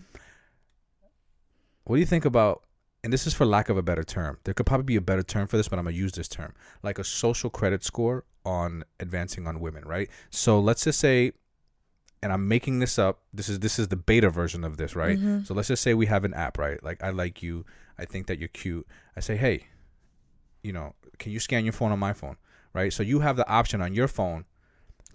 What 1.85 1.97
do 1.97 2.01
you 2.01 2.07
think 2.07 2.25
about, 2.25 2.63
and 3.03 3.13
this 3.13 3.27
is 3.27 3.35
for 3.35 3.45
lack 3.45 3.69
of 3.69 3.77
a 3.77 3.83
better 3.83 4.05
term, 4.05 4.39
there 4.45 4.55
could 4.55 4.65
probably 4.65 4.85
be 4.85 4.97
a 4.97 5.03
better 5.03 5.23
term 5.23 5.47
for 5.47 5.57
this, 5.59 5.69
but 5.69 5.79
I'm 5.79 5.85
going 5.85 5.95
to 5.95 6.01
use 6.01 6.13
this 6.13 6.29
term, 6.29 6.55
like 6.83 6.99
a 6.99 7.05
social 7.05 7.51
credit 7.51 7.85
score 7.85 8.25
on 8.47 8.85
advancing 9.01 9.47
on 9.47 9.61
women, 9.61 9.85
right? 9.85 10.09
So 10.31 10.59
let's 10.61 10.85
just 10.85 10.99
say, 10.99 11.33
and 12.23 12.33
I'm 12.33 12.49
making 12.49 12.79
this 12.79 12.99
up. 12.99 13.21
This 13.35 13.51
is 13.51 13.61
this 13.61 13.79
is 13.79 13.89
the 13.89 13.97
beta 13.97 14.31
version 14.31 14.65
of 14.65 14.79
this, 14.79 14.97
right? 14.97 15.19
Mhm. 15.19 15.47
So 15.47 15.53
let's 15.53 15.69
just 15.69 15.83
say 15.83 15.93
we 15.93 16.07
have 16.07 16.25
an 16.25 16.33
app, 16.33 16.57
right? 16.57 16.83
Like 16.83 17.03
I 17.03 17.11
like 17.11 17.43
you, 17.43 17.67
I 17.99 18.07
think 18.07 18.29
that 18.29 18.39
you're 18.39 18.49
cute. 18.49 18.87
I 19.15 19.21
say, 19.21 19.37
hey, 19.37 19.67
you 20.65 20.73
know, 20.73 20.95
can 21.19 21.31
you 21.31 21.39
scan 21.39 21.65
your 21.65 21.73
phone 21.73 21.93
on 21.93 21.99
my 21.99 22.13
phone, 22.13 22.37
right? 22.73 22.93
So 22.93 23.03
you 23.03 23.21
have 23.21 23.37
the 23.37 23.49
option 23.49 23.81
on 23.81 23.95
your 23.95 24.09
phone 24.09 24.45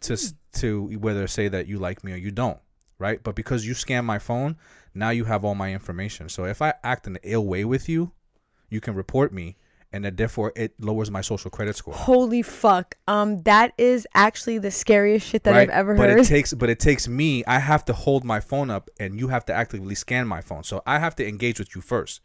to 0.02 0.14
s 0.14 0.34
to 0.54 0.98
whether 1.00 1.28
say 1.28 1.48
that 1.50 1.68
you 1.68 1.80
like 1.80 2.04
me 2.04 2.14
or 2.14 2.18
you 2.18 2.32
don't, 2.32 2.60
right? 2.98 3.22
But 3.22 3.36
because 3.36 3.66
you 3.66 3.74
scan 3.74 4.06
my 4.06 4.20
phone, 4.20 4.56
now 4.94 5.10
you 5.10 5.26
have 5.26 5.44
all 5.44 5.56
my 5.56 5.74
information. 5.74 6.30
So 6.30 6.46
if 6.46 6.62
I 6.62 6.74
act 6.84 7.08
in 7.08 7.16
an 7.16 7.22
ill 7.24 7.46
way 7.46 7.66
with 7.66 7.90
you, 7.90 8.12
you 8.70 8.80
can 8.80 8.94
report 8.96 9.34
me, 9.34 9.58
and 9.92 10.06
that 10.06 10.18
therefore 10.18 10.54
it 10.56 10.80
lowers 10.80 11.10
my 11.10 11.22
social 11.22 11.50
credit 11.50 11.76
score. 11.76 11.94
Holy 11.94 12.42
fuck. 12.44 12.96
Um, 13.08 13.42
that 13.44 13.74
is 13.78 14.08
actually 14.14 14.60
the 14.60 14.72
scariest 14.72 15.28
shit 15.28 15.44
that 15.44 15.52
right? 15.52 15.70
I've 15.70 15.76
ever 15.76 15.96
but 15.96 16.10
heard. 16.10 16.20
it 16.20 16.28
takes 16.36 16.54
but 16.54 16.70
it 16.70 16.80
takes 16.80 17.08
me. 17.08 17.44
I 17.46 17.60
have 17.60 17.84
to 17.86 17.94
hold 17.94 18.24
my 18.24 18.40
phone 18.40 18.70
up, 18.70 18.90
and 19.00 19.20
you 19.20 19.30
have 19.30 19.46
to 19.46 19.54
actively 19.54 19.96
scan 19.96 20.28
my 20.28 20.42
phone. 20.42 20.64
So 20.64 20.82
I 20.86 21.00
have 21.00 21.16
to 21.16 21.28
engage 21.28 21.60
with 21.60 21.76
you 21.76 21.82
first. 21.82 22.22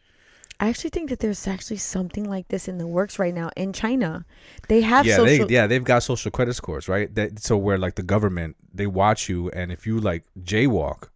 I 0.60 0.68
actually 0.68 0.90
think 0.90 1.10
that 1.10 1.18
there's 1.18 1.46
actually 1.46 1.78
something 1.78 2.28
like 2.28 2.48
this 2.48 2.68
in 2.68 2.78
the 2.78 2.86
works 2.86 3.18
right 3.18 3.34
now 3.34 3.50
in 3.56 3.72
China. 3.72 4.24
They 4.68 4.82
have 4.82 5.04
yeah, 5.04 5.16
social. 5.16 5.46
they 5.46 5.54
yeah 5.54 5.66
they've 5.66 5.82
got 5.82 6.02
social 6.02 6.30
credit 6.30 6.54
scores, 6.54 6.88
right? 6.88 7.12
That 7.14 7.40
so 7.40 7.56
where 7.56 7.78
like 7.78 7.96
the 7.96 8.02
government 8.02 8.56
they 8.72 8.86
watch 8.86 9.28
you, 9.28 9.50
and 9.50 9.72
if 9.72 9.86
you 9.86 9.98
like 9.98 10.24
jaywalk, 10.40 11.08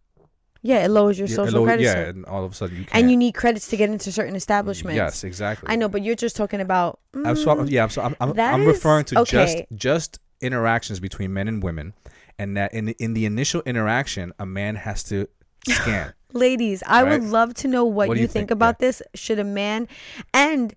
yeah, 0.61 0.83
it 0.83 0.89
lowers 0.89 1.17
your 1.17 1.27
yeah, 1.29 1.35
social 1.35 1.63
credit 1.63 1.83
yeah, 1.83 1.91
score. 1.91 2.03
and 2.03 2.25
all 2.25 2.43
of 2.43 2.51
a 2.51 2.55
sudden 2.55 2.77
you 2.77 2.83
can't. 2.83 3.01
and 3.01 3.11
you 3.11 3.15
need 3.15 3.33
credits 3.33 3.69
to 3.69 3.77
get 3.77 3.89
into 3.89 4.11
certain 4.11 4.35
establishments. 4.35 4.97
yes, 4.97 5.23
exactly. 5.23 5.69
I 5.69 5.77
know, 5.77 5.87
but 5.87 6.03
you're 6.03 6.15
just 6.15 6.35
talking 6.35 6.59
about. 6.59 6.99
I'm 7.13 7.35
so, 7.35 7.55
mm, 7.55 7.69
yeah, 7.69 7.83
I'm, 7.83 7.89
so, 7.89 8.01
I'm, 8.01 8.15
I'm, 8.19 8.37
I'm 8.37 8.65
referring 8.65 9.05
to 9.05 9.23
just 9.23 9.55
okay. 9.55 9.67
just 9.73 10.19
interactions 10.41 10.99
between 10.99 11.33
men 11.33 11.47
and 11.47 11.63
women, 11.63 11.93
and 12.37 12.57
that 12.57 12.73
in 12.73 12.89
in 12.89 13.13
the 13.13 13.25
initial 13.25 13.61
interaction, 13.65 14.33
a 14.37 14.45
man 14.45 14.75
has 14.75 15.03
to 15.05 15.27
scan. 15.67 16.13
Ladies, 16.33 16.83
I 16.85 17.03
would 17.03 17.23
love 17.23 17.53
to 17.55 17.67
know 17.67 17.83
what, 17.85 18.07
What 18.09 18.17
you, 18.17 18.23
think, 18.27 18.33
think? 18.33 18.51
about 18.51 18.79
this. 18.79 19.01
Should 19.15 19.39
a 19.39 19.43
man 19.43 19.87
and 20.33 20.75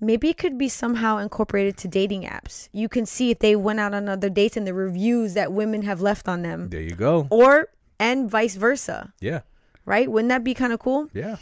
maybe 0.00 0.28
it 0.28 0.36
could 0.38 0.58
be 0.58 0.68
somehow 0.68 1.18
incorporated 1.18 1.76
to 1.78 1.88
dating 1.88 2.22
apps. 2.22 2.68
You 2.72 2.88
can 2.88 3.06
see 3.06 3.30
if 3.30 3.38
they 3.38 3.54
went 3.56 3.78
out 3.80 3.94
on 3.94 4.08
other 4.08 4.28
dates 4.28 4.56
and 4.56 4.66
the 4.66 4.74
reviews 4.74 5.34
that 5.34 5.52
women 5.52 5.82
have 5.82 6.00
left 6.00 6.28
on 6.28 6.42
them. 6.42 6.70
there 6.70 6.80
you 6.80 6.94
go. 6.96 7.26
Or 7.30 7.68
and 8.00 8.30
vice 8.30 8.54
versa, 8.56 9.12
Yeah, 9.20 9.40
right? 9.84 10.10
Wouldn't 10.10 10.28
that 10.30 10.42
be 10.44 10.54
kind 10.54 10.72
of 10.72 10.78
cool? 10.80 11.08
yeah. 11.12 11.36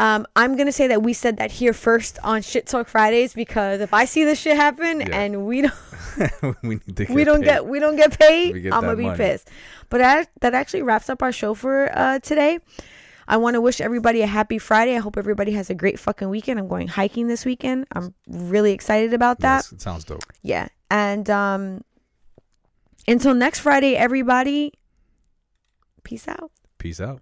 Um, 0.00 0.26
I'm 0.34 0.56
gonna 0.56 0.72
say 0.72 0.86
that 0.88 1.02
we 1.02 1.12
said 1.12 1.36
that 1.36 1.50
here 1.50 1.72
first 1.74 2.18
on 2.24 2.40
Shit 2.42 2.66
Talk 2.66 2.88
Fridays 2.88 3.34
because 3.34 3.80
if 3.80 3.92
I 3.92 4.06
see 4.06 4.24
this 4.24 4.40
shit 4.40 4.56
happen 4.56 5.00
Yeah. 5.00 5.20
and 5.20 5.44
we 5.46 5.60
don't 5.62 5.74
we 6.62 6.76
need 6.86 6.96
to. 6.96 7.04
Get 7.06 7.10
we 7.10 7.24
don't 7.24 7.40
paid. 7.40 7.44
get 7.44 7.66
we 7.66 7.78
don't 7.80 7.96
get 7.96 8.18
paid, 8.18 8.62
get 8.62 8.72
I'm 8.72 8.80
gonna 8.82 8.96
that 8.96 9.16
be 9.16 9.22
pissed. 9.22 9.48
But 9.90 9.98
that 9.98 10.30
that 10.40 10.54
actually 10.54 10.82
wraps 10.82 11.10
up 11.10 11.22
our 11.22 11.32
show 11.32 11.52
for 11.54 11.90
uh, 11.96 12.18
today. 12.20 12.58
I 13.28 13.36
want 13.36 13.54
to 13.54 13.60
wish 13.60 13.80
everybody 13.80 14.22
a 14.22 14.26
happy 14.26 14.58
Friday. 14.58 14.96
I 14.96 15.00
hope 15.00 15.16
everybody 15.16 15.52
has 15.52 15.70
a 15.70 15.74
great 15.74 15.98
fucking 16.00 16.28
weekend. 16.30 16.58
I'm 16.58 16.66
going 16.66 16.88
hiking 16.88 17.28
this 17.28 17.44
weekend. 17.44 17.86
I'm 17.92 18.14
really 18.26 18.72
excited 18.72 19.12
about 19.14 19.38
that. 19.40 19.58
Yes, 19.58 19.72
it 19.72 19.80
sounds 19.82 20.04
dope. 20.04 20.24
Yeah. 20.42 20.68
And 20.90 21.28
um 21.30 21.84
until 23.06 23.34
next 23.34 23.60
Friday, 23.60 23.96
everybody. 23.96 24.72
Peace 26.04 26.26
out. 26.26 26.50
Peace 26.78 27.00
out. 27.00 27.20